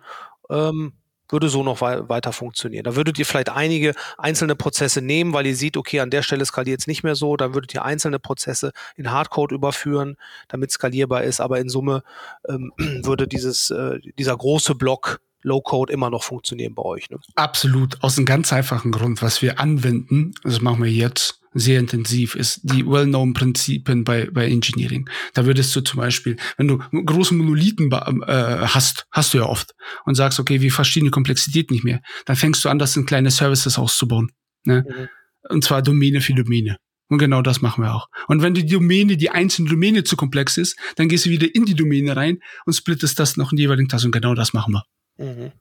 Ähm, 0.50 0.92
würde 1.30 1.48
so 1.48 1.62
noch 1.62 1.80
wei 1.80 2.06
weiter 2.08 2.32
funktionieren. 2.32 2.84
Da 2.84 2.96
würdet 2.96 3.18
ihr 3.18 3.24
vielleicht 3.24 3.48
einige 3.48 3.94
einzelne 4.18 4.56
Prozesse 4.56 5.00
nehmen, 5.00 5.32
weil 5.32 5.46
ihr 5.46 5.56
seht, 5.56 5.78
okay, 5.78 6.00
an 6.00 6.10
der 6.10 6.22
Stelle 6.22 6.44
skaliert 6.44 6.80
es 6.80 6.86
nicht 6.86 7.02
mehr 7.02 7.14
so, 7.14 7.36
dann 7.36 7.54
würdet 7.54 7.72
ihr 7.72 7.84
einzelne 7.84 8.18
Prozesse 8.18 8.72
in 8.96 9.10
Hardcode 9.10 9.52
überführen, 9.52 10.16
damit 10.48 10.70
skalierbar 10.70 11.22
ist, 11.22 11.40
aber 11.40 11.60
in 11.60 11.70
Summe 11.70 12.02
ähm, 12.46 12.72
würde 12.78 13.26
dieses, 13.26 13.70
äh, 13.70 14.00
dieser 14.18 14.36
große 14.36 14.74
Block 14.74 15.20
Low-Code 15.42 15.92
immer 15.92 16.10
noch 16.10 16.22
funktionieren 16.22 16.74
bei 16.74 16.82
euch. 16.82 17.10
Ne? 17.10 17.18
Absolut, 17.34 18.02
aus 18.02 18.16
einem 18.16 18.26
ganz 18.26 18.52
einfachen 18.52 18.92
Grund, 18.92 19.22
was 19.22 19.42
wir 19.42 19.58
anwenden, 19.60 20.32
das 20.42 20.60
machen 20.60 20.82
wir 20.82 20.90
jetzt 20.90 21.40
sehr 21.52 21.80
intensiv, 21.80 22.36
ist 22.36 22.60
die 22.62 22.86
well-known 22.86 23.32
Prinzipien 23.32 24.04
bei, 24.04 24.28
bei 24.30 24.46
Engineering. 24.46 25.08
Da 25.34 25.46
würdest 25.46 25.74
du 25.74 25.80
zum 25.80 25.98
Beispiel, 25.98 26.36
wenn 26.56 26.68
du 26.68 26.78
große 26.78 27.34
Monolithen 27.34 27.90
äh, 27.90 28.66
hast, 28.66 29.06
hast 29.10 29.34
du 29.34 29.38
ja 29.38 29.46
oft, 29.46 29.74
und 30.04 30.14
sagst, 30.14 30.38
okay, 30.38 30.60
wir 30.60 30.70
verstehen 30.70 31.04
die 31.04 31.10
Komplexität 31.10 31.70
nicht 31.70 31.82
mehr, 31.82 32.02
dann 32.26 32.36
fängst 32.36 32.64
du 32.64 32.68
an, 32.68 32.78
das 32.78 32.96
in 32.96 33.06
kleine 33.06 33.30
Services 33.30 33.78
auszubauen. 33.78 34.30
Ne? 34.64 34.84
Mhm. 34.86 35.08
Und 35.48 35.64
zwar 35.64 35.82
Domäne 35.82 36.20
für 36.20 36.34
Domäne. 36.34 36.76
Und 37.08 37.18
genau 37.18 37.42
das 37.42 37.60
machen 37.60 37.82
wir 37.82 37.94
auch. 37.94 38.08
Und 38.28 38.40
wenn 38.42 38.54
die 38.54 38.64
Domäne, 38.64 39.16
die 39.16 39.30
einzelne 39.30 39.68
Domäne 39.68 40.04
zu 40.04 40.16
komplex 40.16 40.56
ist, 40.56 40.78
dann 40.94 41.08
gehst 41.08 41.26
du 41.26 41.30
wieder 41.30 41.52
in 41.52 41.64
die 41.64 41.74
Domäne 41.74 42.14
rein 42.14 42.38
und 42.66 42.74
splittest 42.74 43.18
das 43.18 43.36
noch 43.36 43.50
in 43.50 43.56
die 43.56 43.64
jeweiligen 43.64 43.88
Tasten. 43.88 44.08
Und 44.08 44.12
genau 44.12 44.34
das 44.34 44.52
machen 44.52 44.74
wir. 44.74 44.84
Mhm. 45.20 45.52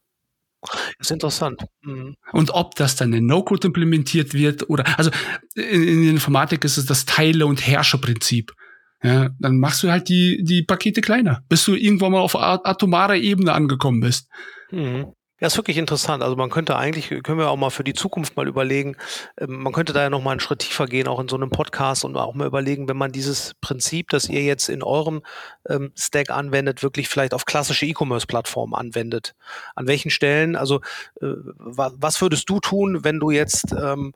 Ist 1.00 1.12
interessant. 1.12 1.64
Mhm. 1.84 2.16
Und 2.34 2.52
ob 2.52 2.76
das 2.76 2.96
dann 2.96 3.14
in 3.14 3.26
No-Code 3.26 3.68
implementiert 3.68 4.34
wird 4.34 4.70
oder, 4.70 4.98
also 4.98 5.12
in, 5.56 5.84
in 5.84 6.02
der 6.02 6.12
Informatik 6.12 6.66
ist 6.66 6.78
es 6.78 6.86
das 6.86 7.06
Teile- 7.06 7.46
und 7.46 7.66
Herrscherprinzip. 7.66 8.54
Ja, 9.02 9.30
dann 9.40 9.60
machst 9.60 9.84
du 9.84 9.90
halt 9.90 10.10
die, 10.10 10.44
die 10.44 10.64
Pakete 10.64 11.00
kleiner, 11.00 11.42
bis 11.48 11.64
du 11.64 11.76
irgendwann 11.76 12.12
mal 12.12 12.20
auf 12.20 12.36
atomarer 12.36 13.16
Ebene 13.16 13.54
angekommen 13.54 14.02
bist. 14.02 14.28
Mhm. 14.72 15.14
Ja, 15.40 15.48
ist 15.48 15.56
wirklich 15.56 15.78
interessant. 15.78 16.22
Also 16.22 16.36
man 16.36 16.50
könnte 16.50 16.76
eigentlich, 16.76 17.08
können 17.24 17.38
wir 17.38 17.50
auch 17.50 17.56
mal 17.56 17.70
für 17.70 17.86
die 17.86 17.94
Zukunft 17.94 18.36
mal 18.36 18.48
überlegen, 18.48 18.98
ähm, 19.38 19.64
man 19.64 19.72
könnte 19.72 19.94
da 19.94 20.02
ja 20.02 20.10
noch 20.10 20.22
mal 20.22 20.32
einen 20.32 20.42
Schritt 20.42 20.60
tiefer 20.60 20.86
gehen, 20.86 21.08
auch 21.08 21.20
in 21.20 21.30
so 21.30 21.38
einem 21.38 21.50
Podcast 21.50 22.04
und 22.04 22.18
auch 22.18 22.34
mal 22.34 22.46
überlegen, 22.46 22.90
wenn 22.90 22.98
man 22.98 23.14
dieses 23.14 23.54
Prinzip, 23.62 24.10
das 24.10 24.28
ihr 24.28 24.44
jetzt 24.44 24.68
in 24.68 24.84
eurem 24.84 25.22
ähm, 25.70 25.94
Stack 25.96 26.30
anwendet, 26.30 26.84
wirklich 26.84 27.08
vielleicht 27.08 27.34
auf 27.34 27.46
klassische 27.46 27.86
E-Commerce-Plattformen 27.86 28.76
anwendet. 28.76 29.34
An 29.76 29.88
welchen 29.88 30.12
Stellen, 30.12 30.58
also 30.58 30.82
äh, 31.22 31.28
was 31.58 32.22
würdest 32.22 32.50
du 32.50 32.60
tun, 32.60 33.06
wenn 33.06 33.22
du 33.22 33.32
jetzt 33.32 33.72
ähm, 33.72 34.14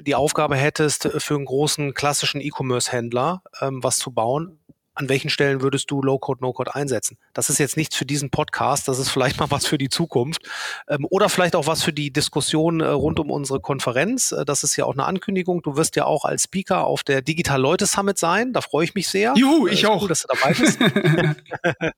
die 0.00 0.14
Aufgabe 0.14 0.56
hättest, 0.56 1.10
für 1.18 1.34
einen 1.34 1.44
großen 1.44 1.92
klassischen 1.92 2.40
E-Commerce-Händler 2.40 3.42
was 3.60 3.96
zu 3.96 4.12
bauen? 4.12 4.58
An 4.98 5.08
welchen 5.08 5.30
Stellen 5.30 5.62
würdest 5.62 5.92
du 5.92 6.02
Low-Code, 6.02 6.40
No-Code 6.42 6.74
einsetzen? 6.74 7.18
Das 7.32 7.50
ist 7.50 7.58
jetzt 7.58 7.76
nichts 7.76 7.94
für 7.94 8.04
diesen 8.04 8.30
Podcast, 8.30 8.88
das 8.88 8.98
ist 8.98 9.10
vielleicht 9.10 9.38
mal 9.40 9.50
was 9.50 9.64
für 9.64 9.78
die 9.78 9.88
Zukunft 9.88 10.42
ähm, 10.88 11.06
oder 11.08 11.28
vielleicht 11.28 11.54
auch 11.54 11.68
was 11.68 11.84
für 11.84 11.92
die 11.92 12.12
Diskussion 12.12 12.80
äh, 12.80 12.86
rund 12.86 13.20
um 13.20 13.30
unsere 13.30 13.60
Konferenz. 13.60 14.32
Äh, 14.32 14.44
das 14.44 14.64
ist 14.64 14.74
ja 14.76 14.84
auch 14.84 14.94
eine 14.94 15.04
Ankündigung. 15.04 15.62
Du 15.62 15.76
wirst 15.76 15.94
ja 15.94 16.04
auch 16.04 16.24
als 16.24 16.44
Speaker 16.44 16.84
auf 16.84 17.04
der 17.04 17.22
Digital 17.22 17.60
Leute 17.60 17.86
Summit 17.86 18.18
sein. 18.18 18.52
Da 18.52 18.60
freue 18.60 18.84
ich 18.84 18.94
mich 18.94 19.08
sehr. 19.08 19.34
Juhu, 19.36 19.68
ich 19.68 19.84
äh, 19.84 19.86
auch. 19.86 20.02
Cool, 20.02 20.08
dass 20.08 20.22
du 20.22 20.28
dabei 20.34 20.54
bist. 20.54 20.78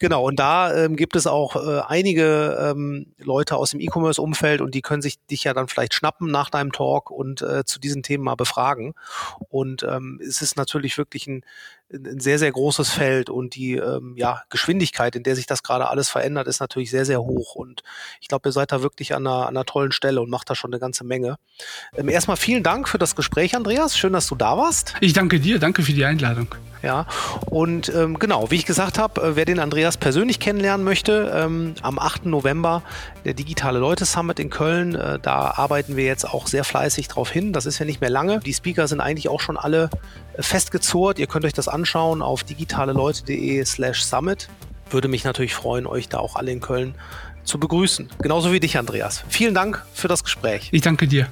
genau, 0.00 0.24
und 0.24 0.38
da 0.38 0.72
ähm, 0.84 0.94
gibt 0.94 1.16
es 1.16 1.26
auch 1.26 1.56
äh, 1.56 1.80
einige 1.88 2.56
ähm, 2.60 3.12
Leute 3.18 3.56
aus 3.56 3.72
dem 3.72 3.80
E-Commerce-Umfeld 3.80 4.60
und 4.60 4.74
die 4.76 4.82
können 4.82 5.02
sich 5.02 5.16
dich 5.26 5.42
ja 5.44 5.52
dann 5.52 5.66
vielleicht 5.66 5.94
schnappen 5.94 6.30
nach 6.30 6.48
deinem 6.48 6.70
Talk 6.70 7.10
und 7.10 7.42
äh, 7.42 7.64
zu 7.64 7.80
diesen 7.80 8.04
Themen 8.04 8.22
mal 8.22 8.36
befragen. 8.36 8.94
Und 9.48 9.82
ähm, 9.82 10.20
es 10.22 10.42
ist 10.42 10.56
natürlich 10.56 10.96
wirklich 10.96 11.26
ein 11.26 11.44
ein 11.92 12.20
sehr, 12.20 12.38
sehr 12.38 12.52
großes 12.52 12.90
Feld 12.90 13.30
und 13.30 13.54
die 13.54 13.74
ähm, 13.74 14.14
ja, 14.16 14.42
Geschwindigkeit, 14.48 15.16
in 15.16 15.22
der 15.22 15.34
sich 15.34 15.46
das 15.46 15.62
gerade 15.62 15.88
alles 15.88 16.08
verändert, 16.08 16.46
ist 16.46 16.60
natürlich 16.60 16.90
sehr, 16.90 17.04
sehr 17.04 17.20
hoch. 17.20 17.54
Und 17.54 17.82
ich 18.20 18.28
glaube, 18.28 18.48
ihr 18.48 18.52
seid 18.52 18.72
da 18.72 18.82
wirklich 18.82 19.14
an 19.14 19.26
einer, 19.26 19.46
an 19.46 19.56
einer 19.56 19.64
tollen 19.64 19.92
Stelle 19.92 20.20
und 20.20 20.30
macht 20.30 20.48
da 20.50 20.54
schon 20.54 20.72
eine 20.72 20.80
ganze 20.80 21.04
Menge. 21.04 21.36
Ähm, 21.96 22.08
erstmal 22.08 22.36
vielen 22.36 22.62
Dank 22.62 22.88
für 22.88 22.98
das 22.98 23.16
Gespräch, 23.16 23.56
Andreas. 23.56 23.98
Schön, 23.98 24.12
dass 24.12 24.26
du 24.28 24.34
da 24.36 24.56
warst. 24.56 24.94
Ich 25.00 25.12
danke 25.12 25.40
dir, 25.40 25.58
danke 25.58 25.82
für 25.82 25.92
die 25.92 26.04
Einladung. 26.04 26.54
Ja, 26.82 27.06
und 27.50 27.92
ähm, 27.94 28.18
genau, 28.18 28.50
wie 28.50 28.54
ich 28.54 28.64
gesagt 28.64 28.98
habe, 28.98 29.20
äh, 29.20 29.36
wer 29.36 29.44
den 29.44 29.58
Andreas 29.58 29.98
persönlich 29.98 30.40
kennenlernen 30.40 30.82
möchte, 30.82 31.30
ähm, 31.34 31.74
am 31.82 31.98
8. 31.98 32.24
November 32.24 32.82
der 33.26 33.34
Digitale 33.34 33.78
Leute 33.78 34.06
Summit 34.06 34.38
in 34.40 34.48
Köln, 34.48 34.94
äh, 34.94 35.18
da 35.18 35.52
arbeiten 35.56 35.96
wir 35.96 36.04
jetzt 36.04 36.24
auch 36.24 36.46
sehr 36.46 36.64
fleißig 36.64 37.08
drauf 37.08 37.30
hin. 37.30 37.52
Das 37.52 37.66
ist 37.66 37.78
ja 37.78 37.84
nicht 37.84 38.00
mehr 38.00 38.08
lange. 38.08 38.40
Die 38.40 38.54
Speaker 38.54 38.88
sind 38.88 39.00
eigentlich 39.00 39.28
auch 39.28 39.40
schon 39.40 39.58
alle 39.58 39.90
festgezurrt. 40.38 41.18
Ihr 41.18 41.26
könnt 41.26 41.44
euch 41.44 41.52
das 41.52 41.68
anschauen 41.68 42.22
auf 42.22 42.44
digitaleleute.de 42.44 43.64
slash 43.64 44.02
summit. 44.04 44.48
Würde 44.90 45.08
mich 45.08 45.24
natürlich 45.24 45.54
freuen, 45.54 45.86
euch 45.86 46.08
da 46.08 46.18
auch 46.18 46.36
alle 46.36 46.50
in 46.50 46.60
Köln 46.60 46.94
zu 47.44 47.58
begrüßen. 47.58 48.08
Genauso 48.22 48.52
wie 48.52 48.60
dich, 48.60 48.78
Andreas. 48.78 49.24
Vielen 49.28 49.54
Dank 49.54 49.84
für 49.92 50.08
das 50.08 50.24
Gespräch. 50.24 50.68
Ich 50.72 50.82
danke 50.82 51.06
dir. 51.06 51.28